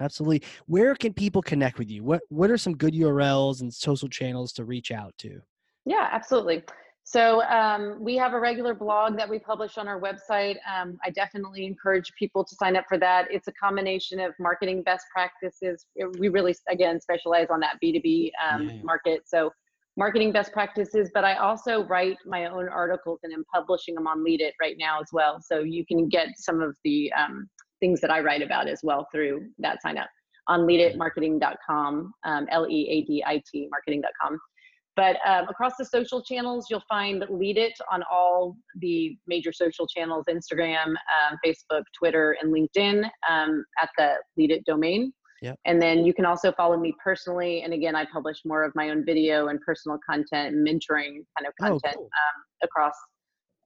absolutely 0.00 0.42
where 0.66 0.94
can 0.96 1.12
people 1.12 1.40
connect 1.40 1.78
with 1.78 1.88
you 1.88 2.02
what 2.02 2.20
what 2.28 2.50
are 2.50 2.58
some 2.58 2.76
good 2.76 2.92
urls 2.94 3.60
and 3.60 3.72
social 3.72 4.08
channels 4.08 4.52
to 4.52 4.64
reach 4.64 4.90
out 4.90 5.14
to 5.16 5.40
yeah 5.86 6.08
absolutely 6.10 6.62
so 7.06 7.42
um, 7.42 7.98
we 8.00 8.16
have 8.16 8.32
a 8.32 8.40
regular 8.40 8.72
blog 8.72 9.18
that 9.18 9.28
we 9.28 9.38
publish 9.38 9.76
on 9.76 9.86
our 9.86 10.00
website. 10.00 10.56
Um, 10.66 10.96
I 11.04 11.10
definitely 11.10 11.66
encourage 11.66 12.10
people 12.18 12.42
to 12.42 12.54
sign 12.54 12.76
up 12.76 12.86
for 12.88 12.96
that. 12.96 13.26
It's 13.30 13.46
a 13.46 13.52
combination 13.52 14.20
of 14.20 14.32
marketing 14.40 14.82
best 14.82 15.04
practices. 15.12 15.84
We 16.18 16.30
really, 16.30 16.54
again, 16.70 16.98
specialize 17.02 17.48
on 17.50 17.60
that 17.60 17.76
B2B 17.84 18.30
um, 18.42 18.68
yeah. 18.70 18.82
market. 18.82 19.24
So 19.26 19.52
marketing 19.96 20.32
best 20.32 20.52
practices, 20.52 21.10
but 21.14 21.24
I 21.24 21.36
also 21.36 21.84
write 21.84 22.16
my 22.26 22.46
own 22.46 22.68
articles 22.68 23.20
and 23.22 23.32
I'm 23.32 23.44
publishing 23.52 23.94
them 23.94 24.06
on 24.06 24.24
Leadit 24.24 24.52
right 24.60 24.76
now 24.78 25.00
as 25.00 25.08
well. 25.12 25.40
So 25.40 25.60
you 25.60 25.86
can 25.86 26.08
get 26.08 26.28
some 26.36 26.60
of 26.60 26.76
the 26.84 27.12
um, 27.12 27.48
things 27.80 28.00
that 28.00 28.10
I 28.10 28.20
write 28.20 28.42
about 28.42 28.68
as 28.68 28.80
well 28.82 29.06
through 29.12 29.46
that 29.58 29.80
sign 29.82 29.98
up 29.98 30.08
on 30.48 30.60
leaditmarketing.com, 30.60 32.12
um, 32.24 32.46
L-E-A-D-I-T 32.50 33.68
marketing.com. 33.70 34.38
But 34.96 35.16
um, 35.26 35.48
across 35.48 35.72
the 35.76 35.84
social 35.84 36.22
channels, 36.22 36.66
you'll 36.70 36.84
find 36.88 37.22
Leadit 37.22 37.72
on 37.90 38.04
all 38.10 38.56
the 38.80 39.16
major 39.26 39.52
social 39.52 39.86
channels 39.86 40.26
Instagram, 40.28 40.88
um, 40.88 41.38
Facebook, 41.44 41.82
Twitter, 41.98 42.36
and 42.40 42.54
LinkedIn 42.54 43.08
um, 43.28 43.64
at 43.82 43.90
the 43.98 44.14
Leadit 44.38 44.64
domain. 44.64 45.12
Yep. 45.44 45.58
And 45.66 45.80
then 45.80 46.06
you 46.06 46.14
can 46.14 46.24
also 46.24 46.52
follow 46.52 46.78
me 46.78 46.94
personally. 47.04 47.60
And 47.64 47.74
again, 47.74 47.94
I 47.94 48.06
publish 48.10 48.38
more 48.46 48.64
of 48.64 48.72
my 48.74 48.88
own 48.88 49.04
video 49.04 49.48
and 49.48 49.60
personal 49.60 49.98
content 50.08 50.56
mentoring 50.56 51.20
kind 51.36 51.46
of 51.46 51.52
oh, 51.60 51.68
content 51.68 51.96
oh, 51.98 52.00
cool. 52.00 52.08
across. 52.62 52.94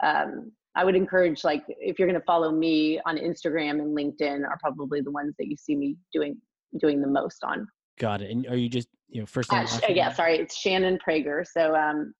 Um, 0.03 0.51
I 0.74 0.85
would 0.85 0.97
encourage, 0.97 1.45
like, 1.45 1.62
if 1.68 1.97
you're 1.97 2.09
going 2.09 2.18
to 2.18 2.26
follow 2.26 2.51
me 2.51 3.01
on 3.07 3.16
Instagram 3.16 3.81
and 3.81 3.97
LinkedIn, 3.97 4.41
are 4.45 4.59
probably 4.61 5.03
the 5.03 5.12
ones 5.12 5.37
that 5.39 5.47
you 5.47 5.57
see 5.57 5.76
me 5.76 5.97
doing 6.12 6.37
doing 6.81 7.01
the 7.01 7.07
most 7.07 7.45
on. 7.45 7.64
Got 8.01 8.22
it. 8.22 8.33
And 8.33 8.45
are 8.49 8.57
you 8.57 8.68
just 8.68 8.89
you 9.09 9.20
know 9.20 9.26
first 9.26 9.53
name? 9.53 9.64
Uh, 9.64 9.79
yeah, 9.89 10.12
sorry, 10.12 10.37
it's 10.37 10.57
Shannon 10.59 10.99
Prager. 11.07 11.47
So 11.47 11.76
um, 11.76 12.12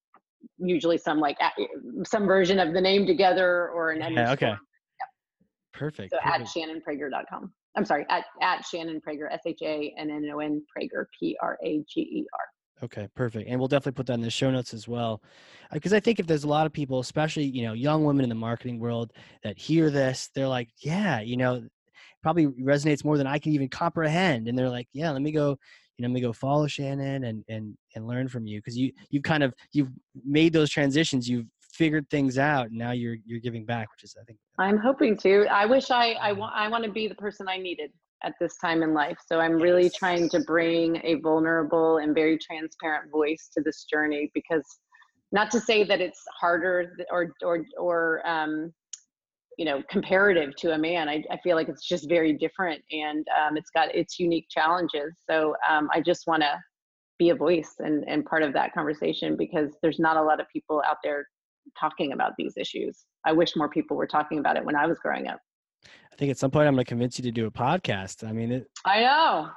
usually 0.57 0.97
some 0.97 1.19
like 1.19 1.37
some 2.05 2.25
version 2.25 2.59
of 2.59 2.73
the 2.73 2.79
name 2.79 3.05
together 3.05 3.69
or 3.69 3.91
an 3.91 4.13
yeah, 4.13 4.31
okay. 4.31 4.53
Perfect. 5.73 6.13
So 6.13 6.19
perfect. 6.23 6.41
at 6.41 6.47
shannonprager.com. 6.47 7.51
I'm 7.79 7.85
sorry, 7.85 8.05
at, 8.09 8.25
at 8.41 8.65
Shannon 8.65 8.99
Prager, 8.99 9.31
S 9.31 9.39
H 9.45 9.61
A 9.61 9.93
N 9.97 10.09
N 10.09 10.29
O 10.33 10.39
N 10.39 10.61
Prager, 10.75 11.05
P 11.17 11.37
R 11.41 11.57
A 11.63 11.83
G 11.89 12.01
E 12.01 12.25
R. 12.33 12.39
Okay, 12.83 13.07
perfect. 13.15 13.49
And 13.49 13.59
we'll 13.59 13.67
definitely 13.69 13.93
put 13.93 14.05
that 14.07 14.13
in 14.13 14.21
the 14.21 14.29
show 14.29 14.51
notes 14.51 14.73
as 14.73 14.87
well. 14.87 15.21
Because 15.71 15.93
uh, 15.93 15.97
I 15.97 15.99
think 15.99 16.19
if 16.19 16.27
there's 16.27 16.43
a 16.43 16.47
lot 16.49 16.65
of 16.65 16.73
people, 16.73 16.99
especially, 16.99 17.45
you 17.45 17.63
know, 17.63 17.73
young 17.73 18.03
women 18.03 18.23
in 18.23 18.29
the 18.29 18.35
marketing 18.35 18.79
world 18.79 19.11
that 19.43 19.57
hear 19.57 19.89
this, 19.89 20.29
they're 20.35 20.47
like, 20.47 20.69
yeah, 20.77 21.19
you 21.21 21.37
know, 21.37 21.63
probably 22.21 22.47
resonates 22.47 23.03
more 23.03 23.17
than 23.17 23.27
I 23.27 23.39
can 23.39 23.53
even 23.53 23.69
comprehend. 23.69 24.47
And 24.47 24.57
they're 24.57 24.69
like, 24.69 24.87
yeah, 24.91 25.11
let 25.11 25.21
me 25.21 25.31
go, 25.31 25.57
you 25.97 26.03
know, 26.03 26.07
let 26.07 26.13
me 26.13 26.21
go 26.21 26.33
follow 26.33 26.67
Shannon 26.67 27.25
and 27.25 27.43
and 27.47 27.77
and 27.95 28.07
learn 28.07 28.27
from 28.27 28.45
you 28.45 28.59
because 28.59 28.77
you 28.77 28.91
you've 29.09 29.23
kind 29.23 29.43
of 29.43 29.53
you've 29.71 29.89
made 30.25 30.53
those 30.53 30.69
transitions. 30.69 31.29
You've 31.29 31.47
figured 31.79 32.09
things 32.09 32.37
out 32.37 32.67
and 32.67 32.77
now 32.77 32.91
you're 32.91 33.15
you're 33.25 33.39
giving 33.39 33.65
back 33.65 33.89
which 33.89 34.03
is 34.03 34.13
i 34.19 34.23
think 34.25 34.37
i'm 34.59 34.77
hoping 34.77 35.15
to. 35.15 35.45
I 35.47 35.65
wish 35.65 35.91
i 35.91 36.11
i 36.21 36.33
want 36.33 36.53
i 36.53 36.67
want 36.67 36.83
to 36.83 36.91
be 36.91 37.07
the 37.07 37.15
person 37.15 37.47
i 37.47 37.55
needed 37.55 37.89
at 38.21 38.33
this 38.41 38.57
time 38.57 38.83
in 38.83 38.93
life 38.93 39.17
so 39.25 39.39
i'm 39.39 39.53
really 39.53 39.89
trying 39.89 40.27
to 40.31 40.41
bring 40.41 40.99
a 41.05 41.15
vulnerable 41.21 41.99
and 41.99 42.13
very 42.13 42.37
transparent 42.37 43.09
voice 43.09 43.49
to 43.55 43.63
this 43.63 43.85
journey 43.85 44.29
because 44.33 44.65
not 45.31 45.49
to 45.51 45.61
say 45.61 45.85
that 45.85 46.01
it's 46.01 46.21
harder 46.37 46.97
or 47.09 47.33
or 47.41 47.65
or 47.79 48.27
um 48.27 48.73
you 49.57 49.63
know 49.63 49.81
comparative 49.89 50.53
to 50.57 50.73
a 50.73 50.77
man 50.77 51.07
i, 51.07 51.23
I 51.31 51.37
feel 51.37 51.55
like 51.55 51.69
it's 51.69 51.87
just 51.87 52.09
very 52.09 52.33
different 52.33 52.83
and 52.91 53.25
um, 53.39 53.55
it's 53.55 53.69
got 53.69 53.95
its 53.95 54.19
unique 54.19 54.47
challenges 54.49 55.15
so 55.29 55.55
um, 55.69 55.87
i 55.93 56.01
just 56.01 56.27
want 56.27 56.43
to 56.43 56.59
be 57.17 57.29
a 57.29 57.35
voice 57.35 57.75
and, 57.79 58.03
and 58.07 58.25
part 58.25 58.43
of 58.43 58.51
that 58.53 58.73
conversation 58.73 59.37
because 59.37 59.71
there's 59.81 59.99
not 59.99 60.17
a 60.17 60.21
lot 60.21 60.41
of 60.41 60.45
people 60.53 60.81
out 60.85 60.97
there 61.03 61.25
talking 61.79 62.13
about 62.13 62.33
these 62.37 62.53
issues. 62.57 63.05
I 63.25 63.33
wish 63.33 63.55
more 63.55 63.69
people 63.69 63.97
were 63.97 64.07
talking 64.07 64.39
about 64.39 64.57
it 64.57 64.65
when 64.65 64.75
I 64.75 64.85
was 64.85 64.99
growing 64.99 65.27
up. 65.27 65.39
I 65.85 66.15
think 66.15 66.31
at 66.31 66.37
some 66.37 66.51
point 66.51 66.67
I'm 66.67 66.75
going 66.75 66.85
to 66.85 66.89
convince 66.89 67.17
you 67.17 67.23
to 67.23 67.31
do 67.31 67.45
a 67.47 67.51
podcast. 67.51 68.27
I 68.27 68.31
mean, 68.31 68.51
it, 68.51 68.67
I 68.85 69.01
know. 69.01 69.49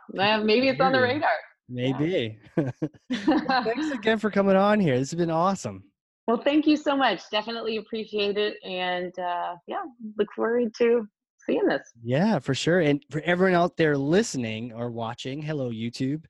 Maybe 0.45 0.69
it's 0.69 0.81
on 0.81 0.93
the 0.93 1.01
radar. 1.01 1.31
Maybe. 1.69 2.39
Yeah. 3.09 3.65
Thanks 3.65 3.91
again 3.91 4.19
for 4.19 4.31
coming 4.31 4.57
on 4.57 4.79
here. 4.81 4.99
This 4.99 5.11
has 5.11 5.19
been 5.19 5.31
awesome. 5.31 5.85
Well, 6.29 6.41
thank 6.41 6.69
you 6.69 6.77
so 6.77 6.97
much. 6.97 7.21
Definitely 7.33 7.79
appreciate 7.79 8.39
it. 8.39 8.55
And 8.65 9.13
uh, 9.19 9.57
yeah, 9.67 9.83
look 10.17 10.29
forward 10.37 10.73
to 10.79 11.05
seeing 11.45 11.67
this. 11.67 11.83
Yeah, 12.01 12.39
for 12.39 12.55
sure. 12.55 12.79
And 12.79 13.03
for 13.11 13.21
everyone 13.23 13.57
out 13.61 13.77
there 13.77 13.99
listening 13.99 14.73
or 14.73 14.93
watching, 14.93 15.43
hello, 15.43 15.73
YouTube. 15.73 16.25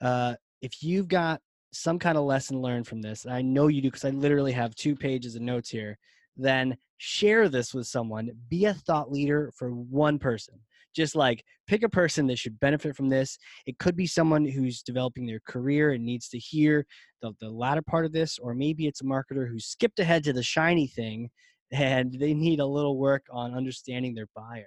Uh, 0.00 0.34
if 0.62 0.82
you've 0.82 1.06
got 1.06 1.40
some 1.76 1.98
kind 1.98 2.18
of 2.18 2.24
lesson 2.24 2.60
learned 2.60 2.86
from 2.86 3.02
this, 3.02 3.24
and 3.24 3.34
I 3.34 3.42
know 3.42 3.68
you 3.68 3.82
do 3.82 3.88
because 3.88 4.04
I 4.04 4.10
literally 4.10 4.52
have 4.52 4.74
two 4.74 4.96
pages 4.96 5.36
of 5.36 5.42
notes 5.42 5.70
here, 5.70 5.98
then 6.36 6.76
share 6.98 7.48
this 7.48 7.74
with 7.74 7.86
someone. 7.86 8.30
Be 8.48 8.66
a 8.66 8.74
thought 8.74 9.10
leader 9.10 9.52
for 9.56 9.70
one 9.70 10.18
person. 10.18 10.54
Just 10.94 11.14
like 11.14 11.44
pick 11.66 11.82
a 11.82 11.88
person 11.88 12.26
that 12.26 12.38
should 12.38 12.58
benefit 12.58 12.96
from 12.96 13.10
this. 13.10 13.38
It 13.66 13.78
could 13.78 13.96
be 13.96 14.06
someone 14.06 14.46
who's 14.46 14.82
developing 14.82 15.26
their 15.26 15.40
career 15.46 15.92
and 15.92 16.04
needs 16.04 16.28
to 16.30 16.38
hear 16.38 16.86
the, 17.20 17.32
the 17.40 17.50
latter 17.50 17.82
part 17.82 18.06
of 18.06 18.12
this, 18.12 18.38
or 18.38 18.54
maybe 18.54 18.86
it's 18.86 19.02
a 19.02 19.04
marketer 19.04 19.48
who 19.48 19.58
skipped 19.58 19.98
ahead 19.98 20.24
to 20.24 20.32
the 20.32 20.42
shiny 20.42 20.86
thing 20.86 21.28
and 21.72 22.16
they 22.18 22.32
need 22.32 22.60
a 22.60 22.66
little 22.66 22.96
work 22.96 23.26
on 23.30 23.54
understanding 23.54 24.14
their 24.14 24.28
buyer. 24.34 24.66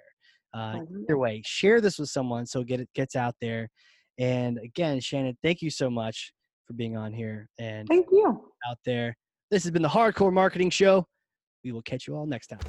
Uh, 0.52 0.80
either 1.04 1.16
way, 1.16 1.42
share 1.44 1.80
this 1.80 1.98
with 1.98 2.08
someone 2.08 2.44
so 2.44 2.62
get 2.62 2.80
it 2.80 2.88
gets 2.94 3.16
out 3.16 3.34
there. 3.40 3.68
And 4.18 4.58
again, 4.58 5.00
Shannon, 5.00 5.36
thank 5.42 5.62
you 5.62 5.70
so 5.70 5.88
much 5.88 6.32
for 6.70 6.74
being 6.74 6.96
on 6.96 7.12
here 7.12 7.48
and 7.58 7.88
thank 7.88 8.06
you 8.12 8.44
out 8.68 8.78
there. 8.84 9.16
This 9.50 9.64
has 9.64 9.72
been 9.72 9.82
the 9.82 9.88
Hard 9.88 10.14
Corps 10.14 10.30
Marketing 10.30 10.70
Show. 10.70 11.04
We 11.64 11.72
will 11.72 11.82
catch 11.82 12.06
you 12.06 12.14
all 12.14 12.26
next 12.26 12.46
time. 12.46 12.60